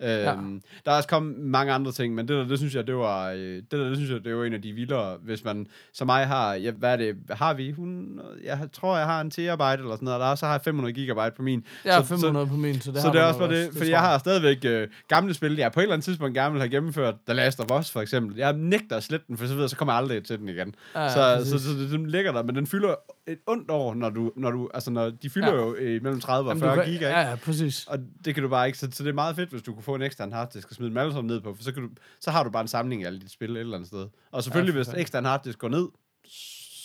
Øhm, 0.00 0.62
Der 0.84 0.92
er 0.92 0.96
også 0.96 1.08
kommet 1.08 1.38
mange 1.38 1.72
andre 1.72 1.92
ting, 1.92 2.14
men 2.14 2.28
det 2.28 2.36
der, 2.36 2.44
det 2.48 2.58
synes 2.58 2.74
jeg, 2.74 2.86
det 2.86 2.96
var, 2.96 3.30
øh, 3.30 3.38
det 3.38 3.64
der, 3.70 3.78
det 3.88 3.96
synes 3.96 4.10
jeg, 4.10 4.24
det 4.24 4.36
var 4.36 4.44
en 4.44 4.52
af 4.52 4.62
de 4.62 4.72
vildere, 4.72 5.16
hvis 5.22 5.44
man, 5.44 5.66
som 5.92 6.06
mig 6.06 6.26
har, 6.26 6.54
ja, 6.54 6.70
hvad 6.70 6.92
er 6.92 6.96
det, 6.96 7.16
har 7.30 7.54
vi, 7.54 7.70
hun, 7.70 8.20
jeg 8.44 8.58
tror, 8.72 8.96
jeg 8.96 9.06
har 9.06 9.20
en 9.20 9.30
terabyte 9.30 9.82
eller 9.82 9.94
sådan 9.96 10.04
noget, 10.04 10.20
og 10.22 10.28
der, 10.28 10.34
så 10.34 10.46
har 10.46 10.52
jeg 10.52 10.60
500 10.64 10.92
gigabyte 10.94 11.36
på 11.36 11.42
min. 11.42 11.64
Har 11.86 12.02
så, 12.02 12.08
500 12.08 12.46
på 12.46 12.56
min, 12.56 12.80
så 12.80 12.92
det 12.92 13.00
så 13.02 13.08
det 13.12 13.20
er 13.20 13.24
også 13.24 13.38
bare 13.38 13.50
det, 13.50 13.66
fordi 13.66 13.78
tror 13.78 13.90
jeg 13.90 14.00
har 14.00 14.18
stadigvæk 14.18 14.58
øh, 14.64 14.88
gamle 15.08 15.34
spil, 15.34 15.56
jeg 15.56 15.72
på 15.72 15.80
et 15.80 15.82
eller 15.82 15.94
andet 15.94 16.04
tidspunkt 16.04 16.34
gerne 16.34 16.52
vil 16.52 16.60
have 16.60 16.70
gennemført, 16.70 17.14
The 17.26 17.34
Last 17.34 17.60
of 17.60 17.80
Us 17.80 17.90
for 17.90 18.00
eksempel. 18.00 18.36
Jeg 18.36 18.52
nægter 18.52 18.96
at 18.96 19.02
slette 19.02 19.26
den, 19.28 19.36
for 19.36 19.46
så 19.46 19.54
videre, 19.54 19.68
så 19.68 19.76
kommer 19.76 19.92
jeg 19.92 19.98
aldrig 19.98 20.24
til 20.24 20.38
den 20.38 20.48
igen. 20.48 20.74
Ja, 20.94 21.00
Ja, 21.00 21.04
ja, 21.30 21.44
så, 21.44 21.50
så, 21.50 21.58
så, 21.58 21.70
det, 21.70 21.90
den 21.90 22.06
ligger 22.10 22.32
der, 22.32 22.42
men 22.42 22.54
den 22.54 22.66
fylder 22.66 22.94
et 23.28 23.38
ondt 23.46 23.70
år, 23.70 23.94
når 23.94 24.10
du, 24.10 24.32
når 24.36 24.50
du 24.50 24.70
altså 24.74 24.90
når 24.90 25.10
de 25.22 25.30
fylder 25.30 25.48
Ja. 25.52 25.54
ja. 25.54 25.60
jo 25.62 25.74
øh, 25.74 26.02
mellem 26.02 26.20
30 26.20 26.48
og 26.50 26.56
Jamen, 26.56 26.60
40 26.62 26.76
du 26.76 26.80
kan- 26.82 26.90
giga, 26.92 27.06
ikke? 27.08 27.18
Ja, 27.20 27.28
ja, 27.28 27.34
præcis. 27.36 27.86
Og 27.86 27.98
det 28.24 28.34
kan 28.34 28.42
du 28.42 28.48
bare 28.48 28.66
ikke, 28.66 28.78
så, 28.78 28.88
så 28.92 29.02
det 29.02 29.08
er 29.10 29.14
meget 29.14 29.36
fedt, 29.36 29.50
hvis 29.50 29.62
du 29.62 29.72
kunne 29.72 29.82
få 29.86 29.94
en 29.94 30.02
ekstern 30.02 30.32
harddisk 30.32 30.68
og 30.68 30.74
smide 30.74 30.90
dem 30.90 30.96
alle 30.96 31.12
sammen 31.12 31.26
ned 31.34 31.40
på, 31.40 31.54
for 31.54 31.62
så, 31.62 31.72
kan 31.72 31.82
du, 31.82 31.88
så 32.20 32.30
har 32.30 32.44
du 32.44 32.50
bare 32.50 32.60
en 32.62 32.68
samling 32.68 33.02
af 33.02 33.06
alle 33.06 33.20
dit 33.20 33.30
spil 33.30 33.50
et 33.50 33.60
eller 33.60 33.74
andet 33.76 33.88
sted. 33.88 34.08
Og 34.30 34.42
selvfølgelig, 34.42 34.72
for 34.84 34.92
hvis 34.92 35.00
ekstern 35.02 35.24
harddisk 35.24 35.58
går 35.58 35.68
ned, 35.68 35.88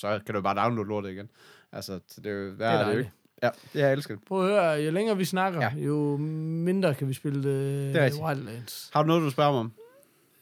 så 0.02 0.20
kan 0.26 0.36
du 0.36 0.41
bare 0.41 0.64
downloade 0.64 0.88
lortet 0.89 1.10
igen. 1.12 1.30
Altså, 1.72 1.99
så 2.08 2.22
det 2.22 2.32
er 2.32 2.36
jo, 2.36 2.45
det 2.52 2.62
er 2.62 2.72
det 2.72 2.80
jo 2.80 2.84
dejligt. 2.86 2.99
ikke. 2.99 3.12
Ja, 3.43 3.49
det 3.74 3.80
jeg 3.80 3.91
elsket. 3.91 4.20
Prøv 4.28 4.41
at 4.41 4.49
høre, 4.49 4.72
jo 4.72 4.91
længere 4.91 5.18
vi 5.18 5.26
snakker, 5.26 5.62
ja. 5.62 5.72
Ja. 5.78 5.84
jo 5.86 6.18
mindre 6.18 6.95
kan 6.95 7.08
vi 7.08 7.14
spille 7.14 7.49
øh, 7.49 7.93
Det 7.93 7.95
er. 7.95 8.24
Wildlands. 8.28 8.89
Har 8.93 9.04
du 9.04 9.08
noget, 9.08 9.22
du 9.24 9.30
spørger 9.30 9.52
mig 9.52 9.60
om? 9.60 9.72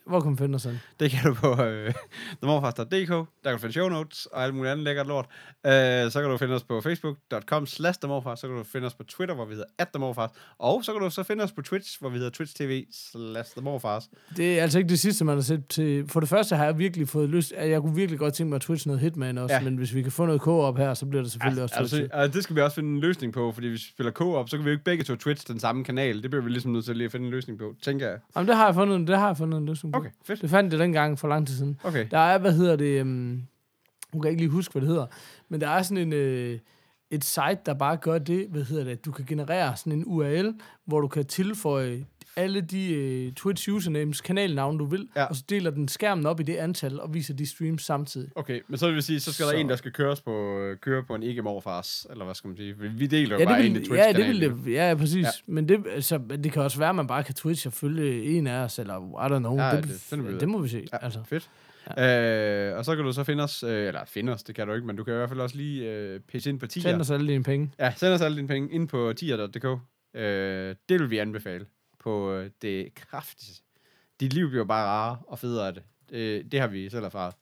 Hvor 0.06 0.20
kan 0.22 0.30
man 0.32 0.38
finde 0.38 0.56
os 0.56 0.62
sådan? 0.62 0.80
Det 1.00 1.12
kan 1.12 1.24
du 1.30 1.34
på 1.34 1.64
øh, 1.64 1.94
themorfars.dk, 2.42 3.10
der 3.10 3.26
kan 3.44 3.52
du 3.52 3.58
finde 3.58 3.74
show 3.74 3.90
notes 3.90 4.26
og 4.26 4.44
alt 4.44 4.56
muligt 4.56 4.72
andet 4.72 4.84
lækkert 4.86 5.08
lort. 5.08 5.26
Øh, 5.66 5.72
så 6.12 6.22
kan 6.22 6.30
du 6.30 6.38
finde 6.38 6.56
os 6.56 6.64
på 6.64 6.82
facebook.com 6.82 7.66
slash 7.66 8.00
themorfars, 8.00 8.40
så 8.40 8.48
kan 8.48 8.58
du 8.58 8.64
finde 8.64 8.88
os 8.88 8.94
på 8.94 9.04
Twitter, 9.04 9.36
hvor 9.36 9.46
vi 9.46 9.52
hedder 9.54 9.66
at 9.78 9.88
themorfars, 9.94 10.30
og 10.60 10.84
så 10.86 10.92
kan 10.94 11.02
du 11.02 11.10
så 11.10 11.24
finde 11.24 11.44
os 11.44 11.52
på 11.52 11.62
Twitch, 11.62 12.00
hvor 12.00 12.10
vi 12.10 12.18
hedder 12.18 12.30
twitch 12.32 12.56
tv 12.56 12.86
slash 13.14 13.52
themorfars. 13.52 14.10
Det 14.38 14.60
er 14.60 14.62
altså 14.64 14.78
ikke 14.78 14.90
det 14.90 15.00
sidste, 15.00 15.26
man 15.26 15.36
har 15.36 15.42
set 15.42 15.68
til. 15.68 16.08
For 16.08 16.20
det 16.20 16.30
første 16.30 16.56
har 16.56 16.66
jeg 16.66 16.78
virkelig 16.78 17.10
fået 17.10 17.30
lyst. 17.30 17.52
at 17.52 17.70
Jeg 17.70 17.82
kunne 17.82 17.96
virkelig 17.96 18.20
godt 18.20 18.34
tænke 18.34 18.50
mig 18.50 18.56
at 18.56 18.62
Twitch 18.62 18.88
noget 18.88 19.02
Hitman 19.02 19.38
også, 19.38 19.56
ja. 19.56 19.62
Men 19.62 19.76
hvis 19.76 19.94
vi 19.96 20.02
kan 20.02 20.12
få 20.12 20.26
noget 20.26 20.42
co-op 20.42 20.78
her, 20.78 20.94
så 20.94 21.06
bliver 21.06 21.22
det 21.24 21.32
selvfølgelig 21.32 21.64
også 21.64 21.76
Altså, 21.78 21.98
Twitch. 21.98 22.10
altså, 22.14 22.38
det 22.38 22.44
skal 22.44 22.56
vi 22.56 22.62
også 22.62 22.76
finde 22.76 22.90
en 22.90 23.00
løsning 23.00 23.34
på, 23.34 23.52
fordi 23.52 23.68
hvis 23.68 23.86
vi 23.86 23.90
spiller 23.94 24.12
co-op, 24.12 24.50
så 24.50 24.58
kan 24.58 24.66
vi 24.66 24.70
jo 24.70 24.74
ikke 24.74 24.84
begge 24.84 25.04
to 25.04 25.16
Twitch 25.16 25.48
den 25.48 25.60
samme 25.60 25.84
kanal. 25.84 26.22
Det 26.24 26.30
bliver 26.30 26.44
vi 26.44 26.50
ligesom 26.50 26.72
nødt 26.72 26.86
til 26.86 26.96
lige 26.98 27.06
at 27.06 27.12
finde 27.12 27.26
en 27.26 27.32
løsning 27.32 27.60
på, 27.60 27.76
tænker 27.82 28.08
jeg. 28.10 28.20
Jamen, 28.36 28.48
det 28.48 28.56
har 28.56 28.66
jeg 28.66 28.74
fundet, 28.76 29.08
det 29.08 29.18
har 29.18 29.28
jeg 29.28 29.38
fundet 29.38 29.58
en 29.58 29.66
løsning 29.66 29.94
på. 29.94 29.99
Okay, 30.00 30.10
fedt. 30.26 30.42
Det 30.42 30.50
fandt 30.50 30.74
jeg 30.74 30.80
dengang 30.80 31.20
for 31.20 31.28
lang 31.28 31.48
tid 31.48 31.56
siden. 31.56 31.80
Okay. 31.84 32.08
Der 32.12 32.18
er, 32.20 32.38
hvad 32.38 32.54
hedder 32.54 32.76
det, 32.76 33.02
um, 33.02 33.32
jeg 34.14 34.22
kan 34.22 34.32
ikke 34.32 34.42
lige 34.42 34.52
huske, 34.52 34.72
hvad 34.72 34.82
det 34.82 34.90
hedder, 34.90 35.06
men 35.50 35.62
der 35.62 35.70
er 35.70 35.82
sådan 35.82 35.98
en, 35.98 36.14
øh, 36.14 36.60
et 37.12 37.24
site, 37.24 37.58
der 37.66 37.74
bare 37.74 37.98
gør 37.98 38.18
det, 38.18 38.48
hvad 38.50 38.64
hedder 38.64 38.84
det, 38.84 38.92
at 38.92 39.06
du 39.06 39.12
kan 39.12 39.26
generere 39.26 39.78
sådan 39.78 39.94
en 39.94 40.04
URL, 40.08 40.54
hvor 40.86 41.02
du 41.02 41.08
kan 41.08 41.26
tilføje 41.26 42.06
alle 42.40 42.62
de 42.62 42.94
øh, 42.94 43.34
Twitch 43.34 43.70
usernames, 43.70 44.22
kanalnavne, 44.22 44.80
du 44.80 44.86
vil, 44.86 45.08
ja. 45.16 45.24
Og 45.26 45.36
så 45.36 45.44
deler 45.50 45.72
den 45.72 45.88
skærmen 45.88 46.26
op 46.26 46.40
i 46.40 46.44
det 46.44 46.56
antal, 46.56 47.00
og 47.00 47.14
viser 47.14 47.34
de 47.34 47.46
streams 47.50 47.82
samtidig. 47.82 48.30
Okay, 48.36 48.60
men 48.68 48.78
så 48.78 48.88
vil 48.88 48.96
vi 48.96 49.02
sige, 49.02 49.20
så 49.20 49.34
skal 49.34 49.46
så. 49.46 49.52
Der 49.52 49.58
en, 49.58 49.70
der 49.70 49.76
skal 49.76 49.92
køres 49.92 50.22
på, 50.22 50.60
øh, 50.60 50.78
køre 50.78 51.04
på 51.04 51.16
en 51.16 51.24
ikke 51.24 51.42
morfars, 51.42 52.08
eller 52.10 52.26
hvad 52.26 52.36
skal 52.36 52.48
man 52.48 52.58
sige? 52.58 52.76
Vi 52.78 53.08
deler 53.08 53.36
jo 53.36 53.40
Ja, 53.40 53.46
bare 53.46 53.58
det 53.58 53.66
en 53.66 53.72
i 53.72 53.78
vil, 53.78 53.88
twitch 53.88 54.04
ja, 54.08 54.14
det 54.14 54.28
vil 54.28 54.42
det. 54.42 54.74
Ja, 54.74 54.96
præcis. 54.98 55.24
Ja. 55.26 55.30
Men 55.48 55.70
det, 55.70 55.86
altså, 55.92 56.20
det 56.44 56.52
kan 56.52 56.62
også 56.62 56.78
være, 56.78 56.90
at 56.90 56.96
man 56.96 57.08
bare 57.08 57.24
kan 57.24 57.36
Twitch 57.36 57.68
og 57.68 57.74
følge 57.74 58.24
en 58.24 58.48
af 58.48 58.64
os, 58.64 58.80
eller 58.80 58.96
I 58.96 59.34
don't 59.34 59.40
know. 59.40 59.58
Ja, 59.58 59.76
det, 59.76 60.04
det 60.12 60.20
ud 60.20 60.34
af. 60.34 60.40
det 60.40 60.50
må 60.50 60.58
vi 60.60 60.68
se. 60.68 60.88
Ja. 60.94 60.98
Altså. 61.02 61.20
fedt. 61.30 61.50
Ja. 61.98 62.70
Øh, 62.72 62.78
og 62.78 62.86
så 62.86 62.96
kan 62.96 63.06
du 63.06 63.12
så 63.12 63.24
finde 63.24 63.44
os, 63.44 63.64
øh, 63.64 63.88
eller 63.88 64.02
finde 64.08 64.34
os, 64.34 64.44
det 64.44 64.56
kan 64.56 64.68
du 64.68 64.74
ikke, 64.74 64.88
men 64.88 64.96
du 64.96 65.04
kan 65.04 65.14
i 65.14 65.18
hvert 65.18 65.30
fald 65.30 65.40
også 65.40 65.58
lige 65.58 65.92
øh, 65.92 66.20
pitche 66.20 66.50
ind 66.52 66.60
på 66.60 66.68
tier. 66.68 66.82
Send 66.84 67.02
os 67.02 67.12
alle 67.12 67.28
dine 67.28 67.44
penge. 67.44 67.72
Ja, 67.80 67.94
send 67.98 68.14
os 68.14 68.22
alle 68.22 68.38
dine 68.38 68.48
penge 68.48 68.72
ind 68.72 68.88
på 68.88 69.14
tier.dk. 69.18 69.66
Øh, 70.16 70.76
det 70.90 71.00
vil 71.00 71.10
vi 71.10 71.18
anbefale 71.18 71.66
på 72.04 72.32
øh, 72.34 72.50
det 72.62 72.96
kraftigste. 72.96 73.64
Dit 74.20 74.34
liv 74.34 74.50
bliver 74.50 74.66
bare 74.66 74.86
rarere 74.88 75.18
og 75.28 75.40
federe 75.40 75.68
af 75.68 75.74
det. 75.74 75.84
Øh, 76.12 76.44
det 76.52 76.60
har 76.60 76.68
vi 76.68 76.90
selv 76.90 77.04
erfaret, 77.06 77.34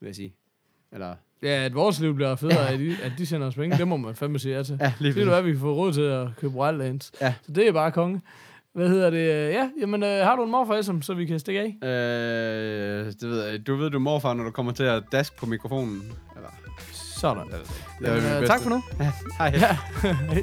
vil 0.00 0.06
jeg 0.06 0.16
sige. 0.16 0.34
Eller, 0.92 1.14
Ja, 1.42 1.64
at 1.64 1.74
vores 1.74 2.00
liv 2.00 2.14
bliver 2.14 2.36
federe, 2.36 2.68
at 2.68 2.78
de, 2.78 2.96
at 3.02 3.12
de 3.18 3.26
sender 3.26 3.46
os 3.46 3.54
penge, 3.54 3.78
det 3.78 3.88
må 3.88 3.96
man 3.96 4.14
fandme 4.14 4.38
sige 4.38 4.56
ja 4.56 4.62
til. 4.62 4.76
ja, 4.80 4.92
lige 5.00 5.14
Det 5.14 5.22
er 5.22 5.28
hvad 5.28 5.42
vi 5.42 5.50
kan 5.50 5.60
få 5.60 5.74
råd 5.74 5.92
til 5.92 6.00
at 6.02 6.28
købe 6.36 6.54
Wildlands. 6.54 7.12
Ja. 7.20 7.34
Så 7.42 7.52
det 7.52 7.68
er 7.68 7.72
bare 7.72 7.92
konge. 7.92 8.20
Hvad 8.72 8.88
hedder 8.88 9.10
det? 9.10 9.28
Ja, 9.28 9.70
jamen, 9.80 10.02
øh, 10.02 10.08
har 10.08 10.36
du 10.36 10.44
en 10.44 10.50
morfar 10.50 10.82
SM, 10.82 11.00
så 11.00 11.14
vi 11.14 11.26
kan 11.26 11.38
stikke 11.38 11.60
af? 11.60 11.86
Øh, 11.88 13.06
det 13.06 13.22
ved 13.22 13.44
jeg, 13.44 13.66
du 13.66 13.76
ved, 13.76 13.90
du 13.90 13.96
er 13.96 14.00
morfar, 14.00 14.34
når 14.34 14.44
du 14.44 14.50
kommer 14.50 14.72
til 14.72 14.84
at 14.84 15.02
daske 15.12 15.36
på 15.36 15.46
mikrofonen. 15.46 16.12
Eller, 16.36 16.48
Sådan. 16.92 17.46
eller, 17.46 17.58
Jamen, 18.02 18.42
øh, 18.42 18.46
tak 18.46 18.60
for 18.60 18.70
nu. 18.70 18.82
Hej. 19.38 19.52
Ja. 19.54 19.76
Hej. 20.32 20.42